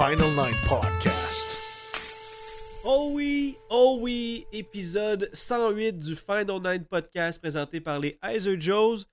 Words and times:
Final 0.00 0.30
Nine 0.30 0.56
Podcast. 0.66 1.58
Oh 2.86 3.10
oui, 3.12 3.58
oh 3.68 3.98
oui, 4.00 4.46
épisode 4.50 5.28
108 5.30 5.98
du 5.98 6.16
Final 6.16 6.58
Nine 6.62 6.86
Podcast 6.86 7.38
présenté 7.38 7.82
par 7.82 7.98
les 7.98 8.18
Heiser 8.22 8.58
Joes. 8.58 9.04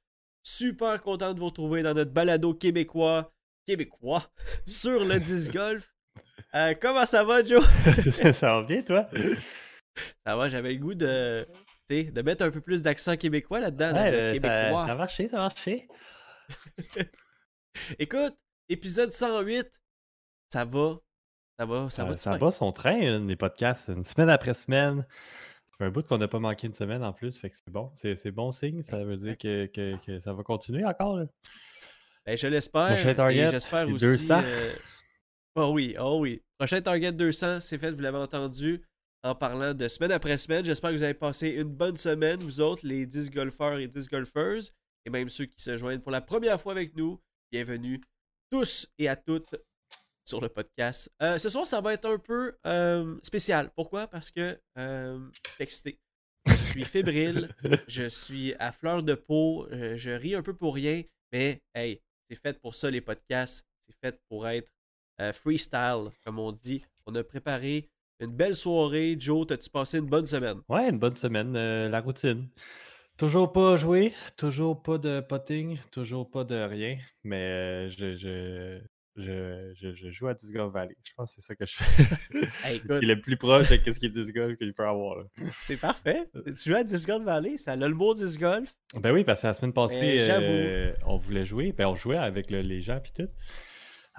Super 0.44 1.02
content 1.02 1.34
de 1.34 1.40
vous 1.42 1.48
retrouver 1.48 1.82
dans 1.82 1.94
notre 1.94 2.12
balado 2.12 2.54
québécois, 2.54 3.34
québécois, 3.66 4.24
sur 4.66 5.04
le 5.04 5.20
disc 5.20 5.52
golf. 5.52 5.94
Euh, 6.56 6.74
comment 6.80 7.06
ça 7.06 7.26
va, 7.26 7.44
Joe? 7.44 7.68
ça 8.34 8.54
va 8.54 8.64
bien, 8.64 8.82
toi? 8.82 9.10
Ça 10.26 10.38
va, 10.38 10.48
j'avais 10.48 10.72
le 10.72 10.80
goût 10.80 10.96
de, 10.96 11.46
tu 11.90 11.98
sais, 11.98 12.04
de 12.06 12.22
mettre 12.22 12.46
un 12.46 12.50
peu 12.50 12.62
plus 12.62 12.82
d'accent 12.82 13.18
québécois 13.18 13.60
là-dedans. 13.60 13.92
Ouais, 13.92 14.14
euh, 14.14 14.34
ça, 14.36 14.40
québécois. 14.40 14.86
ça 14.86 14.92
a 14.94 14.96
marché, 14.96 15.28
ça 15.28 15.38
a 15.38 15.42
marché. 15.42 15.90
Écoute, 18.00 18.38
épisode 18.70 19.12
108, 19.12 19.70
ça 20.52 20.66
va, 20.66 21.00
ça 21.60 21.66
va, 21.66 21.90
ça 21.90 22.06
va. 22.06 22.12
Euh, 22.12 22.18
ça 22.18 22.38
bat 22.38 22.52
son 22.52 22.72
train, 22.72 23.00
hein, 23.02 23.20
les 23.26 23.36
podcasts, 23.36 23.90
une 23.90 24.04
semaine 24.04 24.30
après 24.30 24.54
semaine. 24.54 25.06
Ça 25.72 25.78
fait 25.78 25.86
un 25.86 25.92
bout 25.92 26.06
qu'on 26.08 26.18
n'a 26.18 26.28
pas 26.28 26.40
manqué 26.40 26.68
une 26.68 26.74
semaine 26.74 27.04
en 27.04 27.14
plus, 27.14 27.38
fait 27.38 27.50
que 27.50 27.56
c'est 27.58 27.70
bon. 27.72 27.92
C'est 27.94 28.32
bon 28.32 28.52
signe, 28.52 28.82
ça 28.82 29.04
veut 29.04 29.16
dire 29.18 29.38
que, 29.38 29.66
que- 29.68 29.96
que 30.06 30.20
ça 30.20 30.34
va 30.34 30.44
continuer 30.44 30.86
encore. 30.86 31.18
là. 31.18 31.26
Ben, 32.26 32.36
je 32.38 32.48
l'espère. 32.48 32.88
Prochain 32.88 33.14
target, 33.14 33.48
et 33.48 33.52
j'espère 33.52 33.86
c'est 33.86 33.92
aussi. 33.92 34.06
200. 34.28 34.42
euh, 34.44 34.74
Oh 35.56 35.72
oui, 35.74 35.96
oh 36.00 36.20
oui. 36.22 36.42
Prochain 36.60 36.82
target 36.82 37.12
200, 37.14 37.62
c'est 37.62 37.78
fait, 37.78 37.92
vous 37.92 38.02
l'avez 38.02 38.18
entendu 38.18 38.84
en 39.24 39.34
parlant 39.34 39.74
de 39.74 39.88
semaine 39.88 40.12
après 40.12 40.38
semaine. 40.38 40.64
J'espère 40.64 40.92
que 40.92 40.96
vous 40.98 41.04
avez 41.04 41.14
passé 41.16 41.50
une 41.50 41.64
bonne 41.74 41.98
semaine, 41.98 42.40
vous 42.42 42.62
autres, 42.62 42.86
les 42.86 43.06
10 43.08 43.32
golfeurs 43.32 43.78
et 43.80 43.88
10 43.88 44.08
golfeuses, 44.08 44.72
et 45.06 45.10
même 45.10 45.30
ceux 45.30 45.46
qui 45.46 45.60
se 45.62 45.76
joignent 45.78 46.00
pour 46.00 46.12
la 46.12 46.22
première 46.22 46.62
fois 46.62 46.74
avec 46.74 46.96
nous. 46.96 47.20
Bienvenue 47.52 48.00
tous 48.52 48.88
et 49.00 49.08
à 49.08 49.16
toutes 49.16 49.56
sur 50.28 50.42
le 50.42 50.50
podcast. 50.50 51.10
Euh, 51.22 51.38
ce 51.38 51.50
soir, 51.50 51.66
ça 51.66 51.80
va 51.80 51.94
être 51.94 52.06
un 52.06 52.18
peu 52.18 52.58
euh, 52.66 53.18
spécial. 53.24 53.72
Pourquoi? 53.76 54.08
Parce 54.08 54.30
que 54.30 54.60
euh, 54.78 55.20
je 55.32 55.52
suis 55.52 55.64
excité. 55.64 56.00
Je 56.46 56.54
suis 56.56 56.84
fébrile. 56.84 57.50
je 57.88 58.10
suis 58.10 58.54
à 58.60 58.72
fleur 58.72 59.04
de 59.04 59.14
peau. 59.14 59.68
euh, 59.72 59.98
je 59.98 60.12
ris 60.12 60.36
un 60.36 60.44
peu 60.44 60.54
pour 60.54 60.76
rien. 60.76 61.02
Mais, 61.32 61.62
hey, 61.74 62.02
c'est 62.30 62.40
fait 62.42 62.60
pour 62.60 62.76
ça, 62.76 62.92
les 62.92 63.02
podcasts. 63.02 63.66
C'est 63.80 63.96
fait 64.04 64.20
pour 64.30 64.48
être 64.48 64.72
freestyle, 65.34 66.10
comme 66.26 66.38
on 66.40 66.52
dit. 66.52 66.84
On 67.06 67.16
a 67.16 67.24
préparé 67.24 67.90
une 68.20 68.32
belle 68.32 68.56
soirée. 68.56 69.16
Joe, 69.18 69.48
t'as-tu 69.48 69.70
passé 69.70 69.98
une 69.98 70.06
bonne 70.06 70.28
semaine? 70.28 70.60
Ouais, 70.68 70.90
une 70.90 71.00
bonne 71.00 71.16
semaine, 71.16 71.54
la 71.54 72.02
routine. 72.02 72.50
Toujours 73.18 73.52
pas 73.52 73.78
joué, 73.78 74.14
toujours 74.38 74.84
pas 74.84 75.00
de 75.00 75.22
potting, 75.22 75.80
toujours 75.92 76.30
pas 76.30 76.44
de 76.44 76.56
rien, 76.56 77.00
mais 77.24 77.90
je, 77.90 78.16
je, 78.16 78.80
je, 79.18 79.74
je, 79.76 79.94
je 79.96 80.12
joue 80.12 80.28
à 80.28 80.34
Disc 80.34 80.54
Golf 80.54 80.72
Valley. 80.74 80.96
Je 81.04 81.12
pense 81.16 81.36
que 81.36 81.42
c'est 81.42 81.48
ça 81.48 81.56
que 81.56 81.66
je 81.66 81.76
fais. 81.76 82.40
Hey, 82.64 82.76
écoute, 82.84 83.00
Il 83.02 83.10
est 83.10 83.16
le 83.16 83.22
plus 83.22 83.36
proche 83.38 83.70
de 83.70 83.76
ce 83.94 84.00
qui 84.00 84.06
est 84.06 84.10
Disc 84.10 84.34
Golf 84.34 84.58
qu'il 84.58 84.74
peut 84.74 84.86
avoir. 84.88 85.24
c'est 85.60 85.78
parfait. 85.80 86.30
Tu 86.46 86.70
joues 86.70 86.76
à 86.76 86.84
Disc 86.84 87.08
Golf 87.08 87.24
Valley, 87.26 87.58
ça 87.58 87.72
a 87.74 87.76
le 87.76 87.90
mot 87.90 88.14
Disc 88.14 88.40
Golf? 88.40 88.74
Ben 88.96 89.12
oui, 89.12 89.24
parce 89.24 89.42
que 89.42 89.48
la 89.48 89.54
semaine 89.54 89.74
passée, 89.74 90.20
euh, 90.30 90.94
on 91.06 91.18
voulait 91.18 91.46
jouer, 91.46 91.74
ben 91.78 91.88
on 91.88 91.96
jouait 91.96 92.18
avec 92.18 92.52
le- 92.52 92.62
les 92.62 92.82
gens 92.82 93.00
puis 93.00 93.12
tout. 93.12 93.30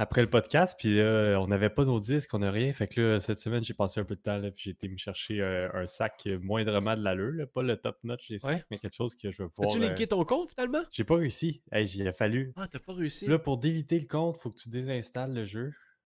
Après 0.00 0.20
le 0.20 0.30
podcast, 0.30 0.76
puis 0.78 0.96
là, 0.96 1.38
on 1.40 1.48
n'avait 1.48 1.70
pas 1.70 1.84
nos 1.84 1.98
disques, 1.98 2.32
on 2.32 2.38
n'a 2.38 2.52
rien. 2.52 2.72
Fait 2.72 2.86
que 2.86 3.00
là, 3.00 3.18
cette 3.20 3.40
semaine, 3.40 3.64
j'ai 3.64 3.74
passé 3.74 3.98
un 3.98 4.04
peu 4.04 4.14
de 4.14 4.20
temps, 4.20 4.38
là, 4.38 4.52
puis 4.52 4.62
j'ai 4.66 4.70
été 4.70 4.88
me 4.88 4.96
chercher 4.96 5.40
euh, 5.42 5.68
un 5.74 5.86
sac 5.86 6.22
euh, 6.28 6.38
moindrement 6.40 6.96
de 6.96 7.02
l'allure, 7.02 7.48
pas 7.50 7.62
le 7.64 7.76
top 7.76 7.98
notch 8.04 8.28
des 8.28 8.38
sacs, 8.38 8.58
Ouais. 8.58 8.64
mais 8.70 8.78
quelque 8.78 8.94
chose 8.94 9.16
que 9.16 9.32
je 9.32 9.42
vais 9.42 9.48
pouvoir. 9.48 9.74
As-tu 9.74 9.82
euh, 9.82 9.88
linké 9.88 10.06
ton 10.06 10.24
compte 10.24 10.50
finalement? 10.52 10.82
J'ai 10.92 11.02
pas 11.02 11.16
réussi. 11.16 11.62
Hey, 11.72 11.86
il 11.88 12.06
a 12.06 12.12
fallu. 12.12 12.52
Ah, 12.54 12.68
t'as 12.70 12.78
pas 12.78 12.92
réussi. 12.94 13.26
Là, 13.26 13.40
pour 13.40 13.58
déliter 13.58 13.98
le 13.98 14.06
compte, 14.06 14.36
faut 14.38 14.52
que 14.52 14.58
tu 14.60 14.68
désinstalles 14.68 15.34
le 15.34 15.44
jeu. 15.44 15.72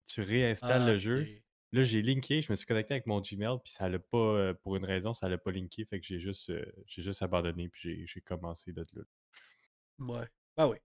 Tu 0.08 0.22
réinstalles 0.22 0.84
Ah, 0.84 0.92
le 0.92 0.98
jeu. 0.98 1.22
ok. 1.24 1.44
Là, 1.74 1.84
j'ai 1.84 2.02
linké, 2.02 2.40
je 2.42 2.52
me 2.54 2.56
suis 2.56 2.66
connecté 2.68 2.94
avec 2.94 3.06
mon 3.08 3.20
Gmail, 3.20 3.58
puis 3.64 3.74
ça 3.74 3.90
l'a 3.90 4.00
pas, 4.00 4.18
euh, 4.18 4.54
pour 4.54 4.78
une 4.78 4.86
raison, 4.86 5.14
ça 5.14 5.28
l'a 5.28 5.38
pas 5.38 5.52
linké. 5.52 5.84
Fait 5.84 6.00
que 6.00 6.06
j'ai 6.06 6.20
juste, 6.20 6.52
euh, 6.52 6.64
j'ai 6.86 7.02
juste 7.02 7.22
abandonné, 7.22 7.68
puis 7.68 8.06
j'ai- 8.08 8.22
commencé 8.22 8.72
de 8.72 8.86
là. 8.94 9.02
Ouais. 10.00 10.28
Bah 10.56 10.70
oui. 10.70 10.78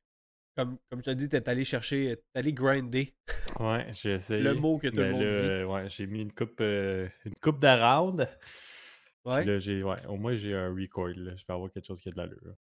Comme, 0.59 0.77
comme 0.91 1.03
tu 1.03 1.11
as 1.11 1.15
dit, 1.15 1.29
t'es 1.29 1.49
allé 1.49 1.65
chercher, 1.65 2.17
t'es 2.33 2.41
allé 2.41 2.53
grinder. 2.53 3.15
Ouais, 3.61 3.87
j'ai 3.93 4.15
essayé. 4.15 4.43
Le 4.43 4.55
mot 4.55 4.77
que 4.77 4.89
tout 4.89 4.97
le 4.97 5.05
mais 5.05 5.13
monde 5.13 5.23
là, 5.23 5.59
dit. 5.61 5.65
Ouais, 5.65 5.89
j'ai 5.89 6.07
mis 6.09 6.23
une 6.23 6.33
coupe, 6.33 6.61
euh, 6.61 7.09
une 7.25 7.37
coupe 7.37 7.61
d'around. 7.61 8.29
Ouais. 9.25 9.43
Puis 9.43 9.51
là, 9.51 9.59
j'ai, 9.61 9.85
ouais, 9.85 10.05
au 10.09 10.17
moins, 10.17 10.35
j'ai 10.35 10.57
un 10.57 10.75
record. 10.75 11.11
Là. 11.11 11.37
Je 11.37 11.45
vais 11.47 11.55
avoir 11.55 11.71
quelque 11.71 11.87
chose 11.87 12.01
qui 12.01 12.09
a 12.09 12.11
de 12.11 12.17
l'allure. 12.17 12.57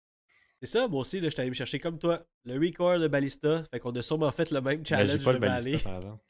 C'est 0.61 0.67
ça, 0.67 0.87
moi 0.87 1.01
aussi, 1.01 1.19
je 1.23 1.27
suis 1.27 1.41
allé 1.41 1.49
me 1.49 1.55
chercher 1.55 1.79
comme 1.79 1.97
toi. 1.97 2.23
Le 2.45 2.53
record 2.59 2.99
de 2.99 3.07
Balista. 3.07 3.63
Fait 3.71 3.79
qu'on 3.79 3.95
a 3.95 4.01
sûrement 4.03 4.31
fait 4.31 4.51
le 4.51 4.61
même 4.61 4.85
challenge 4.85 5.13
Ben, 5.13 5.19
j'ai 5.19 5.25
pas 5.25 5.33
de 5.33 5.39
balista, 5.39 5.89
par 5.89 5.95
exemple. 5.97 6.23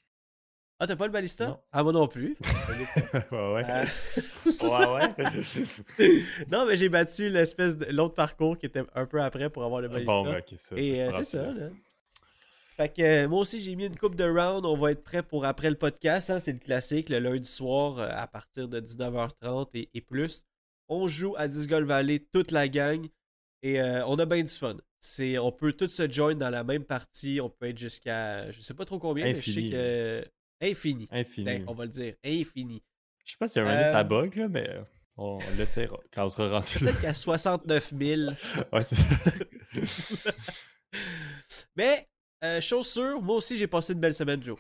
Ah, 0.80 0.86
t'as 0.86 0.96
pas 0.96 1.06
le 1.08 1.12
Balista? 1.12 1.48
Non. 1.48 1.60
Ah, 1.72 1.84
moi 1.84 1.92
non 1.92 2.08
plus. 2.08 2.38
ouais, 3.32 3.54
ouais. 3.54 3.64
Euh, 3.68 3.86
ouais, 4.62 4.88
ouais. 4.94 6.22
non, 6.52 6.66
mais 6.68 6.76
j'ai 6.76 6.88
battu 6.90 7.30
l'espèce 7.30 7.78
de 7.78 7.86
l'autre 7.86 8.14
parcours 8.14 8.58
qui 8.58 8.68
était 8.68 8.84
un 8.94 9.06
peu 9.08 9.20
après 9.22 9.50
pour 9.50 9.64
avoir 9.64 9.82
le 9.82 9.88
Balista. 9.90 10.12
bon, 10.12 10.24
ben, 10.24 10.38
ok, 10.38 10.54
ça. 10.58 10.76
Et 10.78 11.02
euh, 11.04 11.10
pas 11.10 11.18
c'est 11.24 11.38
ça, 11.38 11.52
là. 11.52 11.70
Fait 12.76 12.90
que 12.94 13.02
euh, 13.02 13.28
moi 13.28 13.40
aussi, 13.40 13.60
j'ai 13.60 13.76
mis 13.76 13.86
une 13.88 13.98
coupe 13.98 14.14
de 14.16 14.24
round. 14.24 14.64
On 14.68 14.78
va 14.78 14.92
être 14.92 15.04
prêt 15.04 15.24
pour 15.24 15.46
après 15.46 15.72
le 15.72 15.76
podcast. 15.78 16.30
hein. 16.30 16.40
C'est 16.40 16.54
le 16.54 16.60
classique, 16.60 17.10
le 17.10 17.18
lundi 17.18 17.50
soir 17.50 17.98
euh, 17.98 18.08
à 18.12 18.28
partir 18.28 18.68
de 18.70 18.80
19h30 18.80 19.70
et, 19.74 19.90
et 19.96 20.02
plus. 20.02 20.46
On 20.88 21.08
joue 21.08 21.34
à 21.38 21.48
Disc 21.48 21.68
Golf 21.68 21.88
Valley, 21.88 22.20
toute 22.32 22.52
la 22.52 22.68
gang. 22.68 23.08
Et 23.64 23.82
euh, 23.82 24.06
on 24.06 24.20
a 24.20 24.28
bien 24.28 24.44
du 24.44 24.52
fun. 24.54 24.78
C'est, 25.00 25.40
on 25.40 25.52
peut 25.52 25.74
tous 25.74 25.88
se 25.90 26.10
join 26.10 26.36
dans 26.36 26.52
la 26.52 26.64
même 26.64 26.84
partie. 26.84 27.40
On 27.42 27.50
peut 27.50 27.66
être 27.70 27.80
jusqu'à, 27.80 28.52
je 28.52 28.62
sais 28.62 28.76
pas 28.76 28.86
trop 28.86 29.00
combien, 29.00 29.26
mais 29.26 29.34
je 29.34 29.42
sais 29.42 29.50
Infini. 29.52 29.72
que... 29.72 30.24
Infini. 30.62 31.08
Infini. 31.12 31.46
Ben, 31.46 31.66
on 31.68 31.74
va 31.74 31.84
le 31.86 31.90
dire, 31.92 32.16
infini. 32.24 32.84
Je 33.26 33.32
sais 33.32 33.38
pas 33.40 33.48
si 33.48 33.60
donné, 33.60 33.72
Euh, 33.72 33.92
ça 33.92 34.04
bug, 34.04 34.36
là, 34.36 34.48
mais 34.48 34.70
euh, 34.70 34.82
on 35.18 35.38
l'essaiera 35.58 35.98
quand 36.12 36.26
on 36.26 36.30
sera 36.30 36.50
rendu. 36.50 36.80
Peut-être 36.80 37.02
qu'à 37.02 37.14
69 37.14 37.94
000. 38.00 38.32
Ouais, 38.74 38.84
c'est- 38.84 38.96
Mais, 41.76 42.08
euh, 42.44 42.62
chose 42.62 42.88
sûre, 42.88 43.22
moi 43.22 43.36
aussi, 43.36 43.58
j'ai 43.58 43.68
passé 43.68 43.94
une 43.94 44.00
belle 44.00 44.16
semaine, 44.16 44.42
Joe. 44.44 44.58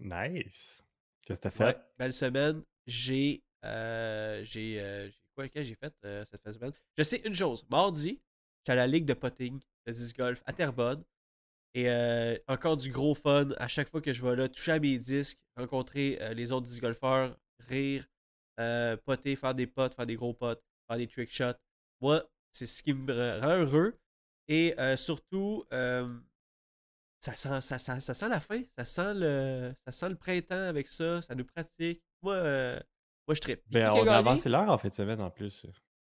nice. 0.00 0.82
Qu'est-ce 1.26 1.40
que 1.40 1.48
t'as 1.48 1.64
Ouais, 1.64 1.72
fait? 1.72 1.80
belle 1.98 2.12
semaine. 2.12 2.62
J'ai. 2.86 3.42
euh, 3.64 4.42
j'ai. 4.44 4.80
euh, 4.80 5.08
j'ai 5.08 5.18
quoi 5.34 5.48
que 5.48 5.62
j'ai 5.62 5.74
fait 5.74 5.92
cette 6.30 6.52
semaine? 6.52 6.72
Je 6.96 7.02
sais 7.02 7.22
une 7.24 7.34
chose. 7.34 7.64
Mardi, 7.70 8.20
j'étais 8.60 8.72
à 8.72 8.74
la 8.76 8.86
ligue 8.86 9.04
de 9.06 9.14
potting 9.14 9.58
de 9.86 9.92
disc 9.92 10.16
golf 10.16 10.42
à 10.46 10.52
Terrebonne. 10.52 11.02
Et 11.74 11.88
euh, 11.90 12.36
encore 12.48 12.76
du 12.76 12.90
gros 12.90 13.14
fun 13.14 13.48
à 13.56 13.66
chaque 13.68 13.90
fois 13.90 14.00
que 14.00 14.12
je 14.12 14.22
vais 14.24 14.36
là, 14.36 14.48
toucher 14.48 14.72
à 14.72 14.78
mes 14.78 14.96
disques, 14.98 15.38
rencontrer 15.56 16.18
euh, 16.20 16.32
les 16.32 16.52
autres 16.52 16.66
disc 16.66 16.80
golfeurs, 16.80 17.36
rire, 17.68 18.06
euh, 18.60 18.96
poter, 18.96 19.34
faire 19.36 19.54
des 19.54 19.66
potes, 19.66 19.94
faire 19.94 20.06
des 20.06 20.14
gros 20.14 20.34
potes, 20.34 20.62
faire 20.88 20.96
des 20.98 21.08
trick 21.08 21.32
shots. 21.32 21.58
Moi, 22.00 22.24
c'est 22.52 22.66
ce 22.66 22.82
qui 22.82 22.94
me 22.94 23.40
rend 23.40 23.48
heureux. 23.58 23.98
Et 24.46 24.74
surtout, 24.96 25.64
ça, 25.70 27.34
sent, 27.34 27.60
ça, 27.62 27.78
ça- 27.78 28.00
ça 28.00 28.14
sent 28.14 28.28
la 28.28 28.40
fin. 28.40 28.62
Ça 28.78 28.84
sent, 28.84 29.14
le, 29.14 29.74
ça 29.86 29.92
sent 29.92 30.08
le 30.10 30.16
printemps 30.16 30.68
avec 30.68 30.86
ça. 30.88 31.22
Ça 31.22 31.34
nous 31.34 31.44
pratique. 31.44 32.02
Moi, 32.22 32.34
euh, 32.34 32.78
moi 33.26 33.34
je 33.34 33.40
trippe. 33.40 33.62
Puis 33.64 33.72
Ben, 33.74 33.90
on 33.90 34.06
a 34.06 34.16
avancé 34.18 34.48
l'heure 34.48 34.68
en 34.68 34.78
fin 34.78 34.88
de 34.88 34.94
semaine 34.94 35.20
en 35.20 35.30
plus. 35.30 35.66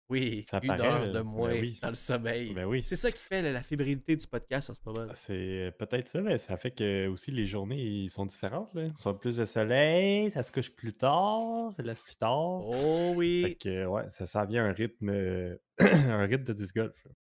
Oui, 0.09 0.45
Ça 0.48 0.59
une 0.63 0.68
paraît, 0.68 0.88
heure 0.88 1.07
de 1.07 1.12
Ben 1.13 1.24
moins 1.24 1.51
oui. 1.51 1.80
dans 1.81 1.89
le 1.89 1.95
sommeil. 1.95 2.54
Ben 2.54 2.63
oui. 2.65 2.81
C'est 2.86 2.95
ça 2.95 3.12
qui 3.12 3.21
fait 3.21 3.42
la, 3.42 3.51
la 3.51 3.62
fébrilité 3.62 4.15
du 4.15 4.25
podcast 4.25 4.69
en 4.69 4.74
ce 4.74 4.80
moment. 4.86 5.12
C'est 5.15 5.74
peut-être 5.77 6.07
ça, 6.07 6.21
mais 6.21 6.38
ça 6.38 6.56
fait 6.56 6.71
que 6.71 7.07
aussi 7.07 7.30
les 7.31 7.45
journées 7.45 7.81
ils 7.83 8.09
sont 8.09 8.25
différentes. 8.25 8.74
Là. 8.74 8.83
Ils 8.86 8.98
sont 9.01 9.13
plus 9.13 9.36
de 9.36 9.44
soleil, 9.44 10.31
ça 10.31 10.44
se 10.44 10.51
couche 10.54 10.69
plus 10.71 10.94
tard, 10.94 11.74
ça 11.75 11.83
laisse 11.83 12.00
plus 12.00 12.15
tard. 12.15 12.65
Oh 12.65 13.09
Fait 13.12 13.15
oui. 13.18 13.57
que 13.62 13.86
ouais, 13.86 14.09
ça 14.09 14.25
s'en 14.25 14.45
vient 14.45 14.63
un 14.65 14.71
rythme 14.71 15.09
euh, 15.09 15.57
un 15.80 16.25
rythme 16.25 16.44
de 16.45 16.54
disc 16.54 16.74
golf. 16.75 16.95
là. 17.06 17.12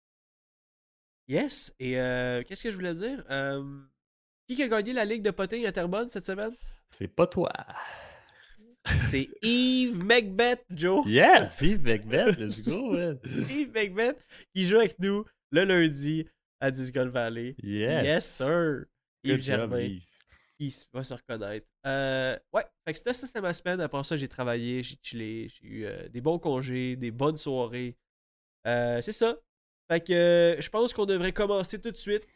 Yes. 1.27 1.73
Et 1.79 1.99
euh, 1.99 2.41
qu'est-ce 2.43 2.63
que 2.63 2.71
je 2.71 2.75
voulais 2.75 2.93
dire? 2.93 3.21
Euh, 3.29 3.61
qui 4.47 4.55
qui 4.55 4.63
a 4.63 4.67
gagné 4.69 4.93
la 4.93 5.03
Ligue 5.03 5.23
de 5.23 5.31
potting 5.31 5.65
à 5.65 5.73
Terrebonne 5.73 6.07
cette 6.07 6.25
semaine? 6.25 6.53
C'est 6.89 7.09
pas 7.09 7.27
toi. 7.27 7.51
C'est 8.95 9.29
Yves 9.41 10.03
Macbeth, 10.03 10.63
Joe. 10.71 11.05
Yeah, 11.05 11.49
Steve 11.49 11.81
Macbeth, 11.83 12.37
let's 12.37 12.61
go, 12.61 12.91
man. 12.91 13.19
Yves 13.25 13.73
Macbeth 13.73 14.17
qui 14.53 14.65
joue 14.65 14.77
avec 14.77 14.97
nous 14.99 15.25
le 15.51 15.63
lundi 15.63 16.25
à 16.59 16.71
Disc 16.71 16.93
Golf 16.93 17.11
Valley. 17.11 17.55
Yes. 17.61 18.05
Yes, 18.05 18.25
sir. 18.25 18.85
Yves 19.23 19.41
Germain, 19.41 19.79
Yves. 19.79 20.03
il 20.59 20.73
va 20.93 21.03
se 21.03 21.13
reconnaître. 21.13 21.67
Euh, 21.85 22.37
ouais, 22.53 22.65
fait 22.85 22.93
que 22.93 22.99
c'était 22.99 23.13
ça, 23.13 23.27
c'était 23.27 23.41
ma 23.41 23.53
semaine. 23.53 23.81
Après 23.81 24.03
ça, 24.03 24.15
j'ai 24.17 24.27
travaillé, 24.27 24.83
j'ai 24.83 24.95
chillé, 25.01 25.49
j'ai 25.49 25.67
eu 25.67 25.85
euh, 25.85 26.07
des 26.09 26.21
bons 26.21 26.39
congés, 26.39 26.95
des 26.95 27.11
bonnes 27.11 27.37
soirées. 27.37 27.97
Euh, 28.65 29.01
c'est 29.01 29.11
ça. 29.11 29.35
Fait 29.89 30.01
que 30.01 30.57
je 30.59 30.69
pense 30.69 30.93
qu'on 30.93 31.05
devrait 31.05 31.31
commencer 31.33 31.79
tout 31.79 31.91
de 31.91 31.97
suite 31.97 32.27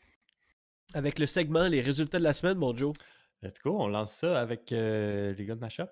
avec 0.94 1.20
le 1.20 1.26
segment 1.26 1.68
Les 1.68 1.82
résultats 1.82 2.20
de 2.20 2.24
la 2.24 2.34
semaine, 2.34 2.58
mon 2.58 2.76
Joe. 2.76 2.94
Let's 3.42 3.60
go, 3.64 3.78
on 3.80 3.88
lance 3.88 4.14
ça 4.14 4.40
avec 4.40 4.70
les 4.72 5.36
gars 5.40 5.56
de 5.56 5.60
Mashup. 5.60 5.90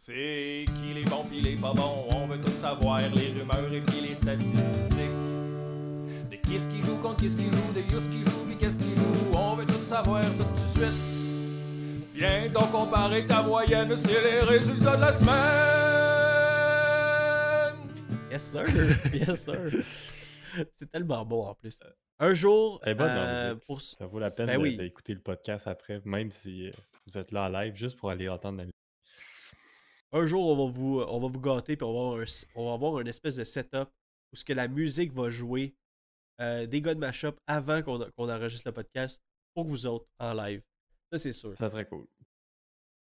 C'est 0.00 0.64
qui 0.76 0.94
les 0.94 1.02
bons 1.02 1.24
pis 1.24 1.40
les 1.40 1.56
pas 1.56 1.72
bons, 1.72 2.06
on 2.14 2.28
veut 2.28 2.40
tout 2.40 2.52
savoir, 2.52 3.00
les 3.00 3.32
rumeurs 3.32 3.72
et 3.72 3.80
puis 3.80 4.00
les 4.00 4.14
statistiques. 4.14 5.10
De 6.30 6.36
qui 6.36 6.60
ce 6.60 6.68
qui 6.68 6.80
joue 6.80 6.98
contre 6.98 7.16
qui 7.16 7.28
ce 7.28 7.36
qui 7.36 7.46
joue, 7.46 7.72
de 7.74 7.80
yous 7.80 8.08
qui 8.08 8.22
joue 8.22 8.44
pis 8.48 8.56
qu'est-ce 8.56 8.78
qui 8.78 8.94
joue, 8.94 9.32
on 9.36 9.56
veut 9.56 9.66
tout 9.66 9.82
savoir 9.82 10.22
tout 10.22 10.44
de 10.44 10.58
suite. 10.68 10.94
Viens 12.14 12.48
donc 12.48 12.70
comparer 12.70 13.26
ta 13.26 13.42
moyenne, 13.42 13.96
c'est 13.96 14.22
les 14.22 14.38
résultats 14.38 14.96
de 14.96 15.00
la 15.00 15.12
semaine. 15.12 15.34
Yes, 18.30 18.42
sir. 18.42 18.62
yes, 19.12 19.46
sir. 19.46 19.82
C'est 20.76 20.92
tellement 20.92 21.24
bon 21.24 21.44
en 21.44 21.54
plus. 21.54 21.80
Un 22.20 22.34
jour, 22.34 22.80
la 22.84 22.92
euh, 22.92 23.56
pour... 23.66 23.82
Ça 23.82 24.06
vaut 24.06 24.20
la 24.20 24.30
peine 24.30 24.46
Ben 24.46 24.60
oui. 24.60 24.76
d'écouter 24.76 25.12
le 25.14 25.20
podcast 25.20 25.66
après, 25.66 26.00
même 26.04 26.30
si 26.30 26.68
euh, 26.68 26.72
vous 27.08 27.18
êtes 27.18 27.32
là 27.32 27.46
en 27.46 27.48
live, 27.48 27.74
juste 27.74 27.96
pour 27.98 28.10
aller 28.10 28.28
entendre 28.28 28.58
la 28.58 28.64
musique. 28.64 28.77
Un 30.12 30.26
jour, 30.26 30.46
on 30.46 30.66
va 30.66 30.72
vous, 30.72 31.00
on 31.00 31.20
va 31.20 31.28
vous 31.28 31.40
gâter 31.40 31.76
puis 31.76 31.84
on 31.84 31.92
va 31.92 32.00
avoir 32.00 32.20
un, 32.20 32.24
on 32.54 32.66
va 32.66 32.72
avoir 32.72 33.00
une 33.00 33.08
espèce 33.08 33.36
de 33.36 33.44
setup 33.44 33.88
où 34.32 34.36
ce 34.36 34.44
que 34.44 34.52
la 34.52 34.68
musique 34.68 35.12
va 35.12 35.30
jouer 35.30 35.74
euh, 36.40 36.66
des 36.66 36.80
gars 36.80 36.94
de 36.94 37.00
mashup 37.00 37.36
avant 37.46 37.82
qu'on 37.82 38.00
enregistre 38.16 38.68
le 38.68 38.72
podcast 38.72 39.20
pour 39.54 39.64
vous 39.64 39.86
autres 39.86 40.06
en 40.18 40.32
live. 40.34 40.62
Ça, 41.12 41.18
c'est 41.18 41.32
sûr. 41.32 41.56
Ça 41.56 41.68
serait 41.68 41.86
cool. 41.86 42.06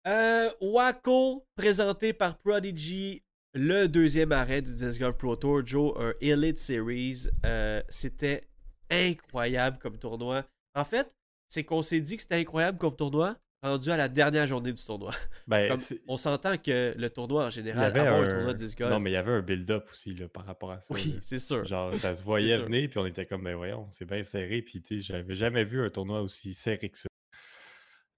Euh, 0.08 0.50
Waco, 0.62 1.46
présenté 1.56 2.14
par 2.14 2.38
Prodigy, 2.38 3.22
le 3.54 3.88
deuxième 3.88 4.32
arrêt 4.32 4.62
du 4.62 4.74
Disc 4.74 5.00
Golf 5.00 5.18
Pro 5.18 5.36
Tour, 5.36 5.66
Joe, 5.66 5.94
un 5.98 6.14
Elite 6.22 6.58
Series. 6.58 7.28
Euh, 7.46 7.82
c'était 7.90 8.48
incroyable 8.90 9.78
comme 9.80 9.98
tournoi. 9.98 10.46
En 10.76 10.86
fait, 10.86 11.12
c'est 11.50 11.66
qu'on 11.66 11.82
s'est 11.82 12.00
dit 12.00 12.16
que 12.16 12.22
c'était 12.22 12.36
incroyable 12.36 12.78
comme 12.78 12.96
tournoi 12.96 13.36
rendu 13.62 13.90
à 13.92 13.98
la 13.98 14.08
dernière 14.08 14.48
journée 14.48 14.72
du 14.72 14.84
tournoi. 14.84 15.12
Ben, 15.48 15.68
Comme 15.70 15.82
on 16.08 16.18
s'entend 16.18 16.58
que 16.58 16.94
le 16.98 17.10
tournoi 17.10 17.46
en 17.46 17.50
général, 17.50 17.86
avait 17.86 18.00
avant 18.02 18.22
un... 18.22 18.28
tournoi 18.28 18.54
de 18.54 18.58
disc 18.58 18.78
golf, 18.78 18.92
Non, 18.92 19.00
mais 19.00 19.12
il 19.12 19.14
y 19.14 19.18
avait 19.18 19.32
un 19.32 19.42
build-up 19.42 19.90
aussi 19.92 20.14
là, 20.14 20.28
par 20.28 20.46
rapport 20.46 20.72
à 20.72 20.82
ça. 20.82 20.94
oui, 20.94 21.18
c'est 21.22 21.40
sûr. 21.40 21.66
Genre, 21.66 21.94
ça 21.96 22.16
se 22.16 22.24
voyait 22.24 22.60
venir, 22.60 22.90
puis 22.90 23.00
on 23.00 23.06
était 23.06 23.26
comme, 23.26 23.44
ben 23.44 23.56
voyons, 23.56 23.88
c'est 23.92 24.06
bien 24.06 24.24
serré, 24.24 24.62
puis 24.62 24.82
tu 24.82 25.02
sais, 25.02 25.14
j'avais 25.14 25.36
jamais 25.36 25.64
vu 25.64 25.84
un 25.84 25.90
tournoi 25.90 26.22
aussi 26.22 26.54
serré 26.54 26.90
que 26.90 26.98
ça. 26.98 27.08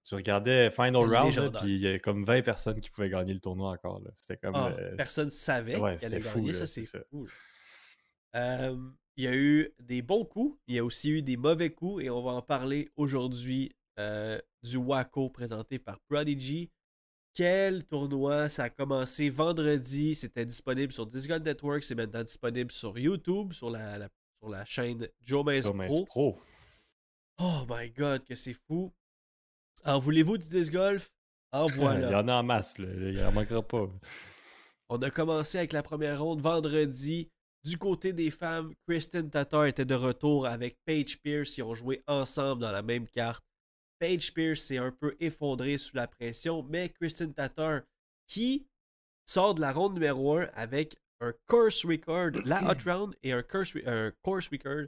Tu 0.02 0.14
regardais 0.14 0.70
Final 0.70 0.96
Round, 0.96 1.36
là, 1.36 1.50
puis 1.60 1.74
il 1.74 1.80
y 1.82 1.88
a 1.88 1.98
comme 1.98 2.24
20 2.24 2.42
personnes 2.42 2.80
qui 2.80 2.90
pouvaient 2.90 3.10
gagner 3.10 3.34
le 3.34 3.40
tournoi 3.40 3.70
encore. 3.70 4.00
C'était 4.16 4.38
comme. 4.38 4.54
Ah, 4.56 4.72
euh, 4.78 4.96
personne 4.96 5.30
savait 5.30 5.76
ouais, 5.76 5.96
qu'elle 5.96 6.14
allait 6.14 6.20
fou, 6.20 6.38
gagner, 6.38 6.52
là, 6.52 6.58
ça 6.58 6.66
c'est 6.66 6.84
fou. 6.84 7.28
Euh, 8.34 8.76
il 9.16 9.24
y 9.24 9.28
a 9.28 9.34
eu 9.34 9.68
des 9.78 10.02
bons 10.02 10.24
coups, 10.24 10.58
il 10.66 10.76
y 10.76 10.78
a 10.78 10.84
aussi 10.84 11.10
eu 11.10 11.22
des 11.22 11.36
mauvais 11.36 11.70
coups, 11.70 12.04
et 12.04 12.10
on 12.10 12.22
va 12.22 12.30
en 12.30 12.42
parler 12.42 12.90
aujourd'hui 12.96 13.70
euh, 14.00 14.38
du 14.62 14.76
Waco 14.76 15.28
présenté 15.30 15.78
par 15.78 15.98
Prodigy. 16.08 16.70
Quel 17.34 17.84
tournoi! 17.86 18.48
Ça 18.48 18.64
a 18.64 18.70
commencé 18.70 19.30
vendredi, 19.30 20.14
c'était 20.14 20.44
disponible 20.46 20.92
sur 20.92 21.06
Disc 21.06 21.28
Golf 21.28 21.44
Network, 21.44 21.84
c'est 21.84 21.94
maintenant 21.94 22.22
disponible 22.24 22.72
sur 22.72 22.98
YouTube, 22.98 23.52
sur 23.52 23.70
la, 23.70 23.98
la- 23.98 24.08
sur 24.40 24.48
la 24.48 24.64
chaîne 24.64 25.06
Joe 25.20 25.44
Pro. 25.86 26.04
Pro. 26.06 26.38
Oh 27.38 27.64
my 27.68 27.90
god, 27.90 28.24
que 28.24 28.34
c'est 28.34 28.56
fou! 28.66 28.92
En 29.84 29.98
voulez-vous 29.98 30.38
du 30.38 30.48
disc 30.48 30.72
golf? 30.72 31.10
En 31.52 31.66
Il 31.68 31.74
y 31.74 31.78
voilà. 31.78 32.20
en 32.20 32.28
a 32.28 32.34
en 32.34 32.42
masse, 32.42 32.78
là. 32.78 32.88
il 32.92 33.22
en 33.24 33.32
manquera 33.32 33.62
pas. 33.62 33.88
On 34.88 34.98
a 35.00 35.10
commencé 35.10 35.58
avec 35.58 35.72
la 35.72 35.82
première 35.82 36.20
ronde 36.22 36.40
vendredi. 36.40 37.30
Du 37.62 37.76
côté 37.76 38.12
des 38.12 38.30
femmes, 38.30 38.72
Kristen 38.88 39.30
Tatar 39.30 39.66
était 39.66 39.84
de 39.84 39.94
retour 39.94 40.46
avec 40.46 40.78
Paige 40.84 41.20
Pierce. 41.20 41.56
Ils 41.58 41.62
ont 41.62 41.74
joué 41.74 42.02
ensemble 42.06 42.62
dans 42.62 42.72
la 42.72 42.82
même 42.82 43.06
carte. 43.06 43.44
Paige 44.00 44.32
Pierce 44.34 44.62
s'est 44.62 44.78
un 44.78 44.90
peu 44.90 45.14
effondrée 45.20 45.78
sous 45.78 45.94
la 45.94 46.08
pression, 46.08 46.64
mais 46.64 46.88
Kristen 46.88 47.32
Tatar, 47.32 47.82
qui 48.26 48.66
sort 49.26 49.54
de 49.54 49.60
la 49.60 49.72
ronde 49.72 49.94
numéro 49.94 50.38
1 50.38 50.48
avec 50.54 50.96
un 51.20 51.32
course 51.46 51.84
record, 51.84 52.32
la 52.44 52.62
hot 52.70 52.90
round 52.90 53.14
et 53.22 53.32
un 53.32 53.42
course, 53.42 53.76
un 53.86 54.10
course 54.22 54.48
record. 54.48 54.86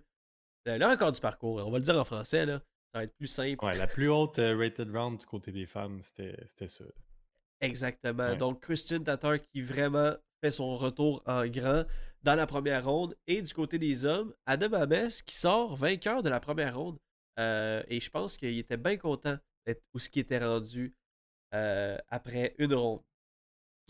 Le, 0.64 0.78
le 0.78 0.86
record 0.86 1.12
du 1.12 1.20
parcours, 1.20 1.56
on 1.64 1.70
va 1.70 1.78
le 1.78 1.84
dire 1.84 1.98
en 1.98 2.04
français, 2.04 2.46
là. 2.46 2.58
ça 2.92 3.00
va 3.00 3.04
être 3.04 3.14
plus 3.16 3.26
simple. 3.26 3.64
Ouais, 3.64 3.76
la 3.76 3.86
plus 3.86 4.08
haute 4.08 4.38
euh, 4.38 4.56
rated 4.56 4.90
round 4.90 5.20
du 5.20 5.26
côté 5.26 5.52
des 5.52 5.66
femmes, 5.66 6.00
c'était 6.02 6.36
c'était 6.46 6.68
ça. 6.68 6.84
Exactement. 7.60 8.30
Ouais. 8.30 8.36
Donc, 8.36 8.60
Christian 8.60 9.00
Tatar 9.00 9.40
qui 9.40 9.62
vraiment 9.62 10.14
fait 10.42 10.50
son 10.50 10.76
retour 10.76 11.22
en 11.26 11.46
grand 11.46 11.84
dans 12.22 12.34
la 12.34 12.46
première 12.46 12.84
ronde. 12.84 13.16
Et 13.26 13.42
du 13.42 13.54
côté 13.54 13.78
des 13.78 14.04
hommes, 14.04 14.34
Adam 14.46 14.72
Ames 14.72 15.10
qui 15.26 15.36
sort 15.36 15.76
vainqueur 15.76 16.22
de 16.22 16.28
la 16.28 16.40
première 16.40 16.76
ronde. 16.76 16.98
Euh, 17.38 17.82
et 17.88 18.00
je 18.00 18.10
pense 18.10 18.36
qu'il 18.36 18.58
était 18.58 18.76
bien 18.76 18.96
content 18.96 19.36
d'être 19.66 19.82
où 19.94 19.98
ce 19.98 20.10
qui 20.10 20.20
était 20.20 20.38
rendu 20.38 20.94
euh, 21.54 21.96
après 22.08 22.54
une 22.58 22.74
ronde. 22.74 23.02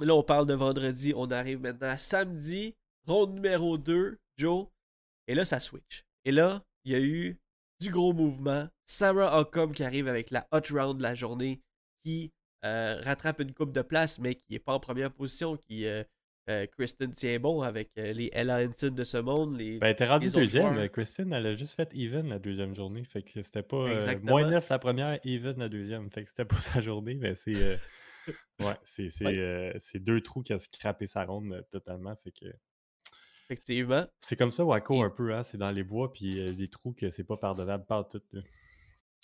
Là, 0.00 0.14
on 0.14 0.22
parle 0.22 0.46
de 0.46 0.54
vendredi. 0.54 1.12
On 1.16 1.30
arrive 1.30 1.60
maintenant 1.60 1.88
à 1.88 1.98
samedi, 1.98 2.74
ronde 3.06 3.34
numéro 3.34 3.78
2, 3.78 4.18
Joe. 4.36 4.66
Et 5.28 5.34
là, 5.34 5.44
ça 5.44 5.60
switch. 5.60 6.04
Et 6.24 6.32
là, 6.32 6.64
il 6.84 6.92
y 6.92 6.94
a 6.94 7.00
eu 7.00 7.38
du 7.80 7.90
gros 7.90 8.12
mouvement. 8.12 8.68
Sarah 8.86 9.40
Ockham 9.40 9.72
qui 9.72 9.84
arrive 9.84 10.08
avec 10.08 10.30
la 10.30 10.46
hot 10.52 10.62
round 10.72 10.98
de 10.98 11.02
la 11.02 11.14
journée 11.14 11.62
qui 12.04 12.32
euh, 12.64 13.00
rattrape 13.02 13.40
une 13.40 13.54
coupe 13.54 13.72
de 13.72 13.82
place, 13.82 14.18
mais 14.18 14.34
qui 14.34 14.52
n'est 14.52 14.58
pas 14.58 14.74
en 14.74 14.80
première 14.80 15.12
position, 15.12 15.56
qui 15.56 15.86
euh, 16.50 16.66
Kristen 16.66 17.12
tient 17.12 17.38
bon 17.38 17.62
avec 17.62 17.90
euh, 17.98 18.12
les 18.12 18.28
Ella 18.32 18.66
de 18.66 19.04
ce 19.04 19.16
monde. 19.18 19.56
Les... 19.56 19.78
Ben, 19.78 19.94
t'es 19.94 20.06
rendu 20.06 20.28
deuxième. 20.30 20.74
joueurs. 20.74 20.90
Christine, 20.90 21.32
elle 21.32 21.46
a 21.46 21.54
juste 21.54 21.74
fait 21.74 21.92
even 21.94 22.28
la 22.28 22.38
deuxième 22.38 22.74
journée. 22.74 23.04
Fait 23.04 23.22
que 23.22 23.40
c'était 23.42 23.62
pas 23.62 23.76
euh, 23.88 24.18
moins 24.22 24.48
9 24.48 24.68
la 24.68 24.78
première, 24.78 25.18
even 25.24 25.58
la 25.58 25.68
deuxième. 25.68 26.10
Fait 26.10 26.24
que 26.24 26.28
c'était 26.28 26.44
pas 26.44 26.56
sa 26.58 26.80
journée, 26.80 27.14
mais 27.14 27.34
c'est. 27.36 27.78
ouais, 28.60 28.74
c'est 28.84 29.08
c'est, 29.10 29.24
Ouais. 29.24 29.72
c'est 29.78 30.00
deux 30.00 30.20
trous 30.20 30.42
qui 30.42 30.52
a 30.52 30.58
scrappé 30.58 31.06
sa 31.06 31.24
ronde 31.24 31.64
totalement. 31.70 32.16
Fait 32.24 32.32
que. 32.32 32.46
Effectivement. 33.44 34.06
C'est 34.20 34.36
comme 34.36 34.50
ça, 34.52 34.64
Waco, 34.64 34.94
Et- 34.96 35.06
un 35.06 35.10
peu, 35.10 35.34
hein. 35.34 35.42
C'est 35.42 35.58
dans 35.58 35.70
les 35.70 35.82
bois, 35.84 36.12
puis 36.12 36.54
des 36.56 36.68
trous 36.68 36.92
que 36.92 37.10
c'est 37.10 37.24
pas 37.24 37.36
pardonnable 37.36 37.84
par 37.86 38.08
tout. 38.08 38.22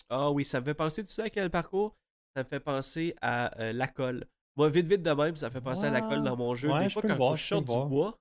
Ah 0.09 0.31
oui, 0.31 0.45
ça 0.45 0.59
me 0.59 0.65
fait 0.65 0.73
penser, 0.73 1.03
tu 1.03 1.11
sais, 1.11 1.23
à 1.23 1.29
quel 1.29 1.49
parcours? 1.49 1.97
Ça 2.35 2.43
me 2.43 2.47
fait 2.47 2.59
penser 2.59 3.15
à 3.21 3.73
la 3.73 3.87
colle. 3.87 4.25
Moi, 4.55 4.69
vite, 4.69 4.87
vite 4.87 5.01
de 5.03 5.11
même, 5.11 5.35
ça 5.35 5.47
me 5.47 5.51
fait 5.51 5.61
penser 5.61 5.85
à 5.85 5.91
la 5.91 6.01
colle 6.01 6.23
dans 6.23 6.35
mon 6.35 6.53
jeu. 6.55 6.69
Ouais, 6.69 6.79
Des 6.83 6.89
je 6.89 6.93
fois, 6.93 7.01
le 7.03 7.07
quand 7.09 7.15
voir, 7.15 7.31
on 7.31 7.35
sort 7.37 7.59
le 7.61 7.65
du 7.65 7.71
voir. 7.71 7.85
bois, 7.85 8.19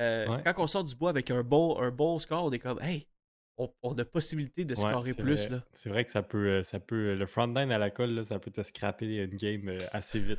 euh, 0.00 0.26
Ouais. 0.28 0.42
quand 0.44 0.54
on 0.58 0.66
sort 0.66 0.84
du 0.84 0.94
bois 0.94 1.10
avec 1.10 1.30
un 1.30 1.42
bon, 1.42 1.78
un 1.80 1.90
bon 1.90 2.18
score, 2.18 2.44
on 2.44 2.52
est 2.52 2.58
comme, 2.58 2.80
hey, 2.82 3.06
on, 3.58 3.72
on 3.82 3.94
a 3.98 4.04
possibilité 4.04 4.64
de 4.64 4.74
scorer 4.74 5.14
plus. 5.14 5.40
vrai. 5.46 5.48
Là. 5.56 5.64
C'est 5.72 5.88
vrai 5.88 6.04
que 6.04 6.10
ça 6.10 6.22
peut, 6.22 6.48
euh, 6.48 6.62
ça 6.62 6.80
peut. 6.80 7.14
Le 7.14 7.26
front 7.26 7.46
line 7.46 7.70
à 7.72 7.78
la 7.78 7.90
colle, 7.90 8.10
là, 8.10 8.24
ça 8.24 8.38
peut 8.38 8.50
te 8.50 8.62
scraper 8.62 9.16
une 9.22 9.36
game 9.36 9.68
euh, 9.68 9.78
assez 9.92 10.18
vite. 10.20 10.38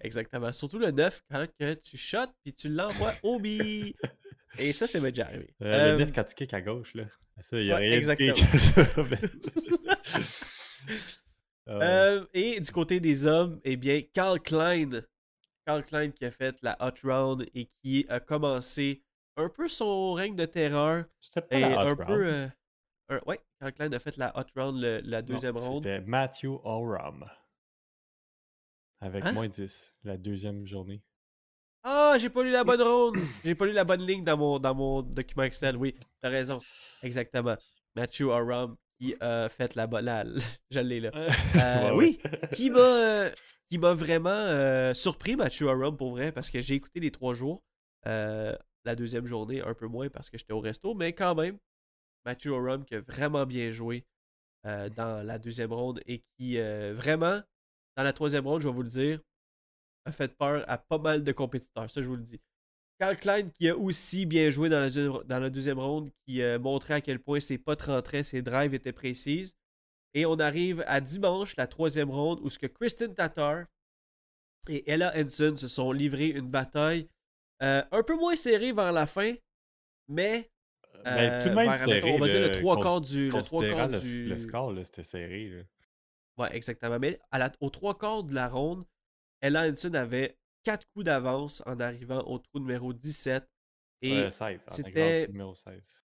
Exactement. 0.00 0.52
Surtout 0.52 0.78
le 0.78 0.90
9, 0.90 1.22
quand 1.30 1.46
que 1.60 1.74
tu 1.74 1.96
shots 1.96 2.32
puis 2.42 2.52
tu 2.52 2.68
l'envoies 2.68 3.12
au 3.22 3.38
bi. 3.38 3.94
Et 4.58 4.72
ça, 4.72 4.86
c'est 4.86 5.00
déjà 5.00 5.26
arrivé. 5.26 5.54
Euh, 5.62 5.72
Euh, 5.72 5.92
Le 5.92 5.98
9 6.06 6.12
quand 6.12 6.24
tu 6.24 6.34
kicks 6.34 6.54
à 6.54 6.60
gauche, 6.62 6.94
là. 6.94 7.04
Ça, 7.42 7.58
il 7.60 7.66
y 7.66 7.72
a 7.72 7.76
ouais, 7.76 7.82
rien 7.82 7.90
de 7.92 7.96
exactement. 7.96 9.04
ouais. 11.66 11.78
Euh, 11.82 12.26
et 12.34 12.60
du 12.60 12.70
côté 12.70 13.00
des 13.00 13.26
hommes, 13.26 13.60
eh 13.64 13.76
bien, 13.76 14.00
Carl 14.12 14.40
Klein. 14.40 15.02
Carl 15.66 15.84
Klein 15.84 16.10
qui 16.10 16.24
a 16.24 16.30
fait 16.30 16.56
la 16.62 16.76
hot 16.80 16.94
round 17.02 17.46
et 17.54 17.68
qui 17.82 18.06
a 18.08 18.20
commencé 18.20 19.02
un 19.36 19.48
peu 19.48 19.68
son 19.68 20.12
règne 20.14 20.36
de 20.36 20.46
terreur. 20.46 21.04
C'était 21.20 21.42
pas 21.42 21.56
Et 21.56 21.60
la 21.60 21.68
hot 21.84 21.88
un 21.88 21.94
round. 21.94 22.06
peu. 22.06 22.26
euh, 22.32 22.46
un- 23.08 23.20
ouais, 23.26 23.40
quand 23.60 23.72
Klein 23.72 23.92
a 23.92 23.98
fait 23.98 24.16
la 24.16 24.32
hot 24.38 24.44
round, 24.56 24.80
le- 24.80 25.00
la 25.04 25.22
deuxième 25.22 25.56
ronde. 25.56 25.84
C'était 25.84 26.00
Matthew 26.00 26.46
Oram. 26.64 27.28
Avec 29.00 29.24
Hein? 29.24 29.32
moins 29.32 29.48
10, 29.48 29.92
la 30.04 30.16
deuxième 30.16 30.66
journée. 30.66 31.02
Ah, 31.82 32.16
j'ai 32.18 32.30
pas 32.30 32.42
lu 32.42 32.50
la 32.50 32.64
bonne 32.64 32.82
ronde. 32.82 33.14
J'ai 33.44 33.54
pas 33.54 33.66
lu 33.66 33.72
la 33.72 33.84
bonne 33.84 34.04
ligne 34.04 34.24
dans 34.24 34.36
mon, 34.36 34.58
dans 34.58 34.74
mon 34.74 35.02
document 35.02 35.44
Excel. 35.44 35.76
Oui, 35.76 35.94
t'as 36.20 36.30
raison. 36.30 36.58
Exactement. 37.02 37.56
Matthew 37.94 38.30
Aram 38.32 38.76
qui 39.00 39.14
a 39.20 39.48
fait 39.48 39.74
la 39.74 39.86
bonne. 39.86 40.04
La... 40.04 40.24
Je 40.70 40.80
l'ai 40.80 41.00
là. 41.00 41.10
Euh, 41.14 41.90
Ouais, 41.94 42.18
oui, 42.20 42.20
qui 42.52 42.70
m'a 42.70 42.78
euh, 42.78 43.30
qui 43.70 43.78
m'a 43.78 43.94
vraiment 43.94 44.30
euh, 44.30 44.94
surpris, 44.94 45.36
Matthew 45.36 45.64
Aram, 45.68 45.96
pour 45.96 46.10
vrai, 46.12 46.32
parce 46.32 46.50
que 46.50 46.60
j'ai 46.60 46.74
écouté 46.74 47.00
les 47.00 47.10
trois 47.10 47.34
jours. 47.34 47.62
Euh, 48.06 48.56
la 48.84 48.94
deuxième 48.94 49.26
journée, 49.26 49.60
un 49.60 49.74
peu 49.74 49.86
moins 49.88 50.08
parce 50.08 50.30
que 50.30 50.38
j'étais 50.38 50.52
au 50.52 50.60
resto, 50.60 50.94
mais 50.94 51.12
quand 51.12 51.34
même, 51.34 51.58
Matthew 52.24 52.52
Aram 52.52 52.84
qui 52.84 52.94
a 52.94 53.00
vraiment 53.00 53.44
bien 53.44 53.70
joué 53.72 54.06
euh, 54.66 54.88
dans 54.90 55.26
la 55.26 55.38
deuxième 55.38 55.72
ronde 55.72 56.00
et 56.06 56.22
qui 56.38 56.58
euh, 56.58 56.94
vraiment, 56.94 57.40
dans 57.96 58.02
la 58.04 58.12
troisième 58.12 58.46
ronde, 58.46 58.62
je 58.62 58.68
vais 58.68 58.74
vous 58.74 58.82
le 58.82 58.88
dire, 58.88 59.20
a 60.04 60.12
fait 60.12 60.36
peur 60.36 60.64
à 60.68 60.78
pas 60.78 60.98
mal 60.98 61.24
de 61.24 61.32
compétiteurs. 61.32 61.90
Ça, 61.90 62.00
je 62.00 62.06
vous 62.06 62.16
le 62.16 62.22
dis. 62.22 62.40
Carl 62.98 63.16
Klein, 63.18 63.50
qui 63.50 63.68
a 63.68 63.76
aussi 63.76 64.24
bien 64.26 64.48
joué 64.50 64.68
dans 64.68 64.78
la, 64.80 64.86
deuxième- 64.86 65.22
dans 65.24 65.38
la 65.38 65.50
deuxième 65.50 65.78
ronde, 65.78 66.10
qui 66.26 66.40
euh, 66.42 66.58
montrait 66.58 66.94
à 66.94 67.00
quel 67.00 67.18
point 67.20 67.40
ses 67.40 67.58
potes 67.58 67.82
rentraient, 67.82 68.22
ses 68.22 68.42
drives 68.42 68.74
étaient 68.74 68.92
précises. 68.92 69.56
Et 70.14 70.24
on 70.24 70.38
arrive 70.38 70.82
à 70.86 71.00
dimanche, 71.02 71.54
la 71.56 71.66
troisième 71.66 72.10
ronde, 72.10 72.40
où 72.42 72.48
ce 72.48 72.58
que 72.58 72.66
Kristen 72.66 73.12
Tatar 73.14 73.66
et 74.68 74.90
Ella 74.90 75.12
Henson 75.14 75.54
se 75.56 75.68
sont 75.68 75.92
livrés 75.92 76.28
une 76.28 76.48
bataille 76.48 77.08
euh, 77.62 77.82
un 77.90 78.02
peu 78.02 78.16
moins 78.16 78.34
serrée 78.36 78.72
vers 78.72 78.92
la 78.92 79.06
fin, 79.06 79.34
mais 80.08 80.50
Mais 81.04 81.30
euh, 81.30 81.42
tout 81.42 81.48
de 81.50 81.54
même 81.54 81.68
vers, 81.68 81.78
serré. 81.80 81.94
mettons, 81.94 82.14
on 82.14 82.18
va 82.18 82.28
dire 82.28 82.40
le 82.40 82.50
trois 82.50 82.78
quarts 82.80 83.00
du, 83.02 83.26
le 83.26 83.30
trois 83.30 83.42
considérant 83.60 83.76
quarts 83.76 83.88
le, 83.88 84.00
du, 84.00 84.24
le 84.24 84.38
score, 84.38 84.74
c'était 84.84 85.02
serré. 85.02 85.48
là. 85.50 85.62
Ouais, 86.38 86.56
exactement. 86.56 86.98
Mais 86.98 87.18
à 87.30 87.38
la, 87.38 87.52
aux 87.60 87.70
trois 87.70 87.96
quarts 87.98 88.24
de 88.24 88.34
la 88.34 88.48
ronde, 88.48 88.84
Ella 89.42 89.68
Henson 89.68 89.92
avait 89.94 90.36
quatre 90.66 90.84
coups 90.92 91.04
d'avance 91.04 91.62
en 91.64 91.78
arrivant 91.78 92.20
au 92.26 92.38
trou 92.38 92.58
numéro 92.58 92.92
17. 92.92 93.48
Et 94.02 94.18
Euh, 94.18 94.30
16, 94.30 94.64
en 94.66 94.70
c'était- 94.74 94.88
c'était... 94.90 95.26
numéro 95.28 95.54
16. 95.54 96.04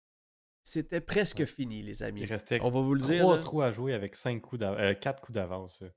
c'était 0.63 1.01
presque 1.01 1.41
Ouais. 1.41 1.47
fini, 1.47 1.83
les 1.83 2.03
amis. 2.03 2.23
Il 2.23 2.27
restait 2.27 2.61
On 2.63 2.71
va 2.71 2.81
vous 2.81 2.95
le 2.95 3.01
dire. 3.01 3.21
trois 3.21 3.37
là. 3.37 3.43
trous 3.43 3.63
à 3.63 3.73
jouer 3.73 3.93
avec 3.95 4.15
5 4.17 4.41
coups 4.41 4.63
euh, 4.63 4.95
4 4.95 5.21
coups 5.21 5.35
d'avance. 5.35 5.81
là. 5.83 5.89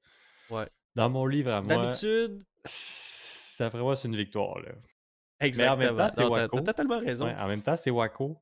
Ouais. 0.49 0.67
Dans 0.95 1.09
mon 1.09 1.25
livre 1.27 1.51
à 1.51 1.61
moi, 1.61 1.75
D'habitude, 1.75 2.43
d'après 3.59 3.79
moi, 3.79 3.95
c'est 3.95 4.07
une 4.07 4.15
victoire. 4.17 4.59
Là. 4.59 4.71
exactement. 5.39 5.77
même 5.77 5.95
temps, 5.97 6.09
c'est 6.13 6.25
Waco. 6.25 6.57
T'as 6.57 6.63
totalement 6.65 6.99
raison. 6.99 7.25
Ouais, 7.25 7.35
en 7.35 7.47
même 7.47 7.61
temps, 7.61 7.77
c'est 7.77 7.91
Waco. 7.91 8.41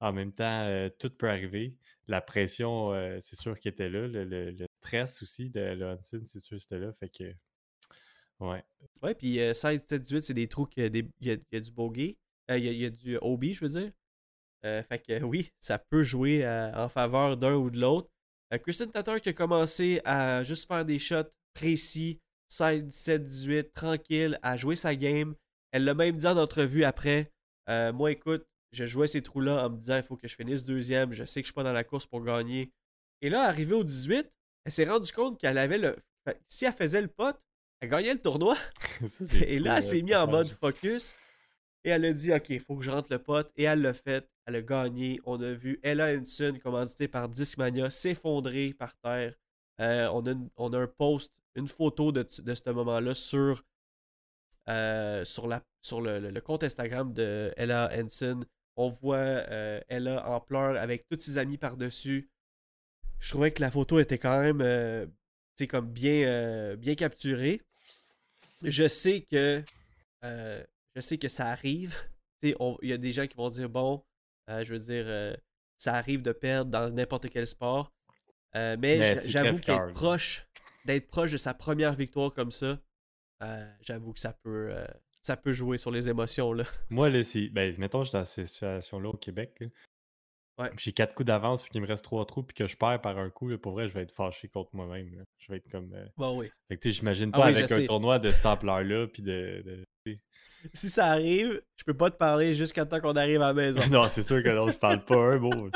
En 0.00 0.12
même 0.12 0.32
temps, 0.32 0.62
euh, 0.68 0.88
tout 0.98 1.10
peut 1.10 1.28
arriver. 1.28 1.76
La 2.06 2.20
pression, 2.20 2.92
euh, 2.94 3.18
c'est 3.20 3.36
sûr 3.36 3.58
qu'il 3.58 3.70
était 3.72 3.88
là. 3.90 4.06
Le, 4.06 4.24
le- 4.24 4.50
le 4.52 4.66
stress 4.80 5.20
aussi 5.22 5.50
de 5.50 5.74
Hudson, 5.94 6.22
c'est 6.24 6.38
sûr 6.40 6.56
que 6.56 6.62
c'était 6.62 6.78
là. 6.78 6.92
Fait 7.00 7.08
que. 7.10 7.34
Ouais. 8.40 8.64
Ouais, 9.02 9.14
puis 9.14 9.40
euh, 9.40 9.54
16, 9.54 9.82
17, 9.82 10.02
18, 10.02 10.22
c'est 10.24 10.34
des 10.34 10.48
trous 10.48 10.66
qu'il 10.66 10.84
y 10.94 10.98
y 11.26 11.30
a- 11.30 11.36
y 11.52 11.56
a 11.56 11.60
du 11.60 11.70
bogey. 11.70 12.16
Euh, 12.50 12.58
il, 12.58 12.66
y 12.66 12.78
y 12.78 12.84
a 12.84 12.90
du 12.90 13.16
OB, 13.18 13.44
je 13.52 13.60
veux 13.64 13.68
dire. 13.68 13.92
Euh, 14.64 14.82
fait 14.82 14.98
que 14.98 15.22
oui, 15.22 15.52
ça 15.60 15.78
peut 15.78 16.02
jouer 16.02 16.44
euh, 16.44 16.72
en 16.74 16.88
faveur 16.88 17.36
d'un 17.36 17.54
ou 17.54 17.70
de 17.70 17.80
l'autre. 17.80 18.08
Kristen 18.62 18.90
Tatar 18.90 19.20
qui 19.20 19.28
a 19.28 19.32
commencé 19.34 20.00
à 20.04 20.42
juste 20.42 20.66
faire 20.66 20.84
des 20.84 20.98
shots 20.98 21.30
précis, 21.52 22.18
16, 22.48 22.84
17, 22.84 23.24
18, 23.24 23.72
tranquille, 23.74 24.38
à 24.42 24.56
jouer 24.56 24.74
sa 24.74 24.96
game. 24.96 25.34
Elle 25.70 25.84
l'a 25.84 25.94
même 25.94 26.16
dit 26.16 26.26
en 26.26 26.36
entrevue 26.38 26.84
après. 26.84 27.30
moi, 27.68 28.10
écoute, 28.10 28.46
je 28.72 28.86
jouais 28.86 29.06
ces 29.06 29.22
trous-là 29.22 29.66
en 29.66 29.70
me 29.70 29.76
disant 29.76 29.96
il 29.98 30.02
faut 30.02 30.16
que 30.16 30.26
je 30.26 30.34
finisse 30.34 30.64
deuxième. 30.64 31.12
Je 31.12 31.24
sais 31.24 31.42
que 31.42 31.46
je 31.46 31.52
suis 31.52 31.54
pas 31.54 31.62
dans 31.62 31.72
la 31.72 31.84
course 31.84 32.06
pour 32.06 32.22
gagner. 32.24 32.72
Et 33.20 33.28
là, 33.28 33.42
arrivée 33.42 33.74
au 33.74 33.84
18, 33.84 34.30
elle 34.64 34.72
s'est 34.72 34.88
rendue 34.88 35.12
compte 35.12 35.38
qu'elle 35.38 35.58
avait 35.58 35.78
le. 35.78 35.96
Si 36.48 36.64
elle 36.64 36.72
faisait 36.72 37.02
le 37.02 37.08
pot, 37.08 37.36
elle 37.80 37.88
gagnait 37.90 38.14
le 38.14 38.20
tournoi. 38.20 38.56
Ça, 39.08 39.24
Et 39.46 39.58
là, 39.58 39.76
elle 39.76 39.82
s'est 39.82 40.02
mise 40.02 40.14
en 40.16 40.26
mode 40.26 40.48
focus. 40.48 41.14
Et 41.84 41.90
elle 41.90 42.04
a 42.04 42.12
dit, 42.12 42.32
OK, 42.32 42.46
il 42.50 42.60
faut 42.60 42.76
que 42.76 42.82
je 42.82 42.90
rentre 42.90 43.08
le 43.12 43.18
pote. 43.18 43.50
Et 43.56 43.64
elle 43.64 43.82
l'a 43.82 43.94
fait. 43.94 44.28
Elle 44.46 44.56
a 44.56 44.62
gagné. 44.62 45.20
On 45.24 45.40
a 45.42 45.52
vu 45.52 45.78
Ella 45.82 46.16
Henson, 46.18 46.58
commanditée 46.62 47.06
par 47.08 47.28
Discmania, 47.28 47.88
s'effondrer 47.90 48.74
par 48.74 48.96
terre. 48.96 49.34
Euh, 49.80 50.08
on, 50.12 50.26
a 50.26 50.32
une- 50.32 50.48
on 50.56 50.72
a 50.72 50.78
un 50.80 50.86
post, 50.88 51.32
une 51.54 51.68
photo 51.68 52.10
de, 52.10 52.22
de 52.42 52.54
ce 52.54 52.70
moment-là 52.70 53.14
sur, 53.14 53.62
euh, 54.68 55.24
sur, 55.24 55.46
la, 55.46 55.62
sur 55.82 56.00
le, 56.00 56.18
le- 56.18 56.30
le 56.30 56.40
compte 56.40 56.64
Instagram 56.64 57.12
de 57.12 57.52
Ella 57.56 57.90
Henson. 57.96 58.40
On 58.76 58.88
voit 58.88 59.16
euh, 59.18 59.80
Ella 59.88 60.28
en 60.28 60.40
pleurs 60.40 60.76
avec 60.76 61.06
tous 61.08 61.18
ses 61.20 61.38
amis 61.38 61.58
par-dessus. 61.58 62.28
Je 63.20 63.30
trouvais 63.30 63.50
que 63.52 63.60
la 63.60 63.70
photo 63.70 63.98
était 63.98 64.18
quand 64.18 64.40
même 64.40 64.60
sais, 65.58 65.66
comme 65.66 65.90
bien, 65.90 66.26
euh, 66.26 66.76
bien 66.76 66.94
capturée. 66.94 67.60
Je 68.62 68.88
sais 68.88 69.20
que 69.20 69.62
euh, 70.24 70.62
je 70.96 71.00
sais 71.00 71.18
que 71.18 71.28
ça 71.28 71.46
arrive. 71.48 71.94
Il 72.42 72.54
y 72.82 72.92
a 72.92 72.98
des 72.98 73.12
gens 73.12 73.26
qui 73.26 73.36
vont 73.36 73.50
dire 73.50 73.68
bon, 73.68 74.04
euh, 74.50 74.64
je 74.64 74.72
veux 74.72 74.78
dire, 74.78 75.36
ça 75.76 75.94
arrive 75.94 76.22
de 76.22 76.32
perdre 76.32 76.70
dans 76.70 76.90
n'importe 76.90 77.28
quel 77.30 77.46
sport. 77.46 77.92
Mais 78.54 78.76
Mais 78.76 79.02
j'a- 79.02 79.20
c'est 79.20 79.30
j'avoue 79.30 79.58
qu'être 79.58 79.86
là. 79.86 79.92
proche, 79.92 80.46
d'être 80.84 81.06
proche 81.08 81.32
de 81.32 81.36
sa 81.36 81.54
première 81.54 81.94
victoire 81.94 82.32
comme 82.32 82.50
ça, 82.50 82.80
j'avoue 83.80 84.12
que 84.12 84.20
ça 84.20 84.32
peut, 84.32 84.74
ça 85.22 85.36
peut 85.36 85.52
jouer 85.52 85.78
sur 85.78 85.90
les 85.90 86.08
émotions 86.08 86.52
là. 86.52 86.64
Moi, 86.90 87.10
là, 87.10 87.22
si. 87.22 87.48
Ben, 87.50 87.74
mettons, 87.78 88.02
je 88.04 88.08
suis 88.10 88.18
dans 88.18 88.24
cette 88.24 88.48
situation-là 88.48 89.10
au 89.10 89.16
Québec. 89.16 89.62
Ouais. 90.58 90.70
J'ai 90.78 90.92
4 90.92 91.14
coups 91.14 91.26
d'avance, 91.26 91.62
puis 91.62 91.70
qu'il 91.70 91.80
me 91.80 91.86
reste 91.86 92.04
3 92.04 92.26
trous, 92.26 92.42
puis 92.42 92.54
que 92.54 92.66
je 92.66 92.76
perds 92.76 93.00
par 93.00 93.18
un 93.18 93.30
coup. 93.30 93.48
Là, 93.48 93.58
pour 93.58 93.72
vrai, 93.72 93.88
je 93.88 93.94
vais 93.94 94.02
être 94.02 94.12
fâché 94.12 94.48
contre 94.48 94.70
moi-même. 94.74 95.08
Je 95.38 95.52
vais 95.52 95.58
être 95.58 95.70
comme. 95.70 95.92
euh, 95.94 96.04
Bon 96.16 96.38
oui. 96.38 96.50
Fait 96.68 96.76
que, 96.76 96.82
tu 96.82 96.92
sais, 96.92 96.98
j'imagine 96.98 97.30
Ah 97.32 97.38
pas 97.38 97.46
oui, 97.46 97.52
avec 97.52 97.64
un 97.70 97.76
sais. 97.76 97.84
tournoi 97.84 98.18
de 98.18 98.28
cette 98.30 98.46
ampleur-là, 98.46 99.06
puis 99.06 99.22
de. 99.22 99.84
Si 100.74 100.90
ça 100.90 101.06
arrive, 101.06 101.60
je 101.76 101.84
peux 101.84 101.94
pas 101.96 102.10
te 102.10 102.16
parler 102.16 102.54
jusqu'à 102.54 102.84
temps 102.84 103.00
qu'on 103.00 103.14
arrive 103.14 103.40
à 103.42 103.48
la 103.48 103.54
maison. 103.54 103.80
non, 103.92 104.08
c'est 104.10 104.22
sûr 104.26 104.42
que 104.42 104.48
non, 104.48 104.66
je 104.68 104.74
parle 104.74 105.04
pas 105.04 105.16
un 105.16 105.38
mot. 105.38 105.70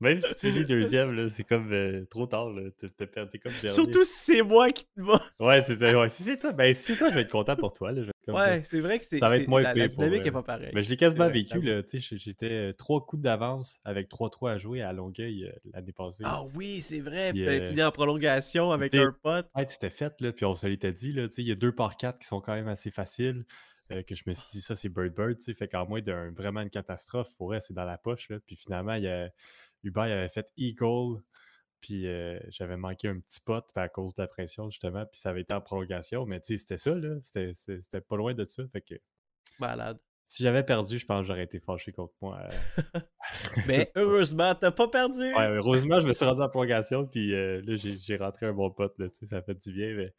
Même 0.00 0.20
si 0.20 0.34
tu 0.36 0.50
lis 0.50 0.64
deuxième, 0.64 1.28
c'est 1.28 1.44
comme 1.44 1.72
euh, 1.72 2.04
trop 2.10 2.26
tard. 2.26 2.48
T'es, 2.78 3.06
comme 3.38 3.52
dernier. 3.60 3.68
Surtout 3.68 4.04
si 4.04 4.34
c'est 4.34 4.42
moi 4.42 4.70
qui 4.70 4.84
te 4.84 5.00
bats. 5.00 5.20
Ouais, 5.40 5.62
c'est, 5.64 5.80
ouais, 5.96 6.08
si 6.08 6.22
c'est 6.22 6.38
toi, 6.38 6.52
ben 6.52 6.74
si 6.74 6.92
c'est 6.92 6.98
toi, 6.98 7.08
je 7.08 7.14
vais 7.14 7.20
être 7.22 7.30
content 7.30 7.56
pour 7.56 7.72
toi. 7.72 7.90
Là, 7.92 8.02
je 8.02 8.10
Ouais, 8.28 8.62
c'est 8.64 8.80
vrai 8.80 8.98
que 8.98 9.04
c'est, 9.04 9.18
Ça 9.18 9.26
va 9.26 9.36
être 9.36 9.48
moins 9.48 9.62
la, 9.62 9.88
dynamique 9.88 10.30
pas 10.30 10.42
pareille. 10.42 10.70
Mais 10.74 10.82
je 10.82 10.90
l'ai 10.90 10.96
quasiment 10.96 11.24
vrai, 11.24 11.32
vécu. 11.32 11.60
Là, 11.60 11.82
tu 11.82 12.00
sais, 12.00 12.16
j'étais 12.18 12.52
euh, 12.52 12.72
trois 12.72 13.04
coups 13.04 13.22
d'avance 13.22 13.80
avec 13.84 14.08
3-3 14.08 14.52
à 14.52 14.58
jouer 14.58 14.82
à 14.82 14.92
Longueuil 14.92 15.44
euh, 15.44 15.52
l'année 15.72 15.92
passée. 15.92 16.22
Ah 16.24 16.44
oui, 16.54 16.80
c'est 16.82 17.00
vrai. 17.00 17.32
Puis 17.32 17.44
t'avais 17.44 17.62
euh, 17.62 17.68
fini 17.68 17.82
en 17.82 17.90
prolongation 17.90 18.70
avec 18.70 18.94
un 18.94 19.14
pote. 19.22 19.48
Ouais, 19.56 19.66
c'était 19.68 19.90
fait, 19.90 20.20
là, 20.20 20.32
puis 20.32 20.44
on 20.44 20.54
se 20.54 20.66
l'était 20.66 20.92
dit, 20.92 21.12
là, 21.12 21.28
tu 21.28 21.34
sais, 21.34 21.42
il 21.42 21.48
y 21.48 21.52
a 21.52 21.56
deux 21.56 21.72
par 21.72 21.96
quatre 21.96 22.18
qui 22.18 22.26
sont 22.26 22.40
quand 22.40 22.54
même 22.54 22.68
assez 22.68 22.90
faciles, 22.90 23.44
euh, 23.90 24.02
que 24.02 24.14
je 24.14 24.22
me 24.26 24.34
suis 24.34 24.50
dit, 24.52 24.60
ça, 24.60 24.76
c'est 24.76 24.88
Bird 24.88 25.14
Bird, 25.14 25.36
tu 25.38 25.44
sais, 25.44 25.54
fait 25.54 25.68
qu'en 25.68 25.86
moins 25.86 26.00
d'un 26.00 26.30
vraiment 26.30 26.60
une 26.60 26.70
catastrophe, 26.70 27.34
pour 27.36 27.48
vrai, 27.48 27.60
c'est 27.60 27.74
dans 27.74 27.84
la 27.84 27.98
poche, 27.98 28.28
là, 28.28 28.38
puis 28.46 28.56
finalement, 28.56 28.94
il 28.94 29.04
y 29.04 29.08
a, 29.08 29.28
Hubert, 29.82 30.06
il 30.06 30.12
avait 30.12 30.28
fait 30.28 30.48
Eagle, 30.56 31.20
puis 31.82 32.06
euh, 32.06 32.38
j'avais 32.48 32.78
manqué 32.78 33.08
un 33.08 33.18
petit 33.20 33.40
pot 33.40 33.62
puis 33.74 33.82
à 33.84 33.88
cause 33.90 34.14
de 34.14 34.22
la 34.22 34.28
pression, 34.28 34.70
justement, 34.70 35.04
puis 35.04 35.20
ça 35.20 35.28
avait 35.30 35.42
été 35.42 35.52
en 35.52 35.60
prolongation, 35.60 36.24
mais 36.24 36.40
tu 36.40 36.54
sais, 36.54 36.56
c'était 36.56 36.78
ça, 36.78 36.94
là, 36.94 37.16
c'était 37.22 38.00
pas 38.00 38.16
loin 38.16 38.32
de 38.32 38.46
ça, 38.46 38.62
fait 38.72 38.80
que 38.80 38.94
Malade. 39.58 39.98
si 40.26 40.42
j'avais 40.44 40.62
perdu, 40.62 40.96
je 40.98 41.04
pense 41.04 41.20
que 41.22 41.26
j'aurais 41.26 41.44
été 41.44 41.58
fâché 41.60 41.92
contre 41.92 42.14
moi. 42.22 42.40
euh. 42.40 43.00
Mais 43.66 43.90
heureusement, 43.96 44.54
t'as 44.54 44.70
pas 44.70 44.88
perdu. 44.88 45.20
Ouais, 45.34 45.48
heureusement, 45.48 46.00
je 46.00 46.08
me 46.08 46.14
suis 46.14 46.24
rendu 46.24 46.40
en 46.40 46.48
prolongation, 46.48 47.06
puis 47.06 47.34
euh, 47.34 47.60
là, 47.66 47.76
j'ai 47.76 48.16
rentré 48.16 48.46
un 48.46 48.52
bon 48.54 48.70
pote, 48.70 48.98
là, 48.98 49.08
tu 49.10 49.16
sais, 49.16 49.26
ça 49.26 49.42
fait 49.42 49.54
du 49.54 49.72
bien, 49.72 49.94
mais, 49.94 50.14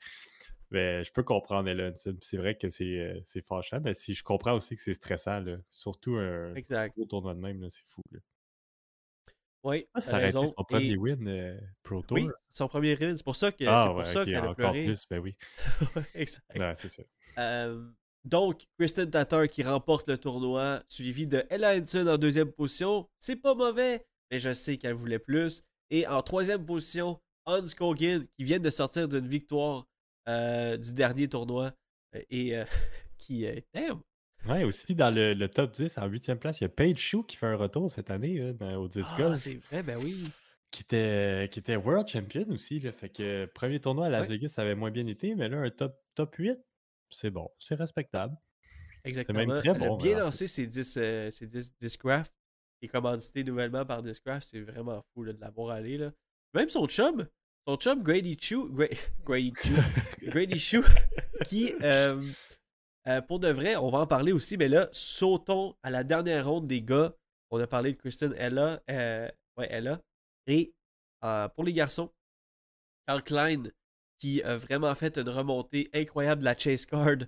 mais 0.70 1.04
je 1.04 1.12
peux 1.14 1.24
comprendre 1.24 1.70
puis 1.72 2.18
c'est 2.22 2.38
vrai 2.38 2.56
que 2.56 2.68
c'est 2.70 3.42
fâchant, 3.48 3.80
mais 3.82 3.94
si 3.94 4.14
je 4.14 4.24
comprends 4.24 4.54
aussi 4.54 4.76
que 4.76 4.82
c'est 4.82 4.94
stressant, 4.94 5.40
là, 5.40 5.58
surtout 5.72 6.16
un 6.16 6.54
Exact. 6.56 6.96
gros 6.96 7.06
tournoi 7.06 7.34
de 7.34 7.40
même, 7.40 7.62
là, 7.62 7.70
c'est 7.70 7.86
fou. 7.86 8.02
Là. 8.12 8.20
Oui, 9.64 9.86
Ah, 9.94 10.02
ça 10.02 10.18
raison. 10.18 10.46
son 10.46 10.54
premier 10.64 10.92
Et- 10.92 10.98
win 10.98 11.28
euh, 11.28 11.58
Pro 11.84 12.02
Tour. 12.02 12.18
Oui, 12.18 12.28
son 12.52 12.68
premier 12.68 12.96
win. 12.96 13.16
C'est 13.16 13.24
pour 13.24 13.36
ça 13.36 13.52
que 13.52 13.64
ah, 13.66 13.80
c'est 13.80 13.88
pour 13.88 13.98
ouais, 13.98 14.06
ça 14.06 14.20
ok, 14.22 14.26
qu'elle 14.26 14.36
a 14.36 14.42
encore 14.50 14.56
pleuré. 14.56 14.84
plus, 14.86 15.06
ben 15.10 15.20
oui. 15.20 15.36
Exact. 16.16 16.44
Ouais, 16.60 16.74
c'est 16.76 16.90
ça. 16.90 17.04
Euh, 17.40 17.90
donc, 18.26 18.66
Kristen 18.78 19.10
Tatar 19.10 19.48
qui 19.48 19.64
remporte 19.64 20.08
le 20.10 20.18
tournoi, 20.18 20.84
suivi 20.88 21.26
de 21.28 21.46
Ella 21.50 21.76
Henson 21.78 22.08
en 22.08 22.18
deuxième 22.18 22.52
position. 22.52 23.08
C'est 23.20 23.38
pas 23.38 23.56
mauvais, 23.56 24.06
mais 24.32 24.40
je 24.40 24.54
sais 24.54 24.78
qu'elle 24.78 24.94
voulait 24.94 25.20
plus. 25.20 25.64
Et 25.92 26.06
en 26.08 26.22
troisième 26.22 26.66
position, 26.66 27.20
Hans 27.46 27.62
Kogan 27.78 28.26
qui 28.38 28.44
vient 28.46 28.60
de 28.60 28.70
sortir 28.70 29.08
d'une 29.08 29.28
victoire 29.28 29.86
euh, 30.30 30.78
du 30.78 30.94
dernier 30.94 31.28
tournoi 31.28 31.74
et 32.30 32.54
qui 33.18 33.46
est 33.46 33.66
damn, 33.74 34.02
Ouais, 34.48 34.64
aussi 34.66 34.94
dans 34.94 35.14
le, 35.14 35.34
le 35.34 35.48
top 35.48 35.72
10, 35.72 35.98
en 35.98 36.08
huitième 36.08 36.38
place, 36.38 36.60
il 36.60 36.64
y 36.64 36.66
a 36.66 36.70
Paige 36.70 36.98
Chou 36.98 37.24
qui 37.24 37.38
fait 37.38 37.46
un 37.48 37.56
retour 37.56 37.90
cette 37.90 38.12
année 38.12 38.52
dans- 38.54 38.76
au 38.76 38.88
10 38.90 39.06
Ah, 39.18 39.36
c'est 39.38 39.56
vrai, 39.72 39.84
ben 39.84 39.98
oui. 40.04 40.26
qui 40.70 40.82
était, 40.82 41.48
qui 41.52 41.60
était 41.60 41.78
World 41.78 42.08
Champion 42.10 42.46
aussi. 42.50 42.80
Là, 42.80 42.92
fait 42.92 43.08
que 43.10 43.46
premier 43.46 43.80
tournoi 43.80 44.08
à 44.08 44.10
Las 44.10 44.24
Ouais. 44.28 44.36
Vegas, 44.36 44.50
ça 44.50 44.64
avait 44.64 44.76
moins 44.76 44.92
bien 44.92 45.08
été, 45.08 45.34
mais 45.36 45.48
là, 45.48 45.60
un 45.60 45.70
top, 45.70 45.96
top 46.16 46.36
8, 46.36 46.58
c'est 47.10 47.30
bon, 47.30 47.50
c'est 47.58 47.76
respectable. 47.76 48.36
Exactement. 49.06 49.46
très 49.56 49.70
Elle 49.70 49.76
a 49.84 49.88
bon, 49.88 49.98
bien 49.98 50.18
en 50.18 50.26
lancé 50.26 50.48
ses 50.48 50.68
10, 50.68 50.96
euh, 50.98 51.32
ses 51.32 51.46
10 51.48 51.74
Discraft, 51.80 52.34
est 52.82 52.88
commandité 52.90 53.44
nouvellement 53.46 53.86
par 53.86 54.04
Discraft. 54.04 54.46
C'est 54.50 54.60
vraiment 54.62 55.02
fou 55.14 55.24
là, 55.24 55.32
de 55.34 55.40
l'avoir 55.40 55.70
allé. 55.76 55.98
Là. 55.98 56.12
Même 56.54 56.70
son 56.70 56.86
chum, 56.88 57.28
son 57.68 57.76
chum 57.78 58.02
Grady 58.04 58.38
Chu, 58.40 58.56
Gra- 58.58 58.90
Grady 59.26 59.54
Chu, 59.62 59.74
Grady 60.28 60.60
Chu, 60.60 60.82
qui, 61.46 61.72
euh, 61.82 62.22
euh, 63.08 63.22
pour 63.22 63.40
de 63.40 63.50
vrai, 63.50 63.76
on 63.76 63.90
va 63.90 64.00
en 64.00 64.08
parler 64.08 64.32
aussi, 64.32 64.58
mais 64.58 64.68
là, 64.68 64.88
sautons 64.92 65.76
à 65.84 65.90
la 65.90 66.04
dernière 66.04 66.48
ronde 66.48 66.68
des 66.68 66.82
gars. 66.82 67.14
On 67.52 67.60
a 67.60 67.68
parlé 67.68 67.94
de 67.94 67.98
Kristen 67.98 68.34
Ella, 68.38 68.82
euh, 68.90 69.30
ouais, 69.58 69.68
Ella. 69.70 70.02
Et 70.48 70.74
euh, 71.24 71.50
pour 71.50 71.64
les 71.64 71.74
garçons, 71.74 72.12
Carl 73.08 73.24
Klein, 73.24 73.64
qui 74.20 74.42
a 74.44 74.58
vraiment 74.58 74.96
fait 74.96 75.18
une 75.18 75.30
remontée 75.30 75.90
incroyable 75.94 76.42
de 76.42 76.46
la 76.46 76.58
chase 76.58 76.86
card 76.86 77.28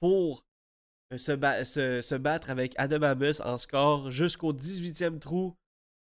pour 0.00 0.44
se 1.16 2.16
battre 2.16 2.50
avec 2.50 2.74
Adam 2.76 3.02
Amos 3.02 3.40
en 3.40 3.58
score 3.58 4.10
jusqu'au 4.10 4.52
18e 4.52 5.18
trou 5.18 5.56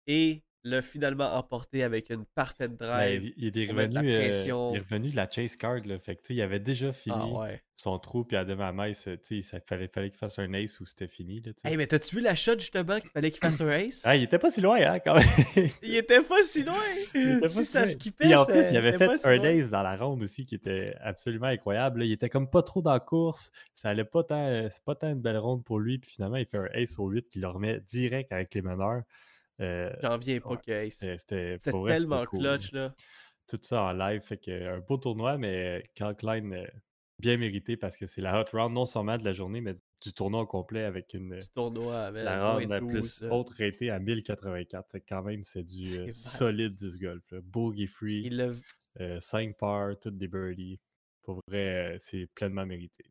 et 0.06 0.42
l'a 0.64 0.80
finalement 0.83 1.35
emporté 1.37 1.83
avec 1.83 2.11
une 2.11 2.25
parfaite 2.25 2.73
Ben, 2.78 2.87
drive. 2.87 3.33
il, 3.37 3.54
il 3.54 3.59
est 3.59 3.71
revenu, 3.71 3.92
la 3.94 4.00
euh, 4.00 4.71
il 4.73 4.76
est 4.76 4.80
revenu 4.80 5.11
de 5.11 5.16
la 5.16 5.28
chase 5.30 5.56
card. 5.56 5.80
Là, 5.85 5.99
fait 5.99 6.16
que, 6.16 6.33
il 6.33 6.40
avait 6.40 6.59
déjà 6.59 6.92
fini 6.92 7.14
ah 7.18 7.26
ouais. 7.40 7.62
son 7.75 7.99
trou, 7.99 8.25
puis 8.25 8.37
tu 8.47 9.18
sais, 9.23 9.42
ça 9.42 9.61
fallait, 9.61 9.88
fallait 9.88 10.09
qu'il 10.11 10.18
fasse 10.18 10.38
un 10.38 10.52
ace 10.54 10.80
ou 10.80 10.87
c'était 10.87 11.06
fini. 11.06 11.40
Là. 11.44 11.52
Hey, 11.64 11.76
mais 11.76 11.87
t'as-tu 11.87 12.16
vu 12.16 12.23
la 12.23 12.35
shot 12.35 12.59
justement 12.59 12.99
qu'il 12.99 13.11
fallait 13.11 13.30
qu'il 13.30 13.40
fasse 13.40 13.61
un 13.61 13.68
ace? 13.68 14.02
Ah, 14.06 14.16
il 14.16 14.23
était 14.23 14.38
pas 14.38 14.50
si 14.50 14.61
loin, 14.62 14.78
hein, 14.80 14.99
quand 15.00 15.14
même. 15.16 15.68
Il 15.83 15.97
était 15.97 16.23
pas 16.23 16.42
si 16.42 16.62
loin! 16.64 16.75
Il 17.14 17.40
pas 17.40 17.49
si 17.49 17.59
si 17.59 17.64
ça 17.66 17.80
loin. 17.80 17.88
skippait, 17.88 18.25
Puis 18.25 18.35
en 18.35 18.47
plus, 18.47 18.71
il 18.71 18.76
avait 18.76 18.97
fait 18.97 19.16
si 19.18 19.26
un 19.28 19.42
ace 19.44 19.71
dans 19.71 19.83
la 19.83 19.97
ronde 19.97 20.23
aussi 20.23 20.47
qui 20.47 20.54
était 20.54 20.94
absolument 21.00 21.47
incroyable. 21.47 22.00
là. 22.00 22.06
Il 22.06 22.12
était 22.12 22.28
comme 22.30 22.49
pas 22.49 22.62
trop 22.62 22.80
dans 22.83 22.92
la 22.92 23.00
course. 23.00 23.52
Ça 23.75 23.90
allait 23.90 24.04
pas 24.04 24.25
tant. 24.25 24.47
euh, 24.47 24.68
C'est 24.71 24.83
pas 24.85 24.94
tant 24.94 25.11
une 25.11 25.21
belle 25.21 25.37
ronde 25.38 25.62
pour 25.62 25.78
lui. 25.78 25.99
Puis 25.99 26.11
finalement, 26.12 26.37
il 26.37 26.47
fait 26.47 26.59
un 26.59 26.68
ace 26.73 26.99
au 26.99 27.09
8 27.09 27.28
qui 27.28 27.38
le 27.38 27.49
remet 27.49 27.80
direct 27.80 28.33
avec 28.33 28.54
les 28.54 28.62
meneurs. 28.62 29.02
Euh, 29.61 29.93
J'en 30.03 30.17
viens 30.19 30.41
pas 30.41 30.51
Ouais. 30.67 30.89
c'était 30.91 31.59
tellement 31.59 32.25
cool, 32.25 32.41
clutch 32.41 32.73
là. 32.73 32.93
Tout 33.47 33.59
ça 33.63 33.83
en 33.83 33.93
live. 33.93 34.21
Fait 34.23 34.39
que 34.39 34.77
un 34.77 34.81
beau 34.81 34.97
tournoi, 34.97 35.37
mais 35.39 35.83
Carl 35.95 36.17
Klein, 36.17 36.51
euh, 36.53 36.67
bien 37.21 37.37
mérité 37.37 37.77
parce 37.77 37.97
que 37.97 38.07
c'est 38.07 38.21
la 38.21 38.41
hot 38.41 38.47
round, 38.53 38.75
non 38.75 38.87
seulement 38.87 39.17
de 39.19 39.25
la 39.25 39.33
journée, 39.33 39.61
mais 39.61 39.75
du 40.03 40.13
tournoi 40.13 40.41
au 40.43 40.47
complet 40.47 40.83
avec 40.85 41.15
une. 41.15 41.39
Du 41.39 41.49
tournoi 41.55 42.07
avec 42.07 42.25
La 42.25 42.53
round 42.55 42.69
la 42.69 42.81
12, 42.81 42.91
plus 42.91 43.21
là. 43.23 43.35
haute 43.35 43.51
ratée 43.51 43.91
à 43.91 43.99
1084. 43.99 44.91
Fait 44.91 45.01
que 45.01 45.07
quand 45.09 45.23
même, 45.23 45.43
c'est 45.45 45.63
du 45.63 45.99
euh, 45.99 46.11
solide 46.11 46.75
10 46.75 46.99
golf. 46.99 47.23
là. 47.31 47.39
Bogey 47.43 47.87
free. 47.87 48.23
Il 48.25 48.37
l'a 48.37 49.21
5 49.21 49.57
par, 49.59 49.99
toutes 49.99 50.17
des 50.19 50.29
birdies. 50.29 50.81
Pour 51.23 51.41
vrai, 51.49 51.95
euh, 51.95 51.97
c'est 51.99 52.27
pleinement 52.35 52.67
mérité. 52.67 53.05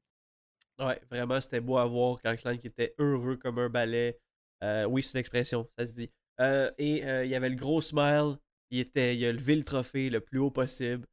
Ouais, 0.79 0.99
vraiment, 1.09 1.39
c'était 1.39 1.61
beau 1.61 1.77
à 1.77 1.85
voir. 1.85 2.19
Klein 2.21 2.57
qui 2.57 2.67
était 2.67 2.93
heureux 2.97 3.37
comme 3.37 3.59
un 3.59 3.69
balai. 3.69 4.19
Oui, 4.87 5.03
c'est 5.03 5.13
une 5.17 5.19
expression, 5.19 5.69
ça 5.77 5.85
se 5.85 5.93
dit. 5.93 6.11
Euh, 6.39 6.71
et 6.77 7.05
euh, 7.05 7.25
il 7.25 7.31
y 7.31 7.35
avait 7.35 7.49
le 7.49 7.55
gros 7.55 7.81
smile. 7.81 8.37
Il, 8.71 8.79
était, 8.79 9.15
il 9.15 9.25
a 9.25 9.31
levé 9.31 9.55
le 9.55 9.63
trophée 9.63 10.09
le 10.09 10.19
plus 10.19 10.39
haut 10.39 10.51
possible. 10.51 11.05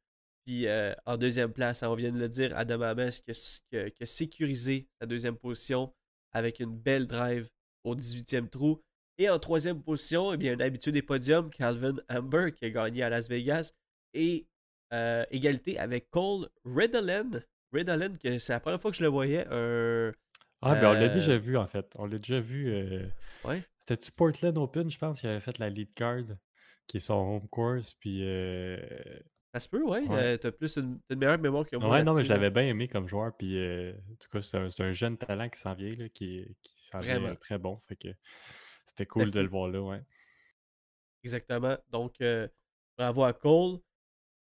Puis 0.45 0.67
euh, 0.67 0.93
en 1.05 1.17
deuxième 1.17 1.53
place, 1.53 1.83
on 1.83 1.93
vient 1.95 2.11
de 2.11 2.17
le 2.17 2.27
dire, 2.27 2.57
Adam 2.57 2.81
Ames 2.81 3.11
qui 3.11 3.77
a, 3.77 4.05
sécurisé 4.05 4.87
sa 4.99 5.05
deuxième 5.05 5.37
position 5.37 5.93
avec 6.33 6.59
une 6.59 6.75
belle 6.75 7.07
drive 7.07 7.49
au 7.83 7.95
18e 7.95 8.49
trou. 8.49 8.81
Et 9.17 9.29
en 9.29 9.37
troisième 9.37 9.83
position, 9.83 10.33
eh 10.33 10.37
bien, 10.37 10.53
un 10.53 10.59
habitué 10.59 10.91
des 10.91 11.03
podiums, 11.03 11.51
Calvin 11.51 11.95
Amber, 12.09 12.51
qui 12.55 12.65
a 12.65 12.69
gagné 12.71 13.03
à 13.03 13.09
Las 13.09 13.29
Vegas. 13.29 13.73
Et 14.13 14.47
égalité 15.29 15.77
avec 15.77 16.09
Cole 16.09 16.49
Redalen. 16.65 17.45
Redalen, 17.71 18.17
que 18.17 18.39
c'est 18.39 18.51
la 18.51 18.59
première 18.59 18.81
fois 18.81 18.91
que 18.91 18.97
je 18.97 19.03
le 19.03 19.09
voyais. 19.09 19.45
Ah, 20.61 20.75
ben 20.75 20.89
on 20.89 20.93
l'a 20.93 21.01
Euh, 21.03 21.09
déjà 21.09 21.37
vu 21.37 21.57
en 21.57 21.67
fait. 21.67 21.91
On 21.97 22.05
l'a 22.05 22.17
déjà 22.17 22.39
vu. 22.39 22.69
euh, 22.71 23.05
Ouais. 23.43 23.63
C'était-tu 23.79 24.11
Portland 24.11 24.57
Open, 24.57 24.89
je 24.91 24.97
pense, 24.97 25.21
qui 25.21 25.27
avait 25.27 25.39
fait 25.39 25.57
la 25.57 25.69
lead 25.69 25.93
card, 25.93 26.23
qui 26.87 26.97
est 26.97 27.01
son 27.01 27.15
home 27.15 27.47
course. 27.49 27.93
Puis. 27.95 28.19
euh, 28.23 28.77
Ça 29.53 29.59
se 29.59 29.67
peut, 29.69 29.83
ouais. 29.83 30.01
Ouais. 30.07 30.19
Euh, 30.23 30.37
T'as 30.37 30.51
plus 30.51 30.77
une, 30.77 30.99
t'as 31.07 31.15
une 31.15 31.19
meilleure 31.19 31.39
mémoire 31.39 31.67
que 31.67 31.75
moi. 31.77 31.89
Ouais, 31.89 32.03
non, 32.03 32.13
mais 32.13 32.23
je 32.23 32.29
là. 32.29 32.35
l'avais 32.35 32.51
bien 32.51 32.63
aimé 32.69 32.87
comme 32.87 33.07
joueur. 33.07 33.35
Puis, 33.35 33.57
euh, 33.57 33.91
en 33.93 34.15
tout 34.15 34.29
cas, 34.31 34.41
c'est 34.41 34.57
un, 34.57 34.69
c'est 34.69 34.83
un 34.83 34.93
jeune 34.93 35.17
talent 35.17 35.49
qui 35.49 35.59
s'en 35.59 35.73
vient, 35.73 35.95
là, 35.95 36.07
qui, 36.09 36.45
qui 36.61 36.87
s'en 36.87 36.99
vient 36.99 37.15
Vraiment. 37.15 37.29
euh, 37.33 37.35
très 37.35 37.57
bon. 37.57 37.79
Fait 37.87 37.95
que 37.95 38.09
c'était 38.85 39.05
cool 39.07 39.31
de 39.31 39.39
le 39.39 39.47
voir 39.49 39.67
là, 39.69 39.81
ouais. 39.81 40.01
Exactement. 41.23 41.77
Donc, 41.89 42.15
euh, 42.21 42.47
bravo 42.97 43.23
à 43.23 43.33
Cole. 43.33 43.79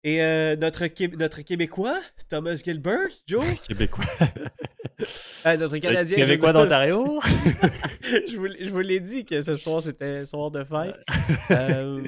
Et 0.05 0.21
euh, 0.21 0.55
notre, 0.57 0.87
Qué- 0.87 1.07
notre 1.15 1.41
Québécois, 1.41 2.01
Thomas 2.29 2.55
Gilbert, 2.55 3.07
Joe? 3.25 3.43
Québécois. 3.67 4.05
Euh, 5.45 5.57
notre 5.57 5.77
Canadien. 5.77 6.17
je 6.17 6.23
veux 6.23 6.27
Québécois 6.29 6.53
dire, 6.53 6.61
d'Ontario. 6.63 7.19
je 8.01 8.37
vous, 8.37 8.47
je 8.59 8.69
vous 8.69 8.79
l'ai 8.79 8.99
dit 8.99 9.25
que 9.25 9.41
ce 9.41 9.55
soir, 9.55 9.81
c'était 9.81 10.25
soir 10.25 10.51
de 10.51 10.63
fête. 10.63 10.95
Euh, 11.51 12.03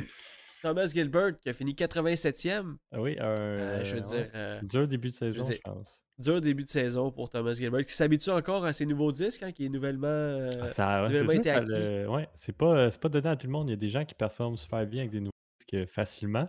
Thomas 0.61 0.87
Gilbert 0.87 1.37
qui 1.39 1.49
a 1.49 1.53
fini 1.53 1.73
87e. 1.73 2.75
Ah 2.91 3.01
oui, 3.01 3.17
un. 3.19 3.35
Euh, 3.39 3.83
je 3.83 3.95
veux 3.95 4.01
dire, 4.01 4.27
euh, 4.33 4.59
Dur 4.63 4.87
début 4.87 5.09
de 5.09 5.13
saison, 5.13 5.45
je, 5.45 5.51
dire, 5.51 5.59
pense. 5.63 6.03
dur 6.17 6.41
début 6.41 6.63
de 6.63 6.69
saison 6.69 7.11
pour 7.11 7.29
Thomas 7.29 7.53
Gilbert 7.53 7.85
qui 7.85 7.93
s'habitue 7.93 8.31
encore 8.31 8.65
à 8.65 8.73
ses 8.73 8.85
nouveaux 8.85 9.11
disques 9.11 9.43
hein, 9.43 9.51
qui 9.51 9.65
est 9.65 9.69
nouvellement. 9.69 10.07
euh, 10.07 10.49
Ah, 10.61 10.67
Ça, 10.67 11.07
nouvellement 11.09 11.31
été 11.33 11.49
acquis. 11.51 11.67
le- 11.69 12.07
ouais, 12.09 12.27
c'est 12.35 12.55
pas, 12.57 12.75
euh, 12.77 12.89
c'est 12.89 12.99
pas 13.01 13.09
donné 13.09 13.29
à 13.29 13.35
tout 13.35 13.47
le 13.47 13.51
monde. 13.53 13.69
Il 13.69 13.73
y 13.73 13.75
a 13.75 13.77
des 13.77 13.89
gens 13.89 14.05
qui 14.05 14.15
performent 14.15 14.57
super 14.57 14.85
bien 14.87 15.01
avec 15.01 15.11
des 15.11 15.19
nouveaux 15.19 15.31
disques 15.59 15.87
facilement. 15.91 16.47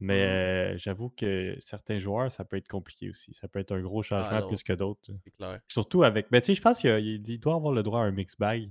Mais 0.00 0.22
euh, 0.24 0.78
j'avoue 0.78 1.10
que 1.10 1.56
certains 1.58 1.98
joueurs, 1.98 2.30
ça 2.30 2.44
peut 2.44 2.56
être 2.56 2.68
compliqué 2.68 3.10
aussi. 3.10 3.34
Ça 3.34 3.48
peut 3.48 3.58
être 3.58 3.72
un 3.72 3.80
gros 3.80 4.02
changement 4.02 4.28
Ah 4.30 4.40
non. 4.42 4.46
plus 4.46 4.62
que 4.62 4.72
d'autres. 4.72 5.10
C'est 5.24 5.30
clair. 5.32 5.60
Surtout 5.66 6.04
avec. 6.04 6.30
Ben, 6.30 6.40
tu 6.40 6.46
sais, 6.46 6.54
je 6.54 6.62
pense 6.62 6.78
qu'il 6.78 7.40
doit 7.40 7.54
avoir 7.54 7.72
le 7.72 7.82
droit 7.82 8.00
à 8.00 8.04
un 8.04 8.12
mix 8.12 8.36
bag. 8.36 8.70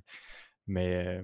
Mais, 0.68 1.22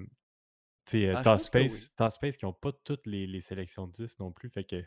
tu 0.86 1.04
sais, 1.04 1.10
Ah, 1.16 1.34
oui. 1.34 1.40
Space, 1.40 1.92
Space 2.10 2.38
qui 2.38 2.46
n'ont 2.46 2.54
pas 2.54 2.72
toutes 2.84 3.06
les, 3.08 3.28
les 3.28 3.42
sélections 3.42 3.88
de 3.88 3.94
10 3.94 4.20
non 4.20 4.32
plus. 4.32 4.50
Fait 4.50 4.66
que 4.66 4.84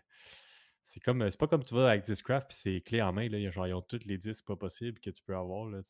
c'est 0.82 1.00
comme. 1.00 1.28
C'est 1.30 1.38
pas 1.38 1.48
comme 1.48 1.64
tu 1.64 1.74
vas 1.74 1.88
avec 1.88 2.04
Discraft 2.04 2.48
puis 2.48 2.56
c'est 2.58 2.80
clé 2.82 3.00
en 3.00 3.12
main. 3.12 3.28
Là, 3.28 3.50
genre, 3.50 3.66
ils 3.66 3.74
ont 3.74 3.82
toutes 3.82 4.04
les 4.04 4.18
10 4.18 4.42
pas 4.42 4.56
possibles 4.56 5.00
que 5.00 5.10
tu 5.10 5.22
peux 5.22 5.34
avoir. 5.34 5.66
Là. 5.68 5.80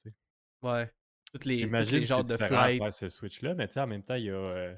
Ouais. 0.62 0.90
Toutes 1.32 1.44
les, 1.44 1.68
toutes 1.68 1.90
les 1.90 2.02
genres 2.04 2.24
de 2.24 2.36
flight. 2.36 2.92
ce 2.92 3.08
switch-là, 3.08 3.54
mais 3.54 3.66
tu 3.66 3.74
sais, 3.74 3.80
en 3.80 3.86
même 3.88 4.04
temps, 4.04 4.14
il 4.14 4.24
y 4.24 4.30
a 4.30 4.34
euh, 4.34 4.74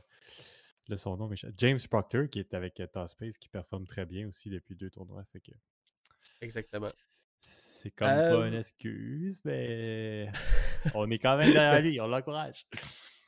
là, 0.88 0.96
son 0.98 1.16
nom. 1.16 1.30
James 1.56 1.78
Proctor 1.90 2.28
qui 2.28 2.40
est 2.40 2.54
avec 2.54 2.80
euh, 2.80 2.86
Toss 2.86 3.12
Space 3.12 3.38
qui 3.38 3.48
performe 3.48 3.86
très 3.86 4.06
bien 4.06 4.26
aussi 4.28 4.50
depuis 4.50 4.76
deux 4.76 4.90
tournois. 4.90 5.24
Fait 5.32 5.40
que 5.40 5.52
Exactement. 6.40 6.88
c'est 7.40 7.90
comme 7.90 8.08
pas 8.08 8.46
une 8.46 8.54
Euh, 8.54 8.58
excuse, 8.60 9.40
mais 9.44 10.30
on 10.94 11.10
est 11.10 11.18
quand 11.18 11.36
même 11.36 11.52
derrière 11.52 11.80
lui, 11.80 12.00
on 12.00 12.06
l'encourage. 12.06 12.66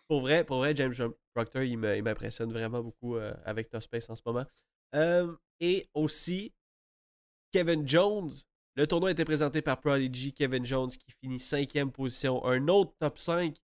Pour 0.09 0.21
vrai, 0.23 0.45
pour 0.45 0.59
vrai, 0.59 0.75
James 0.77 0.95
Proctor, 1.35 1.63
il 1.63 1.79
m'impressionne 1.79 2.53
vraiment 2.53 2.83
beaucoup 2.83 3.17
euh, 3.17 3.33
avec 3.45 3.71
Top 3.71 3.83
Space 3.83 4.11
en 4.11 4.15
ce 4.17 4.23
moment. 4.27 4.45
Euh, 4.95 5.35
et 5.61 5.87
aussi, 5.95 6.53
Kevin 7.53 7.87
Jones. 7.87 8.31
Le 8.77 8.87
tournoi 8.87 9.11
a 9.11 9.13
été 9.13 9.25
présenté 9.25 9.63
par 9.63 9.81
Prodigy. 9.81 10.33
Kevin 10.33 10.65
Jones 10.65 10.91
qui 10.91 11.13
finit 11.23 11.39
cinquième 11.41 11.93
position. 11.93 12.45
Un 12.45 12.67
autre 12.69 12.93
top 12.99 13.19
5 13.19 13.57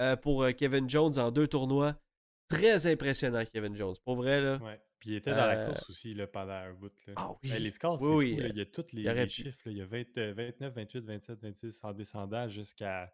euh, 0.00 0.16
pour 0.16 0.46
Kevin 0.56 0.88
Jones 0.88 1.18
en 1.18 1.30
deux 1.30 1.48
tournois. 1.48 1.96
Très 2.50 2.86
impressionnant, 2.86 3.42
Kevin 3.50 3.74
Jones. 3.76 3.94
Pour 4.04 4.16
vrai, 4.16 4.40
là. 4.40 4.58
Ouais. 4.62 4.80
Puis 4.98 5.10
il 5.10 5.16
était 5.16 5.30
dans 5.30 5.46
la 5.46 5.56
Euh, 5.60 5.66
course 5.68 5.88
aussi 5.88 6.12
là, 6.12 6.26
pendant 6.26 6.52
un 6.52 6.74
bout. 6.74 6.92
Là. 7.06 7.14
Ah 7.16 7.30
oui. 7.42 7.50
Les 7.58 7.70
scores, 7.70 7.98
c'est 7.98 8.04
Oui, 8.04 8.12
oui, 8.14 8.34
fou. 8.34 8.40
là. 8.40 8.46
euh, 8.46 8.50
Il 8.52 8.58
y 8.58 8.60
a 8.60 8.66
tous 8.66 8.86
les, 8.92 9.28
chiffres. 9.28 9.58
là. 9.64 9.72
Il 9.72 9.78
y 9.78 9.80
a 9.80 9.86
20, 9.86 10.18
euh, 10.18 10.32
29, 10.36 10.74
28, 10.74 11.04
27, 11.06 11.40
26 11.40 11.80
en 11.84 11.92
descendant 11.94 12.48
jusqu'à. 12.48 13.10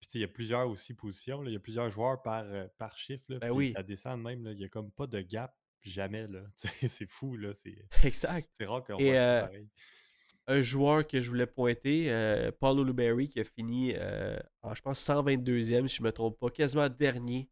Puis 0.00 0.08
il 0.14 0.20
y 0.22 0.24
a 0.24 0.28
plusieurs 0.28 0.68
aussi 0.68 0.94
positions. 0.94 1.42
là. 1.42 1.50
Il 1.50 1.52
y 1.52 1.56
a 1.56 1.60
plusieurs 1.60 1.88
joueurs 1.90 2.20
par, 2.22 2.42
euh, 2.46 2.66
par 2.78 2.96
chiffre. 2.96 3.22
Là, 3.28 3.38
Ben 3.38 3.48
puis 3.48 3.56
oui. 3.56 3.72
ça 3.72 3.82
descend 3.84 4.18
de 4.18 4.24
même. 4.24 4.42
là. 4.44 4.52
Il 4.52 4.56
n'y 4.58 4.64
a 4.64 4.68
comme 4.68 4.90
pas 4.90 5.06
de 5.06 5.20
gap 5.20 5.54
jamais. 5.82 6.26
là. 6.26 6.40
C'est 6.88 7.06
fou. 7.08 7.36
là. 7.36 7.52
C'est 7.52 7.76
Exact. 8.04 8.48
c'est 8.54 8.64
rare 8.64 8.82
qu'on 8.82 8.96
voit 8.96 9.04
euh, 9.12 9.40
pareil. 9.42 9.68
un 10.48 10.60
joueur 10.62 11.06
que 11.06 11.20
je 11.20 11.28
voulais 11.28 11.46
pointer, 11.46 12.10
euh, 12.10 12.50
Paul 12.58 12.80
Oluberry, 12.80 13.28
qui 13.28 13.38
a 13.40 13.44
fini, 13.44 13.94
en, 14.62 14.74
je 14.74 14.80
pense, 14.82 14.98
122e, 15.06 15.86
si 15.86 15.96
je 15.98 16.02
ne 16.02 16.06
me 16.08 16.12
trompe 16.12 16.40
pas, 16.40 16.50
quasiment 16.50 16.88
dernier, 16.88 17.48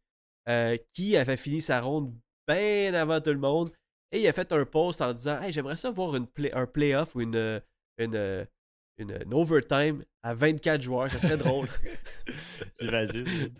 euh, 0.47 0.77
qui 0.93 1.17
avait 1.17 1.37
fini 1.37 1.61
sa 1.61 1.81
ronde 1.81 2.13
bien 2.47 2.93
avant 2.93 3.19
tout 3.21 3.31
le 3.31 3.39
monde. 3.39 3.71
Et 4.11 4.21
il 4.21 4.27
a 4.27 4.33
fait 4.33 4.51
un 4.51 4.65
post 4.65 5.01
en 5.01 5.13
disant 5.13 5.39
Hey, 5.41 5.51
j'aimerais 5.53 5.75
ça 5.75 5.91
voir 5.91 6.15
une 6.15 6.27
play- 6.27 6.53
un 6.53 6.65
playoff 6.65 7.13
ou 7.15 7.21
une, 7.21 7.35
euh, 7.35 7.59
une, 7.97 8.15
euh, 8.15 8.45
une, 8.97 9.11
une 9.23 9.33
overtime 9.33 10.03
à 10.23 10.33
24 10.33 10.81
joueurs. 10.81 11.11
Ça 11.11 11.19
serait 11.19 11.37
drôle. 11.37 11.67
J'imagine. 12.79 13.25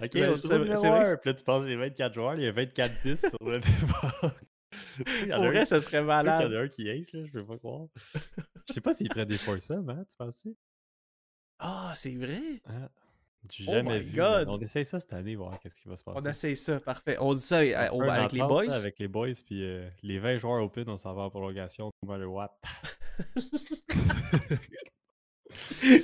Ok, 0.00 0.10
c'est 0.12 0.86
vrai- 0.88 1.02
que 1.20 1.28
là, 1.28 1.34
tu 1.34 1.42
penses 1.42 1.64
les 1.64 1.74
24 1.74 2.14
joueurs, 2.14 2.34
il 2.36 2.42
y 2.42 2.46
a 2.46 2.52
24-10 2.52 3.28
sur 3.28 3.48
le 3.48 3.58
débat. 3.58 4.34
Il 5.26 5.28
Pour 5.34 5.46
vrai, 5.46 5.64
ça 5.66 5.80
serait 5.80 5.82
sais 5.82 5.90
qu'il 5.90 5.98
y 5.98 5.98
en 5.98 6.06
malade. 6.06 6.52
a 6.54 6.60
un 6.60 6.68
qui 6.68 6.88
ace, 6.88 7.12
là, 7.12 7.24
je 7.26 7.32
peux 7.32 7.44
pas 7.44 7.58
croire. 7.58 7.86
Je 8.68 8.72
sais 8.74 8.80
pas 8.80 8.94
s'il 8.94 9.10
ferait 9.10 9.26
des 9.26 9.38
foursomes, 9.38 9.90
hein, 9.90 10.04
tu 10.08 10.16
penses 10.16 10.46
Ah, 11.58 11.92
c'est 11.96 12.14
vrai? 12.14 12.62
hein? 12.66 12.88
Oh 13.44 13.72
jamais 13.72 13.98
my 13.98 14.04
vu. 14.04 14.16
God. 14.16 14.48
On 14.48 14.58
essaye 14.60 14.84
ça 14.84 15.00
cette 15.00 15.12
année, 15.12 15.34
voir 15.34 15.58
qu'est-ce 15.60 15.80
qui 15.82 15.88
va 15.88 15.96
se 15.96 16.02
On 16.06 16.12
passer. 16.14 16.28
essaye 16.28 16.56
ça, 16.56 16.80
parfait. 16.80 17.16
On 17.20 17.34
dit 17.34 17.40
ça 17.40 17.58
On 17.58 17.62
euh, 17.62 17.88
on- 17.92 18.00
avec 18.02 18.32
les 18.32 18.40
boys. 18.40 18.64
là, 18.66 18.74
avec 18.76 18.98
les 18.98 19.08
boys, 19.08 19.28
puis 19.44 19.64
euh, 19.64 19.88
les 20.02 20.18
20 20.18 20.38
joueurs 20.38 20.62
open, 20.62 20.88
on 20.88 20.96
s'en 20.96 21.12
va 21.14 21.22
en 21.22 21.30
prolongation, 21.30 21.90
no 22.02 22.08
matter 22.08 22.24
what. 22.26 22.56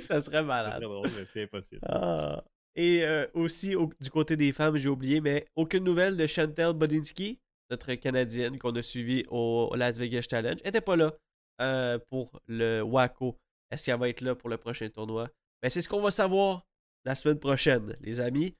ça 0.07 0.21
serait 0.21 0.33
Ça 0.37 0.43
malade. 0.43 0.73
serait 0.73 0.85
drôle, 0.85 1.07
mais 1.15 1.25
c'est 1.25 1.43
impossible. 1.43 1.81
Ah. 1.87 2.43
Et 2.75 3.03
euh, 3.03 3.25
aussi, 3.33 3.75
au- 3.75 3.89
du 3.99 4.09
côté 4.09 4.35
des 4.37 4.51
femmes, 4.51 4.77
j'ai 4.77 4.89
oublié, 4.89 5.21
mais 5.21 5.45
aucune 5.55 5.83
nouvelle 5.83 6.17
de 6.17 6.27
Chantel 6.27 6.73
Bodinski, 6.73 7.39
notre 7.71 7.93
Canadienne 7.95 8.57
qu'on 8.57 8.75
a 8.75 8.81
suivie 8.81 9.23
au, 9.29 9.69
au 9.71 9.75
Las 9.75 9.97
Vegas 9.97 10.25
Challenge. 10.29 10.57
Elle 10.61 10.67
n'était 10.67 10.81
pas 10.81 10.95
là 10.95 11.13
euh, 11.61 11.99
pour 12.09 12.39
le 12.47 12.81
Waco. 12.81 13.37
Est-ce 13.71 13.83
qu'elle 13.85 13.99
va 13.99 14.09
être 14.09 14.21
là 14.21 14.35
pour 14.35 14.49
le 14.49 14.57
prochain 14.57 14.87
tournoi? 14.89 15.29
Ben, 15.61 15.69
c'est 15.69 15.81
ce 15.81 15.89
qu'on 15.89 16.01
va 16.01 16.11
savoir 16.11 16.63
la 17.05 17.15
semaine 17.15 17.39
prochaine, 17.39 17.95
les 18.01 18.19
amis. 18.19 18.55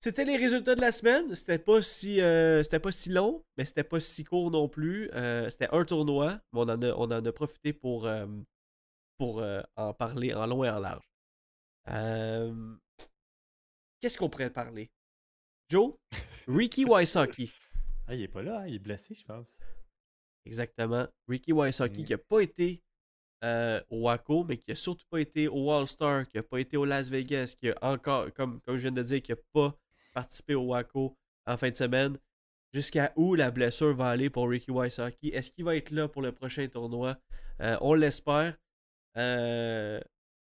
C'était 0.00 0.24
les 0.26 0.36
résultats 0.36 0.74
de 0.74 0.80
la 0.82 0.92
semaine. 0.92 1.34
C'était 1.34 1.58
pas 1.58 1.80
si 1.80 2.20
euh, 2.20 2.62
c'était 2.62 2.78
pas 2.78 2.92
si 2.92 3.08
long, 3.10 3.42
mais 3.56 3.64
c'était 3.64 3.84
pas 3.84 4.00
si 4.00 4.22
court 4.24 4.50
non 4.50 4.68
plus. 4.68 5.10
Euh, 5.14 5.48
c'était 5.48 5.68
un 5.72 5.84
tournoi, 5.84 6.40
mais 6.52 6.60
on 6.60 6.68
en 6.68 6.82
a, 6.82 6.92
on 6.92 7.04
en 7.04 7.24
a 7.24 7.32
profité 7.32 7.72
pour, 7.72 8.06
euh, 8.06 8.26
pour 9.18 9.42
en 9.76 9.94
parler 9.94 10.34
en 10.34 10.46
long 10.46 10.62
et 10.64 10.68
en 10.70 10.78
large. 10.80 11.08
Qu'est-ce 14.00 14.18
qu'on 14.18 14.28
pourrait 14.28 14.50
parler? 14.50 14.90
Joe? 15.70 15.94
Ricky 16.46 16.84
Wysocki. 16.88 17.50
Ah, 18.06 18.14
il 18.14 18.20
est 18.20 18.28
pas 18.28 18.42
là, 18.42 18.60
hein, 18.60 18.66
il 18.66 18.74
est 18.74 18.78
blessé, 18.78 19.14
je 19.14 19.24
pense. 19.24 19.56
Exactement. 20.44 21.06
Ricky 21.26 21.52
Wysocki 21.52 22.02
Mm. 22.02 22.04
qui 22.04 22.12
n'a 22.12 22.18
pas 22.18 22.40
été 22.40 22.82
euh, 23.44 23.80
au 23.90 24.00
Waco, 24.02 24.42
mais 24.44 24.56
qui 24.56 24.72
a 24.72 24.74
surtout 24.74 25.04
pas 25.10 25.20
été 25.20 25.48
au 25.48 25.70
All-Star, 25.70 26.26
qui 26.26 26.38
n'a 26.38 26.42
pas 26.42 26.58
été 26.58 26.78
au 26.78 26.86
Las 26.86 27.10
Vegas, 27.10 27.54
qui 27.60 27.68
a 27.68 27.76
encore, 27.82 28.32
comme, 28.32 28.58
comme 28.62 28.78
je 28.78 28.82
viens 28.82 28.92
de 28.92 29.02
dire, 29.02 29.22
qui 29.22 29.32
n'a 29.32 29.38
pas 29.52 29.76
participé 30.14 30.54
au 30.54 30.62
Waco 30.62 31.14
en 31.46 31.56
fin 31.58 31.68
de 31.68 31.76
semaine. 31.76 32.16
Jusqu'à 32.72 33.12
où 33.16 33.34
la 33.34 33.50
blessure 33.50 33.94
va 33.94 34.08
aller 34.08 34.30
pour 34.30 34.48
Ricky 34.48 34.70
Wysocki? 34.70 35.28
Est-ce 35.28 35.50
qu'il 35.50 35.64
va 35.64 35.76
être 35.76 35.90
là 35.90 36.08
pour 36.08 36.22
le 36.22 36.32
prochain 36.32 36.66
tournoi? 36.68 37.18
Euh, 37.60 37.76
on 37.82 37.92
l'espère. 37.92 38.56
Euh, 39.18 40.00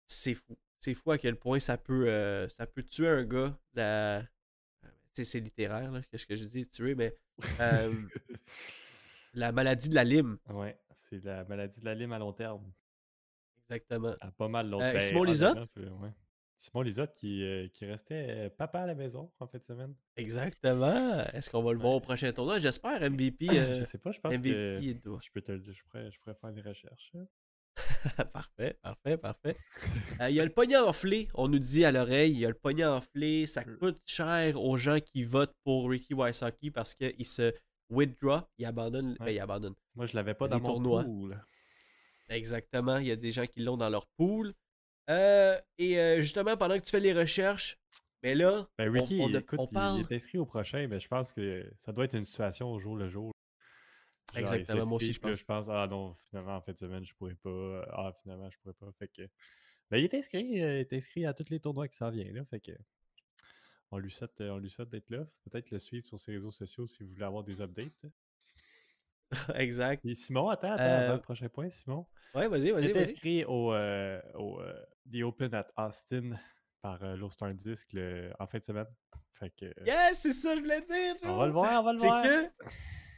c'est 0.07 0.35
fou. 0.35 0.57
C'est 0.81 0.95
fou 0.95 1.11
à 1.11 1.19
quel 1.19 1.37
point 1.37 1.61
ça 1.61 1.77
peut, 1.77 2.49
ça 2.49 2.67
peut 2.67 2.83
tuer 2.83 3.09
un 3.09 3.25
gars. 3.25 3.57
La... 3.75 4.25
C'est 5.13 5.41
littéraire, 5.41 5.91
là, 5.91 6.01
qu'est-ce 6.11 6.27
que 6.27 6.37
je 6.37 6.45
dis, 6.45 6.67
tuer, 6.69 6.95
mais 6.95 7.13
la 9.35 9.53
maladie 9.53 9.89
de 9.89 9.95
la 9.95 10.05
lime. 10.05 10.39
Ouais, 10.49 10.79
c'est 11.11 11.25
la 11.25 11.45
maladie 11.45 11.81
de 11.81 11.85
la 11.85 11.95
lime 11.95 12.13
à 12.13 12.19
long 12.19 12.33
terme. 12.33 12.63
Exactement. 13.71 14.15
À 14.21 14.31
pas 14.31 14.49
mal 14.49 14.69
l'autre. 14.71 14.85
Euh, 14.85 14.93
ben, 14.93 15.01
Simon 15.01 15.25
Lisotte? 15.25 15.59
ouais. 15.77 16.11
Simon 16.57 16.83
Lisotte 16.83 17.15
qui, 17.15 17.45
euh, 17.45 17.69
qui 17.69 17.85
restait 17.87 18.27
euh, 18.31 18.51
papa 18.51 18.81
à 18.81 18.87
la 18.87 18.95
maison 18.95 19.31
en 19.39 19.47
fin 19.47 19.59
de 19.59 19.63
semaine. 19.63 19.95
Exactement. 20.17 21.21
Est-ce 21.33 21.51
qu'on 21.51 21.63
va 21.63 21.73
le 21.73 21.79
voir 21.79 21.93
au 21.95 22.01
prochain 22.01 22.33
tournoi? 22.33 22.59
J'espère. 22.59 23.01
MVP. 23.11 23.47
euh, 23.53 23.79
je 23.81 23.85
sais 23.85 23.99
pas, 23.99 24.11
je 24.13 24.21
pense 24.21 24.33
MVP 24.33 24.51
que. 24.51 24.81
est 24.83 24.95
doux. 24.95 25.19
Je 25.23 25.31
peux 25.33 25.41
te 25.41 25.53
le 25.53 25.59
dire, 25.59 25.75
je 25.75 25.83
pourrais, 25.85 26.11
je 26.11 26.19
pourrais 26.21 26.35
faire 26.35 26.53
des 26.53 26.63
recherches. 26.63 27.13
hein. 27.15 27.27
parfait, 28.33 28.77
parfait, 28.83 29.17
parfait. 29.19 29.57
Euh, 30.21 30.31
Il 30.31 30.35
y 30.35 30.41
a 30.41 30.45
le 30.45 30.51
pognon 30.53 30.89
enflé, 30.89 31.29
on 31.35 31.47
nous 31.47 31.61
dit 31.61 31.85
à 31.85 31.93
l'oreille. 31.93 32.33
Il 32.33 32.39
y 32.41 32.45
a 32.45 32.49
le 32.49 32.55
pognon 32.55 32.89
enflé. 32.89 33.47
Ça 33.47 33.63
Euh. 33.67 33.77
coûte 33.77 34.01
cher 34.05 34.61
aux 34.61 34.77
gens 34.79 34.99
qui 34.99 35.23
votent 35.23 35.55
pour 35.63 35.89
Ricky 35.89 36.13
Wysocki 36.15 36.73
parce 36.73 36.95
qu'il 36.97 37.25
se 37.25 37.53
withdraw. 37.91 38.41
Il 38.59 38.67
abandonne. 38.67 39.17
ben, 39.19 39.29
il 39.31 39.41
abandonne. 39.41 39.75
Moi, 39.95 40.07
je 40.07 40.15
l'avais 40.17 40.35
pas 40.35 40.49
dans 40.49 40.61
mon 40.61 40.69
tournois. 40.69 41.05
pool. 41.05 41.43
Exactement. 42.29 42.99
Il 42.99 43.07
y 43.07 43.11
a 43.13 43.17
des 43.17 43.31
gens 43.31 43.47
qui 43.47 43.61
l'ont 43.61 43.77
dans 43.77 43.89
leur 43.89 44.07
pool. 44.07 44.53
Euh, 45.11 45.59
et 45.79 45.99
euh, 45.99 46.21
justement, 46.21 46.57
pendant 46.57 46.77
que 46.79 46.85
tu 46.85 46.91
fais 46.91 47.01
les 47.01 47.15
recherches, 47.15 47.79
mais 48.23 48.35
là, 48.35 48.69
Ben, 48.77 48.91
Ricky, 48.93 49.19
on, 49.21 49.25
on, 49.25 49.35
écoute, 49.35 49.59
on 49.61 49.67
parle. 49.67 49.99
il 50.01 50.01
est 50.03 50.17
inscrit 50.17 50.39
au 50.39 50.45
prochain, 50.45 50.87
mais 50.89 51.01
je 51.01 51.09
pense 51.09 51.33
que 51.33 51.71
ça 51.79 51.93
doit 51.93 52.05
être 52.05 52.15
une 52.17 52.25
situation 52.27 52.71
au 52.71 52.79
jour 52.79 52.97
le 52.97 53.09
jour. 53.09 53.33
Genre, 54.35 54.41
Exactement, 54.43 54.85
moi 54.85 54.97
aussi, 54.97 55.19
pense. 55.19 55.39
je 55.39 55.45
pense, 55.45 55.69
ah 55.71 55.87
non, 55.89 56.15
finalement, 56.29 56.57
en 56.57 56.61
fin 56.61 56.73
de 56.73 56.77
semaine, 56.77 57.05
je 57.05 57.15
pourrais 57.15 57.37
pas. 57.37 57.87
Ah, 57.91 58.13
finalement, 58.23 58.51
je 58.51 58.59
pourrais 58.59 58.75
pas. 58.75 58.93
Fait 58.99 59.09
que. 59.09 59.23
Ben, 59.91 59.97
il 59.97 60.05
est 60.05 60.13
inscrit, 60.15 60.63
euh, 60.63 60.77
il 60.77 60.81
est 60.81 60.93
inscrit 60.93 61.25
à 61.25 61.33
tous 61.33 61.49
les 61.49 61.61
tournois 61.61 61.89
qui 61.89 61.97
s'en 61.97 62.11
viennent, 62.11 62.35
là. 62.35 62.45
Fait 62.45 62.61
que. 62.61 62.73
On 63.91 63.99
lui 63.99 64.11
souhaite, 64.11 64.41
euh, 64.41 64.51
on 64.51 64.59
lui 64.59 64.69
souhaite 64.71 64.91
d'être 64.91 65.09
là. 65.11 65.25
Peut-être 65.51 65.71
le 65.71 65.79
suivre 65.79 66.07
sur 66.07 66.19
ses 66.21 66.33
réseaux 66.33 66.51
sociaux 66.51 66.87
si 66.87 67.03
vous 67.03 67.11
voulez 67.11 67.25
avoir 67.25 67.43
des 67.45 67.61
updates. 67.61 67.93
exact. 69.55 70.05
Et 70.05 70.15
Simon, 70.15 70.49
attends, 70.49 70.73
attends, 70.73 70.83
Euh, 70.83 71.05
avant 71.07 71.15
le 71.15 71.21
prochain 71.21 71.49
point, 71.49 71.69
Simon. 71.71 72.07
Ouais, 72.35 72.49
vas-y, 72.49 72.71
vas-y, 72.71 72.93
vas-y. 72.93 73.03
inscrit 73.03 73.45
au, 73.45 73.73
euh, 73.73 74.21
au 74.35 74.61
euh, 74.61 74.73
The 75.13 75.23
Open 75.23 75.55
at 75.55 75.67
Austin 75.77 76.33
par 76.83 77.03
euh, 77.03 77.17
Star 77.31 77.53
Disc 77.55 77.89
le- 77.93 78.31
en 78.39 78.47
fin 78.47 78.59
de 78.59 78.65
semaine. 78.65 78.87
Fait 79.35 79.51
que. 79.51 79.67
Yes, 79.87 80.21
c'est 80.21 80.33
ça 80.33 80.51
que 80.53 80.57
je 80.57 80.63
voulais 80.63 80.81
dire. 80.83 81.15
On 81.25 81.37
va 81.37 81.47
le 81.47 81.53
voir, 81.53 81.81
on 81.81 81.85
va 81.85 81.93
le 81.93 81.99
voir. 81.99 82.23
que, 82.23 82.51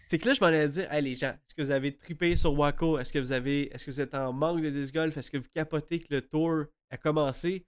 c'est 0.09 0.19
que 0.19 0.27
là, 0.27 0.35
je 0.35 0.41
m'en 0.41 0.47
allais 0.49 0.69
dire, 0.69 0.93
hey 0.93 1.03
les 1.03 1.15
gens, 1.15 1.31
est-ce 1.33 1.55
que 1.55 1.63
vous 1.63 1.71
avez 1.71 1.97
trippé 1.97 2.37
sur 2.37 2.53
Waco? 2.59 2.99
Est-ce 2.99 3.13
que 3.13 3.19
vous 3.19 3.33
avez, 3.33 3.73
est-ce 3.75 3.87
que 3.87 3.91
vous 3.91 4.01
êtes 4.01 4.15
en 4.15 4.33
manque 4.33 4.61
de 4.63 4.71
disc 4.71 4.93
golf? 4.95 5.17
Est-ce 5.17 5.31
que 5.31 5.39
vous 5.39 5.49
capotez 5.55 5.99
que 5.99 6.13
le 6.15 6.23
tour 6.23 6.65
a 6.91 6.97
commencé? 6.97 7.67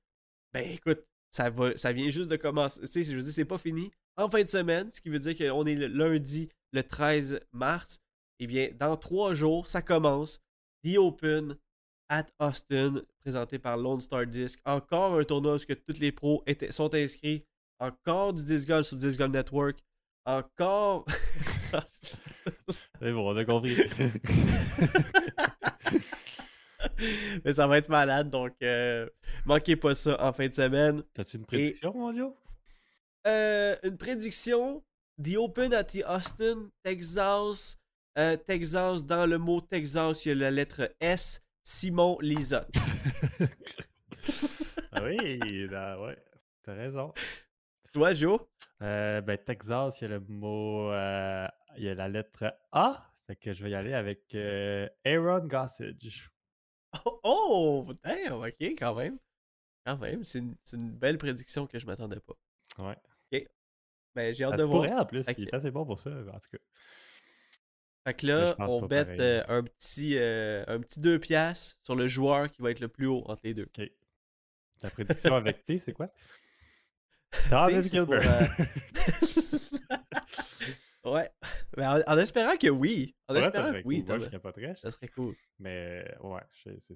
Ben 0.52 0.68
écoute, 0.70 1.02
ça 1.32 1.50
va, 1.50 1.76
ça 1.76 1.92
vient 1.92 2.10
juste 2.10 2.30
de 2.30 2.36
commencer. 2.36 2.80
Tu 2.82 2.86
sais, 2.86 3.02
je 3.04 3.16
veux 3.16 3.22
dire, 3.22 3.32
c'est 3.32 3.44
pas 3.44 3.58
fini. 3.58 3.90
En 4.16 4.28
fin 4.28 4.42
de 4.42 4.48
semaine, 4.48 4.90
ce 4.90 5.00
qui 5.00 5.08
veut 5.08 5.18
dire 5.18 5.36
qu'on 5.36 5.64
est 5.66 5.74
le 5.74 5.86
lundi, 5.86 6.48
le 6.72 6.82
13 6.82 7.40
mars. 7.52 7.98
Eh 8.38 8.46
bien, 8.46 8.68
dans 8.78 8.96
trois 8.96 9.34
jours, 9.34 9.66
ça 9.66 9.80
commence. 9.82 10.40
The 10.84 10.98
Open 10.98 11.56
at 12.10 12.26
Austin, 12.38 13.02
présenté 13.20 13.58
par 13.58 13.76
Lone 13.78 14.00
Star 14.02 14.26
Disc. 14.26 14.60
Encore 14.66 15.18
un 15.18 15.24
tournoi 15.24 15.56
où 15.56 15.58
tous 15.58 15.98
les 16.00 16.12
pros 16.12 16.42
étaient- 16.46 16.70
sont 16.70 16.94
inscrits. 16.94 17.44
Encore 17.78 18.34
du 18.34 18.44
disc 18.44 18.68
golf 18.68 18.86
sur 18.86 18.98
Disc 18.98 19.18
Golf 19.18 19.32
Network. 19.32 19.78
Encore. 20.26 21.06
C'est 23.00 23.12
bon, 23.12 23.32
on 23.32 23.36
a 23.36 23.44
compris. 23.44 23.76
Mais 27.44 27.52
ça 27.52 27.66
va 27.66 27.78
être 27.78 27.88
malade, 27.88 28.30
donc 28.30 28.54
euh, 28.62 29.08
manquez 29.44 29.76
pas 29.76 29.94
ça 29.94 30.16
en 30.22 30.32
fin 30.32 30.46
de 30.48 30.52
semaine. 30.54 31.02
T'as-tu 31.12 31.36
une 31.36 31.46
prédiction, 31.46 31.92
mon 31.94 32.16
Joe? 32.16 32.32
Euh, 33.26 33.76
une 33.82 33.96
prédiction 33.96 34.82
The 35.22 35.36
Open 35.36 35.72
at 35.74 35.84
the 35.84 36.02
Austin, 36.06 36.70
Texas. 36.82 37.78
Euh, 38.18 38.36
Texas, 38.36 39.06
dans 39.06 39.26
le 39.26 39.38
mot 39.38 39.60
Texas, 39.60 40.26
il 40.26 40.28
y 40.30 40.32
a 40.32 40.34
la 40.34 40.50
lettre 40.50 40.94
S. 41.00 41.40
Simon 41.62 42.18
Lisotte. 42.20 42.74
Ah 44.92 45.02
oui, 45.04 45.16
ouais. 45.70 46.18
T'as 46.62 46.74
raison. 46.74 47.12
Toi, 47.92 48.14
Joe? 48.14 48.40
Euh, 48.82 49.20
ben, 49.20 49.38
Texas, 49.38 50.00
il 50.00 50.04
y 50.04 50.06
a 50.06 50.08
le 50.10 50.20
mot. 50.20 50.90
euh, 50.90 51.46
il 51.76 51.84
y 51.84 51.88
a 51.88 51.94
la 51.94 52.08
lettre 52.08 52.54
A. 52.72 53.10
Fait 53.26 53.36
que 53.36 53.52
je 53.52 53.64
vais 53.64 53.70
y 53.70 53.74
aller 53.74 53.94
avec 53.94 54.34
euh, 54.34 54.88
Aaron 55.04 55.46
Gossage. 55.46 56.30
Oh, 57.04 57.20
oh 57.24 57.92
damn, 58.04 58.34
ok, 58.40 58.54
quand 58.60 58.94
même. 58.94 59.18
Quand 59.86 59.96
même, 59.98 60.22
c'est 60.24 60.38
une, 60.38 60.54
c'est 60.62 60.76
une 60.76 60.90
belle 60.92 61.18
prédiction 61.18 61.66
que 61.66 61.78
je 61.78 61.86
m'attendais 61.86 62.20
pas. 62.20 62.34
Ouais. 62.78 62.96
Ben, 64.14 64.34
j'ai 64.34 64.44
hâte 64.44 64.58
de 64.58 64.62
voir. 64.64 64.90
en 65.00 65.06
plus. 65.06 65.24
Fait 65.24 65.32
Il 65.38 65.46
que- 65.46 65.50
est 65.50 65.54
assez 65.54 65.70
bon 65.70 65.86
pour 65.86 65.98
ça, 65.98 66.10
en 66.10 66.14
tout 66.38 66.50
cas. 66.52 66.58
Fait 68.06 68.14
que 68.14 68.26
Mais 68.26 68.32
là, 68.32 68.50
je 68.50 68.54
pense 68.56 68.72
on 68.74 68.80
pas 68.86 69.04
pareil. 69.04 69.20
euh, 69.20 69.42
un 69.48 69.62
petit 69.62 70.18
euh, 70.18 70.64
un 70.66 70.80
petit 70.80 71.00
2 71.00 71.18
piastres 71.18 71.78
sur 71.82 71.94
le 71.96 72.08
joueur 72.08 72.50
qui 72.52 72.60
va 72.60 72.70
être 72.72 72.80
le 72.80 72.88
plus 72.88 73.06
haut 73.06 73.22
entre 73.26 73.40
les 73.44 73.54
deux. 73.54 73.62
Ok. 73.78 73.90
Ta 74.80 74.90
prédiction 74.90 75.34
avec 75.34 75.64
T, 75.64 75.78
c'est 75.78 75.92
quoi? 75.94 76.12
Thomas 77.48 77.68
c'est 77.82 78.04
pour, 78.04 78.12
Gilbert. 78.20 78.56
Ouais. 81.04 81.30
Mais 81.76 81.86
en, 81.86 82.00
en 82.06 82.18
espérant 82.18 82.56
que 82.56 82.68
oui. 82.68 83.14
En 83.28 83.34
Ouais, 83.34 83.40
ça 83.42 83.46
espérant 83.48 83.72
que 83.72 83.82
oui, 83.86 83.98
cool. 83.98 84.06
Moi, 84.06 84.16
Thomas. 84.16 84.24
je 84.26 84.30
capoterais. 84.30 84.74
Ça 84.76 84.90
serait 84.90 85.08
cool. 85.08 85.36
Mais 85.58 86.04
ouais, 86.20 86.40
je- 86.64 86.78
c'est 86.80 86.94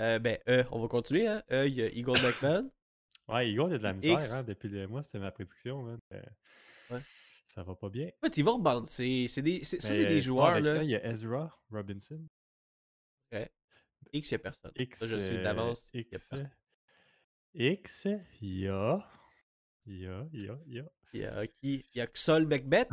Euh, 0.00 0.18
ben, 0.18 0.38
euh, 0.48 0.64
on 0.70 0.80
va 0.80 0.88
continuer. 0.88 1.26
Hein. 1.28 1.42
Euh, 1.50 1.66
il 1.66 1.74
y 1.74 1.82
a 1.82 1.88
Eagle 1.88 2.20
McMahon. 2.22 2.70
Ouais, 3.28 3.48
Igor, 3.50 3.68
il 3.68 3.72
y 3.72 3.74
a 3.76 3.78
de 3.78 3.82
la 3.84 3.92
misère, 3.92 4.18
X. 4.18 4.32
hein, 4.32 4.42
depuis 4.42 4.68
le 4.68 4.88
mois, 4.88 5.02
c'était 5.04 5.20
ma 5.20 5.30
prédiction. 5.30 5.96
Euh, 6.12 6.20
Ouais. 6.90 7.00
Ça 7.46 7.62
va 7.62 7.74
pas 7.76 7.88
bien. 7.88 8.08
En 8.20 8.26
fait, 8.26 8.36
il 8.36 8.44
va 8.44 8.50
rebond. 8.50 8.84
C'est, 8.84 9.28
des, 9.42 9.62
ça, 9.62 9.76
c'est 9.78 10.04
euh, 10.04 10.08
des 10.08 10.20
joueurs. 10.20 10.58
Là. 10.60 10.82
Il 10.82 10.90
y 10.90 10.96
a 10.96 11.06
Ezra 11.06 11.56
Robinson. 11.70 12.20
X, 14.12 14.30
il 14.30 14.34
n'y 14.34 14.34
a 14.34 14.38
personne. 14.40 14.72
X. 14.76 14.98
Ça, 14.98 15.06
je 15.06 15.18
sais 15.18 15.36
euh, 15.36 15.42
d'avance. 15.44 15.90
il 15.94 15.98
y 15.98 16.00
a 16.00 16.02
X. 16.02 16.10
personne. 16.10 16.50
X. 17.54 18.06
Il 18.40 18.58
y 18.58 18.68
a. 18.68 19.08
Il 19.86 20.00
y 20.00 20.06
a. 20.06 20.24
Il 20.32 20.44
y 20.44 20.48
a. 20.48 20.58
Il 20.66 20.74
y 20.74 20.80
a. 20.80 20.84
Il 21.14 21.20
y 21.20 21.24
a 21.26 21.46
qui? 21.46 21.84
Il 21.94 21.98
y 21.98 22.00
a 22.00 22.06
Xol 22.06 22.46
Macbeth? 22.46 22.88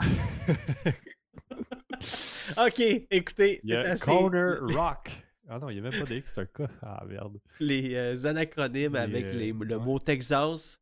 ok, 2.58 2.80
écoutez. 3.12 3.60
Il 3.64 3.70
y 3.70 3.76
a 3.76 3.82
assez- 3.92 4.06
Corner 4.06 4.58
Rock. 4.76 5.10
Ah 5.48 5.58
non, 5.60 5.70
il 5.70 5.82
n'y 5.82 5.88
a 5.88 5.90
même 5.90 6.00
pas 6.00 6.06
d'X, 6.06 6.32
c'est 6.34 6.42
un 6.42 6.46
K. 6.46 6.70
Ah 6.84 7.04
merde. 7.08 7.40
les 7.60 7.96
euh, 7.96 8.26
anacronymes 8.28 8.94
Les, 8.94 9.00
avec 9.00 9.26
euh, 9.26 9.32
les- 9.34 9.52
le 9.52 9.78
ouais. 9.78 9.84
mot 9.84 9.98
Texas. 10.00 10.80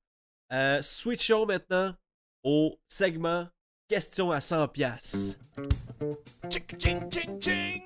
Euh, 0.51 0.81
switchons 0.81 1.45
maintenant 1.45 1.95
au 2.43 2.77
segment 2.87 3.47
questions 3.87 4.31
à 4.31 4.41
100 4.41 4.67
pièces. 4.69 5.37
Tchic, 6.49 6.75
ching, 6.79 7.09
ching, 7.11 7.39
ching. 7.41 7.83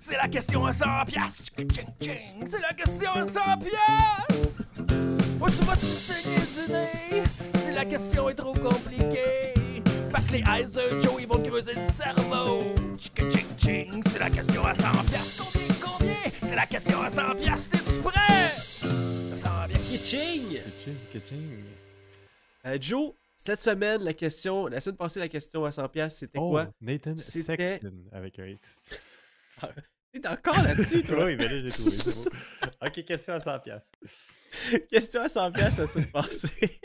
C'est 0.00 0.16
la 0.16 0.28
question 0.28 0.64
à 0.64 0.72
100 0.72 1.04
piastres. 1.06 1.42
Tchic, 1.44 1.72
ching, 1.72 1.86
ching. 2.00 2.46
C'est 2.46 2.60
la 2.60 2.72
question 2.72 3.10
à 3.12 3.24
100 3.24 3.40
piastres. 3.58 4.62
Où 5.40 5.48
tu 5.48 5.64
vas-tu 5.64 5.86
saigner 5.86 6.36
du 6.54 6.72
nez? 6.72 7.22
Si 7.64 7.72
la 7.74 7.84
question 7.84 8.28
est 8.28 8.34
trop 8.34 8.52
compliquée? 8.54 9.54
Parce 10.10 10.26
que 10.28 10.32
les 10.34 10.38
eyes 10.40 10.66
de 10.66 11.00
Joe, 11.00 11.14
ils 11.20 11.26
vont 11.26 11.42
creuser 11.42 11.72
le 11.74 11.88
cerveau. 11.92 12.74
Ching, 12.98 13.46
ching. 13.58 14.02
C'est 14.10 14.18
la 14.18 14.30
question 14.30 14.64
à 14.64 14.74
100 14.74 14.82
piastres. 15.04 15.44
Combien, 15.52 15.68
combien? 15.80 16.16
C'est 16.42 16.56
la 16.56 16.66
question 16.66 17.00
à 17.02 17.10
100 17.10 17.34
piastres. 17.36 17.70
T'es-tu 17.70 17.98
prêt? 18.00 18.50
Ça 19.30 19.36
sent 19.36 19.68
bien. 19.68 19.80
Kitching! 19.90 20.48
Kitching, 20.50 20.96
kitching. 21.12 21.64
Euh, 22.66 22.76
Joe, 22.80 23.12
cette 23.36 23.60
semaine, 23.60 24.02
la 24.04 24.12
question, 24.12 24.66
la 24.66 24.80
semaine 24.80 24.96
passée, 24.98 25.20
la 25.20 25.28
question 25.28 25.64
à 25.64 25.70
100$, 25.70 26.10
c'était 26.10 26.38
Oh, 26.38 26.50
quoi? 26.50 26.66
Nathan 26.80 27.16
C'était- 27.16 27.56
Sexton 27.80 27.92
avec 28.12 28.38
un 28.38 28.46
X. 28.46 28.80
T'es 30.12 30.26
encore 30.28 30.60
là-dessus, 30.62 31.02
toi? 31.06 31.24
oui, 31.24 31.36
mais 31.36 31.44
là, 31.48 31.60
j'ai 31.62 31.68
trouvé. 31.70 31.96
ok, 32.84 33.04
question 33.04 33.34
à 33.34 33.40
100 33.40 33.58
pièces. 33.60 33.92
question 34.90 35.22
à 35.22 35.26
100$ 35.26 35.52
la 35.56 35.70
semaine 35.70 36.10
passée. 36.10 36.80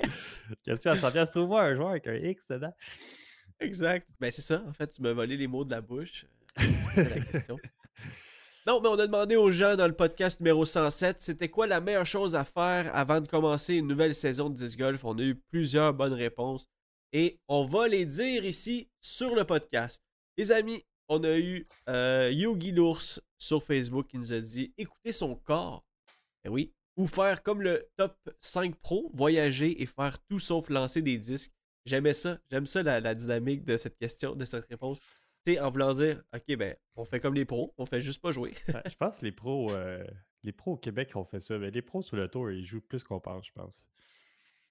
Question 0.64 0.92
à 0.92 0.98
100 0.98 1.12
pièces. 1.12 1.30
Trouve-moi 1.32 1.64
un 1.64 1.76
joueur 1.76 1.90
avec 1.90 2.08
un 2.08 2.16
X 2.16 2.48
dedans. 2.50 2.74
exact. 3.60 4.08
Ben, 4.20 4.32
c'est 4.32 4.42
ça. 4.42 4.64
En 4.68 4.74
fait, 4.74 4.88
tu 4.88 5.02
m'as 5.02 5.14
volé 5.14 5.38
les 5.38 5.48
mots 5.48 5.66
de 5.66 5.72
la 5.72 5.82
bouche. 5.82 6.26
C'est 6.94 7.10
la 7.10 7.20
question. 7.20 7.58
Non, 8.68 8.82
mais 8.82 8.88
on 8.88 8.98
a 8.98 9.06
demandé 9.06 9.36
aux 9.36 9.52
gens 9.52 9.76
dans 9.76 9.86
le 9.86 9.96
podcast 9.96 10.40
numéro 10.40 10.66
107, 10.66 11.22
c'était 11.22 11.50
quoi 11.50 11.68
la 11.68 11.82
meilleure 11.82 12.06
chose 12.06 12.34
à 12.34 12.44
faire 12.44 12.90
avant 12.96 13.22
de 13.22 13.28
commencer 13.28 13.76
une 13.76 13.86
nouvelle 13.86 14.16
saison 14.16 14.50
de 14.50 14.56
disc 14.56 14.80
golf? 14.80 15.04
On 15.06 15.20
a 15.20 15.22
eu 15.22 15.36
plusieurs 15.36 15.94
bonnes 15.94 16.14
réponses 16.14 16.66
et 17.14 17.40
on 17.48 17.66
va 17.66 17.88
les 17.88 18.06
dire 18.06 18.44
ici 18.44 18.90
sur 19.00 19.36
le 19.36 19.44
podcast. 19.44 20.02
Les 20.38 20.52
amis, 20.52 20.84
on 21.10 21.24
a 21.24 21.38
eu 21.38 21.68
euh, 21.90 22.32
Yogi 22.34 22.72
l'ours 22.72 23.22
sur 23.38 23.64
Facebook 23.64 24.08
qui 24.08 24.18
nous 24.18 24.34
a 24.34 24.40
dit 24.40 24.74
écoutez 24.80 25.12
son 25.12 25.36
corps. 25.36 25.86
Eh 26.44 26.50
oui. 26.50 26.74
Ou 26.98 27.08
faire 27.08 27.44
comme 27.44 27.62
le 27.62 27.88
top 27.98 28.16
5 28.40 28.76
pro, 28.76 29.12
voyager 29.14 29.82
et 29.82 29.86
faire 29.86 30.18
tout 30.28 30.40
sauf 30.40 30.70
lancer 30.70 31.02
des 31.02 31.18
disques. 31.18 31.52
J'aimais 31.86 32.14
ça. 32.14 32.40
J'aime 32.50 32.66
ça 32.66 32.84
la, 32.84 33.00
la 33.00 33.14
dynamique 33.14 33.64
de 33.66 33.78
cette 33.78 33.98
question, 33.98 34.36
de 34.36 34.46
cette 34.46 34.66
réponse. 34.66 35.02
Tu 35.46 35.54
sais, 35.54 35.60
en 35.60 35.70
voulant 35.70 35.94
dire, 35.94 36.24
OK, 36.34 36.56
ben, 36.56 36.76
on 36.96 37.04
fait 37.06 37.20
comme 37.20 37.36
les 37.36 37.46
pros, 37.46 37.74
on 37.78 37.86
fait 37.86 38.02
juste 38.02 38.22
pas 38.22 38.32
jouer. 38.32 38.54
Je 38.68 38.96
pense 38.96 39.18
que 39.20 39.26
les 39.26 39.32
pros, 39.32 39.72
euh, 39.74 40.04
les 40.44 40.52
pros 40.52 40.74
au 40.74 40.78
Québec 40.78 41.12
ont 41.16 41.26
fait 41.26 41.40
ça. 41.42 41.58
Mais 41.60 41.70
les 41.70 41.82
pros 41.84 42.02
sur 42.02 42.16
le 42.16 42.28
tour, 42.28 42.50
ils 42.50 42.66
jouent 42.66 42.82
plus 42.82 43.04
qu'on 43.04 43.20
pense, 43.20 43.46
je 43.48 43.52
pense. 43.52 43.88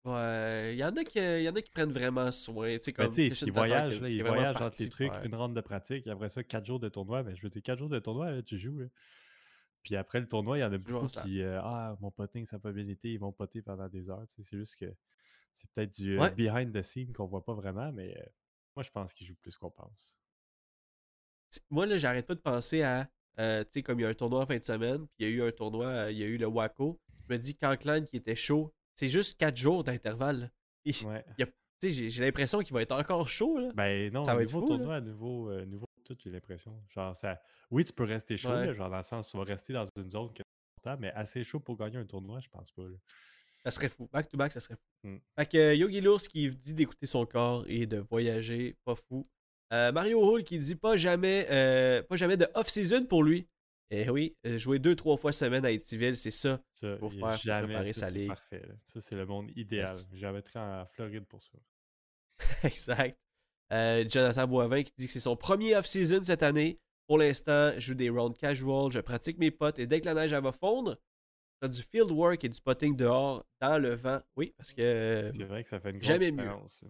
Ouais, 0.05 0.71
il 0.75 0.79
y, 0.79 0.85
en 0.85 0.91
a 0.95 1.03
qui- 1.05 1.19
y 1.19 1.49
en 1.49 1.55
a 1.55 1.63
qui 1.63 1.71
prennent 1.71 1.93
vraiment 1.93 2.31
soin. 2.31 2.77
Tu 2.77 2.81
sais, 2.85 2.95
Mais 2.99 3.05
comme 3.05 3.13
sais, 3.15 3.29
Tatar, 3.47 3.53
voyagent, 3.55 4.01
là, 4.03 4.09
ils 4.11 4.23
voyagent 4.37 4.57
entre 4.67 4.77
les 4.83 4.89
trucs, 4.91 5.13
une 5.25 5.35
ronde 5.35 5.55
de 5.57 5.61
pratique, 5.63 6.07
et 6.07 6.11
après 6.11 6.29
ça, 6.29 6.43
quatre 6.43 6.67
jours 6.67 6.79
de 6.81 6.89
tournoi. 6.91 7.23
Mais 7.23 7.35
je 7.37 7.43
veux 7.43 7.49
dire, 7.49 7.63
quatre 7.63 7.79
jours 7.79 7.89
de 7.89 7.99
tournoi, 8.01 8.31
là, 8.31 8.43
tu 8.43 8.59
joues. 8.59 8.81
là. 8.81 8.87
Puis 9.85 9.94
après 9.97 10.18
le 10.18 10.27
tournoi, 10.27 10.59
il 10.59 10.62
y 10.62 10.64
en 10.64 10.73
a 10.73 10.79
beaucoup 10.79 11.07
qui. 11.07 11.42
euh, 11.42 11.61
ah, 11.62 11.97
mon 12.01 12.11
potting, 12.11 12.44
ça 12.47 12.57
n'a 12.57 12.61
pas 12.61 12.73
bien 12.73 12.88
été, 12.88 13.12
ils 13.12 13.18
vont 13.20 13.31
poter 13.33 13.62
pendant 13.62 13.88
des 13.88 14.11
heures. 14.11 14.27
tu 14.27 14.35
sais, 14.37 14.42
C'est 14.42 14.57
juste 14.59 14.77
que 14.77 14.92
c'est 15.53 15.70
peut-être 15.70 15.92
du 15.94 16.16
euh, 16.18 16.23
Ouais. 16.23 16.35
behind 16.35 16.73
the 16.75 16.83
scene 16.83 17.12
qu'on 17.12 17.27
voit 17.27 17.44
pas 17.44 17.55
vraiment, 17.55 17.92
mais 17.92 18.16
euh, 18.18 18.25
moi, 18.75 18.83
je 18.83 18.90
pense 18.90 19.12
qu'ils 19.12 19.27
jouent 19.27 19.37
plus 19.37 19.57
qu'on 19.57 19.70
pense. 19.70 20.16
Moi, 21.70 21.87
là, 21.87 21.99
j'arrête 21.99 22.27
pas 22.27 22.35
de 22.35 22.40
penser 22.40 22.83
à. 22.83 23.09
euh, 23.38 23.62
tu 23.64 23.70
sais, 23.75 23.83
comme 23.83 24.01
il 24.01 24.03
y 24.03 24.07
a 24.07 24.09
un 24.09 24.14
tournoi 24.14 24.40
en 24.42 24.47
fin 24.47 24.57
de 24.57 24.64
semaine, 24.64 25.07
puis 25.07 25.16
il 25.20 25.29
y 25.29 25.33
a 25.33 25.35
eu 25.35 25.42
un 25.47 25.53
tournoi, 25.53 26.11
il 26.11 26.18
y 26.18 26.23
a 26.25 26.27
eu 26.27 26.37
le 26.38 26.47
Waco. 26.47 27.01
Je 27.29 27.33
me 27.35 27.38
dis, 27.38 27.55
Canclan 27.57 28.05
qui 28.05 28.16
était 28.16 28.35
chaud, 28.35 28.75
c'est 28.94 29.09
juste 29.09 29.38
4 29.38 29.57
jours 29.57 29.85
d'intervalle. 29.85 30.51
Ouais. 30.87 31.25
J'ai 31.83 32.25
l'impression 32.25 32.61
qu'il 32.61 32.73
va 32.75 32.83
être 32.83 32.92
encore 32.92 33.29
chaud, 33.29 33.59
là. 33.59 33.70
Ben 33.75 34.12
non, 34.12 34.25
Ça 34.25 34.35
va 34.35 34.42
être 34.42 34.53
nouveau 34.53 34.66
là. 34.68 34.77
tournoi, 34.77 35.01
nouveau, 35.01 35.64
nouveau 35.66 35.87
tout, 36.05 36.17
j'ai 36.23 36.31
l'impression. 36.31 36.81
Genre, 36.90 37.17
ça. 37.17 37.40
Oui, 37.71 37.85
tu 37.85 37.93
peux 37.93 38.05
rester 38.05 38.37
chaud, 38.37 38.51
Ouais. 38.51 38.67
là, 38.67 38.73
genre 38.75 38.90
dans 38.90 38.97
le 38.99 39.03
sens, 39.03 39.31
tu 39.31 39.37
vas 39.37 39.45
rester 39.45 39.73
dans 39.73 39.87
une 39.97 40.11
zone 40.11 40.33
que 40.33 40.43
longtemps, 40.79 41.01
mais 41.01 41.11
assez 41.12 41.43
chaud 41.45 41.61
pour 41.61 41.77
gagner 41.77 41.99
un 41.99 42.05
tournoi, 42.07 42.40
je 42.40 42.49
pense 42.49 42.71
pas. 42.71 42.83
là. 42.83 42.97
Ça 43.64 43.71
serait 43.71 43.88
fou. 43.88 44.09
Back 44.12 44.29
to 44.29 44.37
back, 44.37 44.53
ça 44.53 44.61
serait 44.61 44.77
fou. 44.77 45.09
Mm. 45.09 45.17
Fait 45.38 45.47
que 45.47 45.57
euh, 45.57 45.75
Yogi 45.75 46.01
Lours 46.03 46.21
qui 46.29 46.49
dit 46.51 46.75
d'écouter 46.75 47.07
son 47.07 47.25
corps 47.25 47.64
et 47.67 47.87
de 47.87 47.97
voyager, 47.99 48.77
pas 48.85 48.95
fou. 48.95 49.27
Euh, 49.73 49.90
Mario 49.90 50.21
Hall 50.21 50.45
qui 50.45 50.59
dit 50.59 50.75
pas 50.77 50.97
jamais, 50.99 51.47
euh, 51.51 52.03
pas 52.03 52.17
jamais 52.17 52.37
de 52.37 52.47
off-season 52.55 53.07
pour 53.07 53.23
lui. 53.25 53.49
Eh 53.90 54.11
oui, 54.11 54.37
euh, 54.47 54.59
jouer 54.59 54.79
deux, 54.79 54.95
trois 54.97 55.17
fois 55.17 55.33
semaine 55.33 55.64
à 55.64 55.71
Etiville, 55.71 56.17
c'est 56.17 56.31
ça. 56.31 56.61
Ça, 56.71 56.87
y 56.87 56.90
faire 56.90 56.99
pour 56.99 57.11
jamais, 57.37 57.67
préparer 57.69 57.93
ça, 57.93 58.01
sa 58.01 58.11
ligue. 58.11 58.29
parfait. 58.29 58.61
là. 58.67 58.75
Ça, 58.87 59.01
c'est 59.01 59.14
le 59.17 59.25
monde 59.25 59.51
idéal. 59.57 59.95
Yes. 59.97 60.09
J'habiterais 60.12 60.61
en 60.61 60.87
Floride 60.87 61.25
pour 61.27 61.43
ça. 61.43 61.59
exact. 62.64 63.19
Euh, 63.72 64.05
Jonathan 64.09 64.46
Boivin 64.46 64.83
qui 64.83 64.92
dit 64.98 65.07
que 65.07 65.12
c'est 65.12 65.20
son 65.20 65.37
premier 65.37 65.74
off-season 65.77 66.22
cette 66.22 66.42
année. 66.42 66.79
Pour 67.07 67.18
l'instant, 67.18 67.72
je 67.74 67.81
joue 67.81 67.94
des 67.94 68.09
rounds 68.11 68.37
casual, 68.38 68.90
je 68.90 69.00
pratique 69.00 69.38
mes 69.38 69.50
potes 69.50 69.79
et 69.79 69.87
dès 69.87 70.00
que 70.00 70.07
la 70.07 70.14
neige 70.14 70.33
elle 70.33 70.42
va 70.42 70.53
fondre, 70.53 70.96
t'as 71.61 71.68
du 71.68 71.83
field 71.83 72.11
work 72.11 72.44
et 72.44 72.48
du 72.48 72.61
potting 72.61 72.96
dehors 72.96 73.44
dans 73.61 73.79
le 73.79 73.94
vent. 73.94 74.20
Oui, 74.37 74.55
parce 74.57 74.72
que 74.72 74.83
euh, 74.85 75.33
C'est 75.33 75.44
vrai 75.44 75.62
que 75.62 75.68
ça 75.68 75.81
fait 75.81 75.90
une 75.90 75.98
grosse 75.98 76.09
jamais 76.09 76.31
mieux. 76.31 76.42
différence. 76.42 76.81
là. 76.83 76.88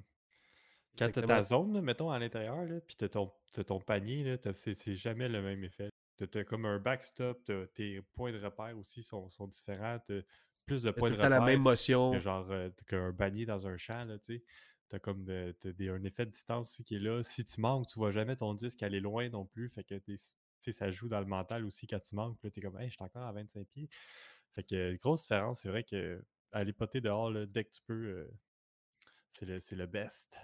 Quand 0.96 1.06
t'as 1.06 1.22
Exactement. 1.22 1.26
ta 1.26 1.42
zone, 1.42 1.80
mettons, 1.80 2.10
à 2.10 2.18
l'intérieur, 2.20 2.64
puis 2.86 2.96
ton, 3.08 3.32
t'as 3.52 3.64
ton 3.64 3.80
panier, 3.80 4.36
c'est 4.54 4.94
jamais 4.94 5.28
le 5.28 5.42
même 5.42 5.64
effet. 5.64 5.88
T'as 6.16 6.28
t'as 6.28 6.44
comme 6.44 6.66
un 6.66 6.78
backstop, 6.78 7.50
tes 7.74 8.00
points 8.14 8.30
de 8.32 8.38
repère 8.38 8.76
aussi 8.78 9.02
sont, 9.02 9.28
sont 9.30 9.48
différents, 9.48 9.98
plus 10.66 10.82
de 10.82 10.92
points 10.92 11.10
de 11.10 11.16
temps 11.16 11.28
la 11.28 11.40
repère 11.40 11.46
même 11.46 11.62
motion. 11.62 12.12
que 12.12 12.20
genre 12.20 12.46
euh, 12.50 12.70
qu'un 12.86 13.12
panier 13.12 13.44
dans 13.46 13.66
un 13.66 13.76
champ, 13.76 14.06
tu 14.22 14.36
sais. 14.36 14.44
T'as 14.88 14.98
comme 14.98 15.24
de- 15.24 15.54
t'as 15.60 15.72
des- 15.72 15.88
un 15.88 16.02
effet 16.04 16.26
de 16.26 16.30
distance 16.30 16.80
qui 16.84 16.96
est 16.96 16.98
là. 16.98 17.22
Si 17.24 17.44
tu 17.44 17.60
manques, 17.60 17.88
tu 17.88 17.98
vois 17.98 18.10
jamais 18.10 18.36
ton 18.36 18.54
disque 18.54 18.82
aller 18.82 19.00
loin 19.00 19.28
non 19.30 19.44
plus. 19.46 19.68
Fait 19.70 19.84
que 19.84 19.94
tu 20.60 20.72
ça 20.72 20.90
joue 20.90 21.08
dans 21.08 21.20
le 21.20 21.26
mental 21.26 21.64
aussi 21.66 21.86
quand 21.86 22.00
tu 22.00 22.14
manques. 22.14 22.38
Là, 22.42 22.50
t'es 22.50 22.60
comme, 22.62 22.78
hey, 22.80 22.88
je 22.88 22.94
suis 22.94 23.04
encore 23.04 23.24
à 23.24 23.32
25 23.32 23.66
pieds. 23.68 23.88
Fait 24.54 24.62
que, 24.64 24.94
grosse 24.98 25.22
différence, 25.22 25.60
c'est 25.60 25.68
vrai 25.68 25.84
que 25.84 26.22
aller 26.52 26.72
poter 26.72 27.00
dehors 27.00 27.30
là, 27.30 27.46
dès 27.46 27.64
que 27.64 27.70
tu 27.70 27.80
peux, 27.86 27.94
euh, 27.94 28.30
c'est 29.30 29.46
le, 29.46 29.58
le 29.72 29.86
best. 29.86 30.36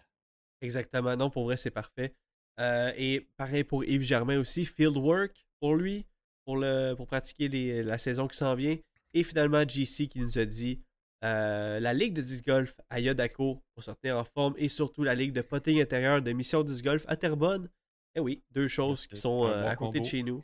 Exactement. 0.60 1.16
Non, 1.16 1.30
pour 1.30 1.44
vrai, 1.44 1.56
c'est 1.56 1.70
parfait. 1.70 2.14
Euh, 2.60 2.92
et 2.96 3.28
pareil 3.36 3.64
pour 3.64 3.84
Yves 3.84 4.02
Germain 4.02 4.38
aussi, 4.38 4.66
field 4.66 4.96
work 4.96 5.46
pour 5.60 5.76
lui, 5.76 6.06
pour, 6.44 6.56
le, 6.58 6.94
pour 6.94 7.06
pratiquer 7.06 7.48
les- 7.48 7.82
la 7.82 7.98
saison 7.98 8.28
qui 8.28 8.36
s'en 8.36 8.54
vient. 8.54 8.76
Et 9.14 9.24
finalement, 9.24 9.66
JC 9.66 10.08
qui 10.08 10.20
nous 10.20 10.38
a 10.38 10.44
dit 10.44 10.82
euh, 11.24 11.80
la 11.80 11.92
Ligue 11.92 12.14
de 12.14 12.22
disc 12.22 12.44
golf 12.46 12.76
à 12.88 13.00
Yodako 13.00 13.62
pour 13.74 13.82
se 13.82 13.90
tenir 13.90 14.16
en 14.16 14.24
forme 14.24 14.54
et 14.56 14.68
surtout 14.68 15.02
la 15.02 15.14
Ligue 15.14 15.32
de 15.32 15.42
potting 15.42 15.80
intérieur 15.80 16.22
de 16.22 16.32
Mission 16.32 16.62
Disc 16.62 16.84
Golf 16.84 17.04
à 17.08 17.16
Terrebonne. 17.16 17.68
Eh 18.14 18.20
oui, 18.20 18.42
deux 18.50 18.68
choses 18.68 19.06
qui 19.06 19.16
sont 19.16 19.46
euh, 19.46 19.62
bon 19.62 19.68
à 19.68 19.76
côté 19.76 20.00
de 20.00 20.04
chez 20.04 20.22
nous. 20.22 20.42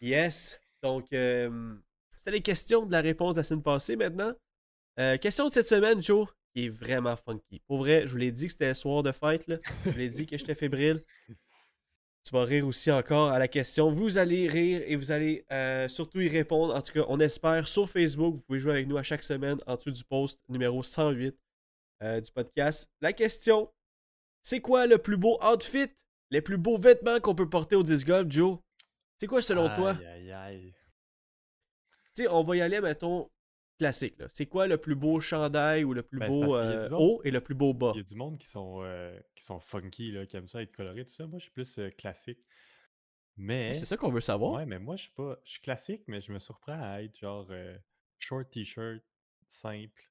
Yes. 0.00 0.60
Donc, 0.82 1.12
euh, 1.12 1.74
c'était 2.16 2.32
les 2.32 2.40
questions 2.40 2.86
de 2.86 2.92
la 2.92 3.00
réponse 3.00 3.34
de 3.34 3.40
la 3.40 3.44
semaine 3.44 3.62
passée 3.62 3.96
maintenant. 3.96 4.32
Question 5.20 5.46
de 5.46 5.52
cette 5.52 5.66
semaine, 5.66 6.02
Joe, 6.02 6.28
qui 6.54 6.66
est 6.66 6.68
vraiment 6.68 7.16
funky. 7.16 7.60
Pour 7.66 7.78
vrai, 7.78 8.02
je 8.06 8.12
vous 8.12 8.18
l'ai 8.18 8.30
dit 8.30 8.46
que 8.46 8.52
c'était 8.52 8.74
soir 8.74 9.02
de 9.02 9.10
fête. 9.12 9.46
Là. 9.48 9.56
Je 9.84 9.90
vous 9.90 9.98
l'ai 9.98 10.08
dit 10.08 10.26
que 10.26 10.36
j'étais 10.36 10.54
fébrile. 10.54 11.02
Tu 12.24 12.32
vas 12.32 12.44
rire 12.44 12.66
aussi 12.66 12.90
encore 12.92 13.30
à 13.30 13.38
la 13.38 13.48
question. 13.48 13.90
Vous 13.90 14.16
allez 14.16 14.46
rire 14.46 14.82
et 14.86 14.94
vous 14.94 15.10
allez 15.10 15.44
euh, 15.50 15.88
surtout 15.88 16.20
y 16.20 16.28
répondre. 16.28 16.74
En 16.74 16.80
tout 16.80 16.92
cas, 16.92 17.04
on 17.08 17.18
espère 17.18 17.66
sur 17.66 17.90
Facebook. 17.90 18.36
Vous 18.36 18.42
pouvez 18.42 18.60
jouer 18.60 18.72
avec 18.72 18.86
nous 18.86 18.96
à 18.96 19.02
chaque 19.02 19.24
semaine 19.24 19.58
en 19.66 19.74
dessous 19.74 19.90
du 19.90 20.04
post 20.04 20.40
numéro 20.48 20.84
108 20.84 21.36
euh, 22.02 22.20
du 22.20 22.30
podcast. 22.30 22.88
La 23.00 23.12
question, 23.12 23.72
c'est 24.40 24.60
quoi 24.60 24.86
le 24.86 24.98
plus 24.98 25.16
beau 25.16 25.36
outfit, 25.42 25.88
les 26.30 26.40
plus 26.40 26.58
beaux 26.58 26.78
vêtements 26.78 27.18
qu'on 27.18 27.34
peut 27.34 27.48
porter 27.48 27.74
au 27.74 27.82
disc 27.82 28.06
golf, 28.06 28.30
Joe? 28.30 28.58
C'est 29.18 29.26
quoi 29.26 29.42
selon 29.42 29.74
toi? 29.74 29.96
Aïe, 29.98 30.06
aïe, 30.06 30.32
aïe. 30.32 30.74
Tu 32.14 32.22
sais, 32.22 32.28
on 32.28 32.44
va 32.44 32.56
y 32.56 32.60
aller, 32.60 32.80
mettons, 32.80 33.30
classique. 33.82 34.16
C'est 34.28 34.46
quoi 34.46 34.66
le 34.66 34.78
plus 34.78 34.94
beau 34.94 35.20
chandail 35.20 35.84
ou 35.84 35.92
le 35.92 36.02
plus 36.02 36.20
Ben, 36.20 36.28
beau 36.28 36.56
euh, 36.56 36.88
haut 36.90 37.20
et 37.24 37.30
le 37.30 37.40
plus 37.40 37.54
beau 37.54 37.74
bas? 37.74 37.92
Il 37.94 37.98
y 37.98 38.00
a 38.00 38.04
du 38.04 38.14
monde 38.14 38.38
qui 38.38 38.46
sont, 38.46 38.80
euh, 38.82 39.18
qui 39.34 39.44
sont 39.44 39.58
funky, 39.58 40.12
là, 40.12 40.24
qui 40.26 40.36
aiment 40.36 40.48
ça 40.48 40.62
être 40.62 40.74
coloré, 40.74 41.04
tout 41.04 41.10
ça. 41.10 41.26
Moi, 41.26 41.38
je 41.38 41.44
suis 41.44 41.52
plus 41.52 41.78
euh, 41.78 41.90
classique. 41.90 42.38
Mais. 43.36 43.74
C'est 43.74 43.86
ça 43.86 43.96
qu'on 43.96 44.10
veut 44.10 44.20
savoir. 44.20 44.52
Ouais, 44.52 44.66
mais 44.66 44.78
moi, 44.78 44.96
je 44.96 45.02
suis 45.02 45.12
pas. 45.12 45.38
Je 45.44 45.52
suis 45.52 45.60
classique, 45.60 46.02
mais 46.06 46.20
je 46.20 46.32
me 46.32 46.38
surprends 46.38 46.80
à 46.80 47.02
être 47.02 47.18
genre 47.18 47.48
short 48.18 48.50
t-shirt, 48.50 49.02
simple. 49.48 50.10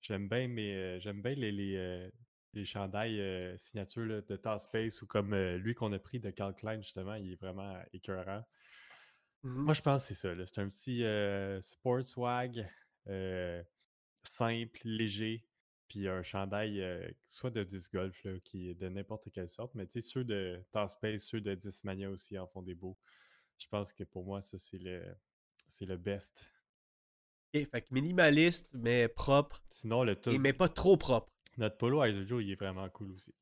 J'aime 0.00 0.28
bien 0.28 0.48
mes. 0.48 1.00
J'aime 1.00 1.22
bien 1.22 1.34
les, 1.34 1.52
les, 1.52 2.10
les 2.52 2.64
chandails 2.64 3.22
signature 3.58 4.04
là, 4.04 4.20
de 4.20 4.36
Task 4.36 4.68
Space 4.68 5.00
ou 5.02 5.06
comme 5.06 5.34
lui 5.56 5.74
qu'on 5.74 5.92
a 5.92 5.98
pris 5.98 6.20
de 6.20 6.30
Cal 6.30 6.54
Klein, 6.54 6.80
justement, 6.80 7.14
il 7.14 7.32
est 7.32 7.40
vraiment 7.40 7.74
écœurant. 7.92 8.44
Mhm. 9.42 9.62
Moi, 9.62 9.74
je 9.74 9.82
pense 9.82 10.02
que 10.02 10.14
c'est 10.14 10.20
ça. 10.20 10.46
C'est 10.46 10.60
un 10.60 10.68
petit 10.68 11.04
euh, 11.04 11.60
sport 11.62 12.04
swag 12.04 12.68
simple, 14.22 14.80
léger, 14.84 15.44
puis 15.88 16.08
un 16.08 16.22
chandail 16.22 16.80
euh, 16.82 17.08
soit 17.28 17.50
de 17.50 17.62
disc 17.64 17.92
golf, 17.92 18.22
là, 18.24 18.38
qui 18.40 18.68
est 18.70 18.74
de 18.74 18.88
n'importe 18.88 19.30
quelle 19.32 19.48
sorte, 19.48 19.74
mais 19.74 19.86
tu 19.86 19.94
sais, 19.94 20.00
ceux 20.00 20.24
de 20.24 20.60
Task 20.72 20.98
Space, 20.98 21.22
ceux 21.24 21.40
de 21.40 21.54
Discmania 21.54 22.10
aussi 22.10 22.38
en 22.38 22.46
font 22.46 22.62
des 22.62 22.74
beaux. 22.74 22.96
Je 23.58 23.66
pense 23.68 23.92
que 23.92 24.04
pour 24.04 24.24
moi, 24.24 24.40
ça, 24.40 24.58
c'est 24.58 24.78
le, 24.78 25.02
c'est 25.68 25.86
le 25.86 25.96
best. 25.96 26.46
Fait 27.54 27.80
que 27.82 27.86
minimaliste, 27.92 28.68
mais 28.74 29.08
propre. 29.08 29.62
Sinon, 29.68 30.04
le 30.04 30.14
tout, 30.14 30.30
Et 30.30 30.38
mais 30.38 30.52
pas 30.52 30.68
trop 30.68 30.96
propre. 30.96 31.32
notre 31.56 31.76
polo 31.78 32.00
à 32.00 32.10
Jojo, 32.10 32.40
il 32.40 32.50
est 32.52 32.56
vraiment 32.60 32.88
cool 32.90 33.12
aussi. 33.12 33.34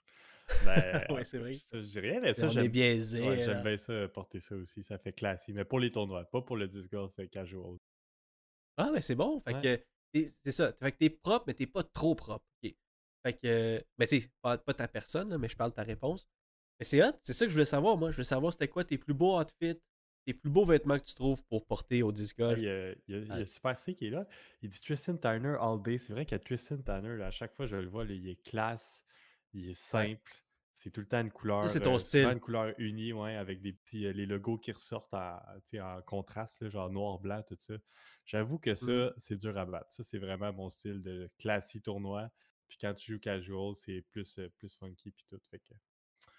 Ben, 0.64 1.04
Ouais, 1.10 1.24
c'est 1.24 1.38
vrai. 1.38 1.54
Ça, 1.54 1.80
je 1.82 1.86
dis 1.86 1.98
rien, 2.00 2.20
mais 2.20 2.32
ça, 2.34 2.48
biaisé. 2.68 3.28
ouais, 3.28 3.36
j'aime 3.36 3.62
bien 3.62 3.76
ça, 3.76 4.08
porter 4.08 4.40
ça 4.40 4.54
aussi. 4.54 4.82
Ça 4.82 4.96
fait 4.98 5.12
classique, 5.12 5.54
mais 5.54 5.64
pour 5.64 5.80
les 5.80 5.90
tournois, 5.90 6.24
pas 6.24 6.40
pour 6.40 6.56
le 6.56 6.68
disc 6.68 6.90
golf 6.90 7.12
euh, 7.18 7.26
casual. 7.26 7.76
Ah, 8.76 8.90
mais 8.92 9.00
c'est 9.00 9.14
bon. 9.14 9.40
Fait 9.40 9.54
Ouais. 9.54 9.62
que 10.14 10.28
c'est 10.44 10.52
ça. 10.52 10.72
Fait 10.74 10.92
que 10.92 10.98
t'es 10.98 11.10
propre, 11.10 11.44
mais 11.48 11.54
t'es 11.54 11.66
pas 11.66 11.82
trop 11.82 12.14
propre. 12.14 12.44
Ok. 12.62 12.74
Fait 13.24 13.32
que, 13.34 13.84
mais 13.98 14.06
tu 14.06 14.22
pas, 14.42 14.56
pas 14.58 14.74
ta 14.74 14.86
personne, 14.88 15.30
là, 15.30 15.38
mais 15.38 15.48
je 15.48 15.56
parle 15.56 15.70
de 15.70 15.76
ta 15.76 15.82
réponse. 15.82 16.26
Mais 16.78 16.84
c'est 16.84 17.02
hot, 17.02 17.12
c'est 17.22 17.32
ça 17.32 17.44
que 17.46 17.50
je 17.50 17.54
voulais 17.54 17.64
savoir, 17.64 17.96
moi. 17.96 18.10
Je 18.10 18.16
voulais 18.16 18.24
savoir 18.24 18.52
c'était 18.52 18.68
quoi 18.68 18.84
tes 18.84 18.98
plus 18.98 19.14
beaux 19.14 19.38
outfits, 19.40 19.80
tes 20.26 20.34
plus 20.34 20.50
beaux 20.50 20.64
vêtements 20.64 20.98
que 20.98 21.04
tu 21.04 21.14
trouves 21.14 21.42
pour 21.46 21.64
porter 21.66 22.02
au 22.02 22.12
disc 22.12 22.36
golf. 22.38 22.58
Il 22.58 22.64
y 22.64 22.68
a, 22.68 22.90
il 22.92 22.96
y 23.08 23.14
a- 23.14 23.18
il 23.18 23.28
y 23.28 23.32
a 23.32 23.34
Ouais. 23.36 23.46
Super 23.46 23.78
C 23.78 23.94
qui 23.94 24.06
est 24.06 24.10
là. 24.10 24.26
Il 24.62 24.68
dit 24.68 24.80
Tristan 24.80 25.16
Tanner 25.16 25.56
all 25.60 25.82
day. 25.82 25.98
C'est 25.98 26.12
vrai 26.12 26.26
que 26.26 26.36
Tristan 26.36 26.78
Tanner, 26.78 27.16
là, 27.16 27.26
à 27.26 27.30
chaque 27.30 27.54
fois 27.54 27.66
je 27.66 27.76
le 27.76 27.88
vois, 27.88 28.04
là, 28.04 28.12
il 28.12 28.28
est 28.28 28.42
classe, 28.42 29.04
il 29.54 29.70
est 29.70 29.72
simple. 29.74 30.32
C'est 30.78 30.90
tout 30.90 31.00
le 31.00 31.06
temps 31.06 31.22
une 31.22 31.30
couleur. 31.30 31.68
c'est 31.70 31.80
ton 31.80 31.94
euh, 31.94 31.98
style. 31.98 32.26
une 32.26 32.38
couleur 32.38 32.74
unie, 32.76 33.12
ouais, 33.14 33.34
avec 33.34 33.62
des 33.62 33.72
petits. 33.72 34.04
euh, 34.04 34.12
les 34.12 34.26
logos 34.26 34.58
qui 34.58 34.72
ressortent 34.72 35.14
en, 35.14 35.38
en 35.80 36.02
contraste, 36.02 36.60
là, 36.60 36.68
genre 36.68 36.90
noir, 36.90 37.18
blanc, 37.18 37.42
tout 37.48 37.56
ça. 37.58 37.74
J'avoue 38.26 38.58
que 38.58 38.74
ça, 38.74 38.92
Mm. 38.92 39.12
c'est 39.16 39.36
dur 39.36 39.56
à 39.56 39.64
battre. 39.64 39.86
Ça, 39.90 40.02
c'est 40.02 40.18
vraiment 40.18 40.52
mon 40.52 40.68
style 40.68 41.00
de 41.02 41.28
classique 41.38 41.84
tournoi. 41.84 42.28
Puis 42.68 42.76
quand 42.78 42.92
tu 42.92 43.12
joues 43.12 43.18
casual, 43.18 43.74
c'est 43.74 44.04
plus, 44.10 44.38
euh, 44.38 44.50
plus 44.58 44.76
funky 44.76 45.10
puis 45.12 45.24
tout. 45.26 45.38
Fait 45.50 45.60
que... 45.60 45.72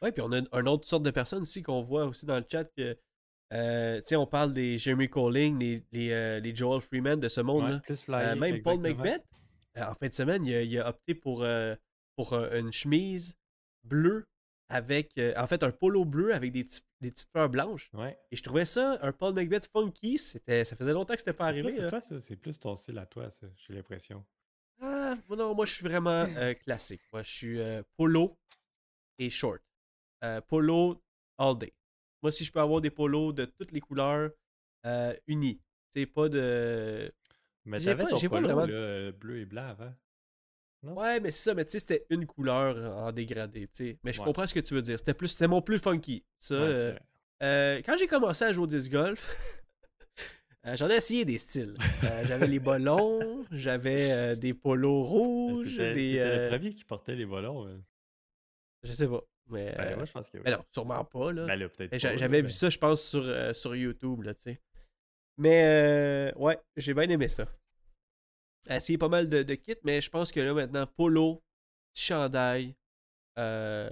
Ouais, 0.04 0.12
puis 0.12 0.22
on 0.22 0.32
a 0.32 0.38
une, 0.38 0.48
une 0.54 0.68
autre 0.68 0.88
sorte 0.88 1.02
de 1.04 1.10
personnes 1.12 1.42
ici 1.44 1.64
qu'on 1.64 1.82
voit 1.82 2.06
aussi 2.06 2.28
dans 2.28 2.38
le 2.38 2.46
chat 2.48 2.66
que. 2.66 2.94
tu 2.94 4.08
sais, 4.08 4.16
on 4.18 4.28
parle 4.28 4.54
des 4.54 4.78
Jeremy 4.78 5.10
Colling, 5.10 5.58
les, 5.58 5.84
les, 5.92 6.40
les 6.42 6.56
Joel 6.56 6.82
Freeman 6.82 7.20
de 7.20 7.28
ce 7.28 7.42
monde. 7.42 7.64
Ouais, 7.64 7.72
là 7.72 7.80
plus 7.80 8.02
flyer, 8.04 8.36
même 8.36 8.62
Paul. 8.62 8.78
McBeth, 8.80 9.24
en 9.78 9.96
fin 9.96 10.08
de 10.10 10.14
semaine, 10.14 10.46
il 10.46 10.54
a, 10.56 10.62
il 10.62 10.80
a 10.80 10.90
opté 10.90 11.16
pour, 11.16 11.44
pour 12.16 12.34
un- 12.34 12.60
une 12.60 12.72
chemise 12.72 13.36
bleue 13.84 14.26
avec. 14.70 15.18
euh, 15.18 15.34
en 15.38 15.48
fait, 15.48 15.64
un 15.64 15.72
polo 15.72 16.04
bleu 16.06 16.34
avec 16.34 16.52
des, 16.52 16.64
des 17.02 17.12
petites 17.12 17.30
fleurs 17.32 17.50
blanches. 17.50 17.90
Ouais. 17.94 18.18
Et 18.32 18.36
je 18.36 18.44
trouvais 18.44 18.66
ça, 18.66 18.98
un 19.02 19.12
Paul 19.12 19.34
McBeth 19.34 19.70
funky. 19.72 20.18
C'était, 20.18 20.66
ça 20.66 20.76
faisait 20.76 20.94
longtemps 20.94 21.14
que 21.14 21.20
c'était 21.22 21.34
pas 21.38 21.46
arrivé. 21.48 21.72
c'est 21.72 21.90
ça, 21.90 22.02
c'est 22.20 22.36
plus 22.36 22.60
ton 22.60 22.76
style 22.76 22.98
à 22.98 23.06
toi, 23.06 23.30
ça, 23.32 23.48
j'ai 23.56 23.74
l'impression? 23.74 24.26
Ah, 24.82 25.16
moi, 25.28 25.38
non, 25.38 25.56
moi, 25.56 25.66
je 25.66 25.74
suis 25.74 25.84
vraiment 25.84 26.10
euh, 26.38 26.54
classique. 26.54 27.02
Moi, 27.12 27.24
je 27.24 27.32
suis 27.32 27.60
euh, 27.60 27.82
polo 27.96 28.38
et 29.18 29.30
short. 29.30 29.62
Polo 30.48 31.02
all 31.38 31.58
day. 31.58 31.74
Moi, 32.22 32.32
si 32.32 32.44
je 32.44 32.52
peux 32.52 32.60
avoir 32.60 32.82
des 32.82 32.90
polos 32.90 33.34
de 33.34 33.46
toutes 33.46 33.72
les 33.72 33.80
couleurs 33.82 34.32
unis. 35.28 35.62
Tu 35.94 36.02
sais, 36.02 36.06
pas 36.06 36.28
de. 36.30 37.12
Mais 37.66 37.80
pas- 37.96 38.06
ton 38.08 38.20
polo, 38.30 38.48
vraiment- 38.48 38.66
là, 38.66 39.12
bleu 39.12 39.40
et 39.40 39.46
blanc 39.46 39.68
avant? 39.68 39.94
Ouais, 40.96 41.20
mais 41.20 41.32
c'est 41.32 41.44
ça, 41.50 41.54
mais 41.54 41.66
tu 41.66 41.72
sais, 41.72 41.80
c'était 41.80 42.06
une 42.10 42.26
couleur 42.26 42.98
en 42.98 43.12
dégradé, 43.12 43.68
tu 43.68 43.70
sais. 43.74 43.98
Mais 44.04 44.12
je 44.14 44.20
Ouais. 44.20 44.26
comprends 44.26 44.48
ce 44.48 44.54
que 44.54 44.60
tu 44.60 44.74
veux 44.74 44.82
dire. 44.82 44.98
C'était 44.98 45.14
plus, 45.14 45.28
c'était 45.30 45.48
mon 45.48 45.62
plus 45.62 45.80
funky. 45.80 46.24
Ça, 46.40 46.56
Ouais, 46.56 46.62
euh, 46.66 46.96
euh, 47.44 47.82
quand 47.86 47.98
j'ai 47.98 48.08
commencé 48.08 48.46
à 48.46 48.52
jouer 48.52 48.64
au 48.64 48.68
disc 48.68 48.92
golf, 48.92 49.36
euh, 50.66 50.76
j'en 50.76 50.90
ai 50.90 50.96
essayé 50.96 51.26
des 51.26 51.38
styles. 51.38 51.76
J'avais 52.26 52.48
les 52.48 52.60
ballons, 52.60 53.44
j'avais 53.52 54.36
des 54.38 54.54
polos 54.54 55.04
rouges, 55.04 55.78
des. 55.78 56.20
le 56.20 56.50
premier 56.50 56.74
qui 56.74 56.84
portait 56.86 57.16
les 57.16 57.26
ballons. 57.26 57.68
euh. 57.68 57.78
je 58.84 58.92
sais 58.94 59.08
pas. 59.08 59.22
Mais, 59.50 59.74
Ben, 59.78 59.96
moi, 59.96 60.04
je 60.06 60.12
pense 60.12 60.30
que 60.30 60.38
oui. 60.38 60.44
mais 60.46 60.52
non, 60.52 60.64
sûrement 60.72 61.06
pas, 61.06 61.32
là. 61.32 61.46
Ben 61.46 61.56
là, 61.58 61.68
Mais 61.80 62.00
J'avais 62.00 62.28
mais- 62.28 62.42
vu 62.42 62.52
ça, 62.52 62.70
je 62.70 62.78
pense, 62.78 63.02
sur, 63.02 63.56
sur 63.56 63.76
YouTube, 63.76 64.24
là, 64.24 64.34
tu 64.34 64.42
sais. 64.42 64.62
Mais, 65.38 66.34
ouais, 66.36 66.58
j'ai 66.76 66.94
bien 66.94 67.10
aimé 67.10 67.28
ça. 67.30 67.46
Essayé 68.70 68.98
pas 68.98 69.10
mal 69.10 69.30
de, 69.30 69.44
de 69.44 69.56
kits, 69.56 69.76
mais 69.84 70.02
je 70.02 70.10
pense 70.10 70.32
que 70.32 70.40
là, 70.40 70.54
maintenant, 70.54 70.86
polo, 70.88 71.44
petit 71.94 72.04
chandail, 72.04 72.76
euh, 73.38 73.90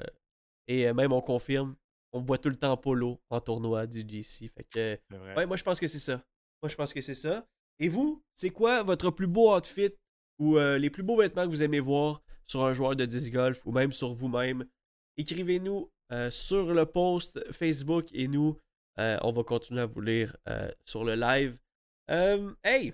et 0.68 0.88
euh, 0.88 0.94
même, 0.94 1.14
on 1.14 1.22
confirme, 1.22 1.76
on 2.12 2.22
voit 2.22 2.38
tout 2.38 2.50
le 2.50 2.56
temps 2.56 2.76
polo 2.78 3.22
en 3.30 3.40
tournoi 3.40 3.86
DGC. 3.88 4.50
Fait 4.50 4.64
que, 4.64 5.00
ouais, 5.36 5.46
moi, 5.46 5.58
je 5.58 5.64
pense 5.64 5.80
que 5.80 5.88
c'est 5.88 6.00
ça. 6.00 6.24
Moi, 6.62 6.70
je 6.70 6.76
pense 6.76 6.94
que 6.94 7.02
c'est 7.02 7.16
ça. 7.16 7.48
Et 7.80 7.90
vous, 7.90 8.24
c'est 8.36 8.50
quoi 8.50 8.84
votre 8.84 9.12
plus 9.12 9.28
beau 9.28 9.56
outfit 9.56 9.92
ou 10.40 10.58
euh, 10.58 10.78
les 10.78 10.90
plus 10.90 11.04
beaux 11.04 11.18
vêtements 11.18 11.44
que 11.44 11.50
vous 11.50 11.64
aimez 11.64 11.80
voir 11.80 12.22
sur 12.48 12.64
un 12.64 12.74
joueur 12.74 12.96
de 12.96 13.06
disc 13.06 13.32
golf 13.32 13.66
ou 13.66 13.72
même 13.72 13.92
sur 13.92 14.14
vous-même? 14.14 14.66
Écrivez-nous 15.18 15.92
euh, 16.12 16.32
sur 16.32 16.74
le 16.74 16.86
post 16.86 17.40
Facebook 17.52 18.08
et 18.14 18.28
nous, 18.28 18.58
euh, 19.00 19.18
on 19.22 19.32
va 19.32 19.44
continuer 19.44 19.82
à 19.82 19.86
vous 19.86 20.02
lire 20.02 20.36
sur 20.86 21.04
le 21.04 21.16
live. 21.16 21.58
Hey! 22.64 22.94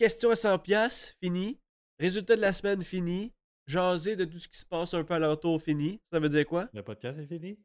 Question 0.00 0.30
à 0.30 0.34
100$, 0.34 0.62
piastres, 0.62 1.12
fini. 1.22 1.58
Résultat 1.98 2.34
de 2.34 2.40
la 2.40 2.54
semaine, 2.54 2.82
fini. 2.82 3.34
Jaser 3.66 4.16
de 4.16 4.24
tout 4.24 4.38
ce 4.38 4.48
qui 4.48 4.58
se 4.58 4.64
passe 4.64 4.94
un 4.94 5.04
peu 5.04 5.12
alentour, 5.12 5.60
fini. 5.60 6.00
Ça 6.10 6.18
veut 6.18 6.30
dire 6.30 6.46
quoi? 6.46 6.70
Le 6.72 6.82
podcast 6.82 7.18
est 7.20 7.26
fini? 7.26 7.58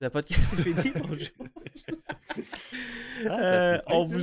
Le 0.00 0.08
podcast 0.08 0.54
est 0.54 0.62
fini. 0.62 0.92
Bonjour. 1.06 1.46
Ah, 3.28 3.74
Euh, 3.74 3.78
on 3.88 4.04
vous... 4.04 4.20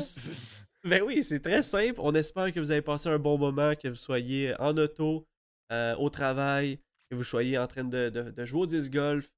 Ben 0.84 1.02
oui, 1.04 1.24
c'est 1.24 1.40
très 1.42 1.62
simple. 1.62 2.00
On 2.02 2.14
espère 2.16 2.52
que 2.52 2.60
vous 2.60 2.72
avez 2.72 2.82
passé 2.82 3.10
un 3.10 3.20
bon 3.20 3.38
moment, 3.38 3.74
que 3.76 3.88
vous 3.88 3.96
soyez 3.96 4.54
en 4.60 4.76
auto, 4.78 5.28
euh, 5.72 5.96
au 5.98 6.10
travail, 6.10 6.80
que 7.10 7.16
vous 7.16 7.24
soyez 7.24 7.58
en 7.60 7.68
train 7.68 7.84
de, 7.84 8.10
de- 8.10 8.32
de 8.32 8.46
jouer 8.46 8.62
au 8.62 8.66
disc 8.66 8.92
golf, 8.92 9.30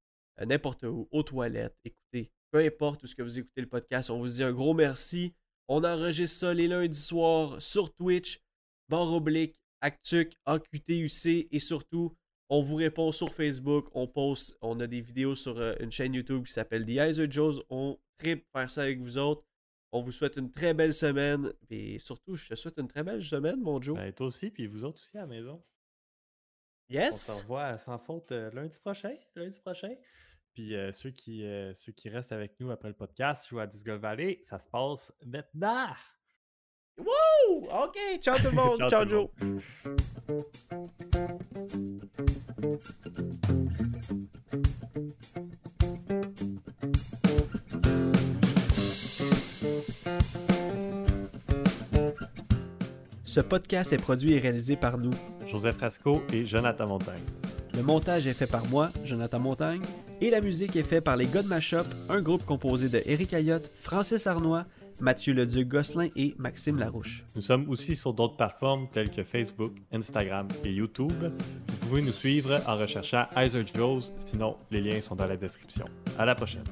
euh, 0.42 0.46
n'importe 0.46 0.84
où, 0.84 1.08
aux 1.12 1.24
toilettes. 1.24 1.76
Écoutez, 1.86 2.32
peu 2.52 2.60
importe 2.60 3.04
où 3.04 3.08
ce 3.08 3.16
que 3.16 3.22
vous 3.24 3.40
écoutez 3.40 3.62
le 3.62 3.68
podcast, 3.70 4.10
on 4.10 4.20
vous 4.20 4.28
dit 4.28 4.44
un 4.44 4.52
gros 4.54 4.74
merci. 4.74 5.34
On 5.68 5.84
enregistre 5.84 6.40
ça 6.40 6.54
les 6.54 6.68
lundis 6.68 7.00
soirs 7.00 7.62
sur 7.62 7.94
Twitch, 7.94 8.40
barre 8.90 9.14
oblique, 9.14 9.60
Actuc, 9.82 10.36
AQTUC 10.46 11.48
et 11.52 11.60
surtout, 11.60 12.16
on 12.50 12.64
vous 12.64 12.76
répond 12.76 13.12
sur 13.12 13.34
Facebook. 13.34 13.88
On 13.94 14.08
poste, 14.08 14.56
on 14.62 14.80
a 14.80 14.88
des 14.88 15.02
vidéos 15.02 15.36
sur 15.36 15.58
euh, 15.60 15.76
une 15.80 15.92
chaîne 15.92 16.14
YouTube 16.14 16.46
qui 16.46 16.54
s'appelle 16.54 16.86
The 16.86 17.10
Iser 17.10 17.30
Joes. 17.30 17.64
On 17.70 17.98
tripe 18.18 18.46
faire 18.52 18.70
ça 18.70 18.84
avec 18.84 19.00
vous 19.00 19.18
autres. 19.18 19.44
On 19.92 20.02
vous 20.02 20.12
souhaite 20.12 20.38
une 20.38 20.52
très 20.52 20.74
belle 20.74 20.94
semaine. 20.94 21.54
Et 21.70 22.00
surtout, 22.00 22.36
je 22.36 22.50
te 22.50 22.56
souhaite 22.56 22.78
une 22.78 22.88
très 22.88 23.04
belle 23.04 23.24
semaine, 23.24 23.62
mon 23.62 23.82
Joe. 23.82 23.96
Ben, 23.96 24.12
toi 24.12 24.28
aussi, 24.28 24.50
puis 24.50 24.68
vous 24.68 24.84
autres 24.84 25.02
aussi 25.02 25.18
à 25.18 25.22
la 25.22 25.28
maison. 25.28 25.64
On 26.90 26.94
se 26.94 26.98
yes! 26.98 27.42
revoit 27.42 27.78
sans 27.78 27.98
faute 27.98 28.32
euh, 28.32 28.52
lundi 28.52 28.80
prochain. 28.80 29.16
Lundi 29.36 29.60
prochain. 29.60 29.94
Puis 30.56 30.74
euh, 30.74 30.94
ceux, 30.94 31.10
qui, 31.12 31.46
euh, 31.46 31.74
ceux 31.74 31.92
qui 31.92 32.08
restent 32.08 32.32
avec 32.32 32.58
nous 32.62 32.72
après 32.72 32.88
le 32.88 32.94
podcast, 32.94 33.50
jouent 33.50 33.60
à 33.60 33.68
Disc 33.68 33.86
Golf 33.86 34.00
Valley, 34.00 34.40
ça 34.46 34.58
se 34.58 34.70
passe 34.70 35.14
maintenant. 35.26 35.88
Wouh! 36.98 37.68
OK, 37.70 37.98
ciao 38.22 38.38
tout 38.38 38.46
le 38.46 38.52
monde. 38.56 38.90
Ciao, 38.90 39.06
Joe. 39.06 39.28
Ce 53.26 53.42
podcast 53.42 53.92
est 53.92 53.98
produit 53.98 54.32
et 54.32 54.40
réalisé 54.40 54.78
par 54.78 54.98
nous. 54.98 55.12
Joseph 55.48 55.76
Frasco 55.76 56.24
et 56.32 56.46
Jonathan 56.46 56.88
Montagne. 56.88 57.20
Le 57.76 57.84
montage 57.84 58.26
est 58.26 58.34
fait 58.34 58.48
par 58.48 58.66
moi, 58.68 58.92
Jonathan 59.04 59.40
Montagne, 59.40 59.82
et 60.22 60.30
la 60.30 60.40
musique 60.40 60.76
est 60.78 60.84
faite 60.84 61.04
par 61.04 61.18
les 61.18 61.26
God 61.26 61.46
Mashup, 61.46 61.86
un 62.08 62.22
groupe 62.22 62.46
composé 62.46 62.88
de 62.88 63.02
Eric 63.06 63.34
Ayotte, 63.34 63.70
Francis 63.82 64.28
Arnois, 64.28 64.66
Mathieu 65.02 65.34
Leduc 65.34 65.68
Gosselin 65.68 66.08
et 66.16 66.34
Maxime 66.38 66.80
Larouche. 66.80 67.26
Nous 67.36 67.42
sommes 67.42 67.70
aussi 67.70 67.98
sur 67.98 68.14
d'autres 68.14 68.38
plateformes 68.38 68.88
telles 68.92 69.12
que 69.12 69.26
Facebook, 69.26 69.74
Instagram 69.92 70.48
et 70.64 70.72
YouTube. 70.72 71.12
Vous 71.12 71.88
pouvez 71.88 72.02
nous 72.02 72.14
suivre 72.14 72.62
en 72.66 72.78
recherchant 72.78 73.26
Iser 73.36 73.66
Joes, 73.76 74.12
sinon 74.24 74.56
les 74.72 74.80
liens 74.80 75.02
sont 75.02 75.16
dans 75.16 75.28
la 75.28 75.36
description. 75.36 75.86
À 76.18 76.26
la 76.26 76.34
prochaine. 76.34 76.64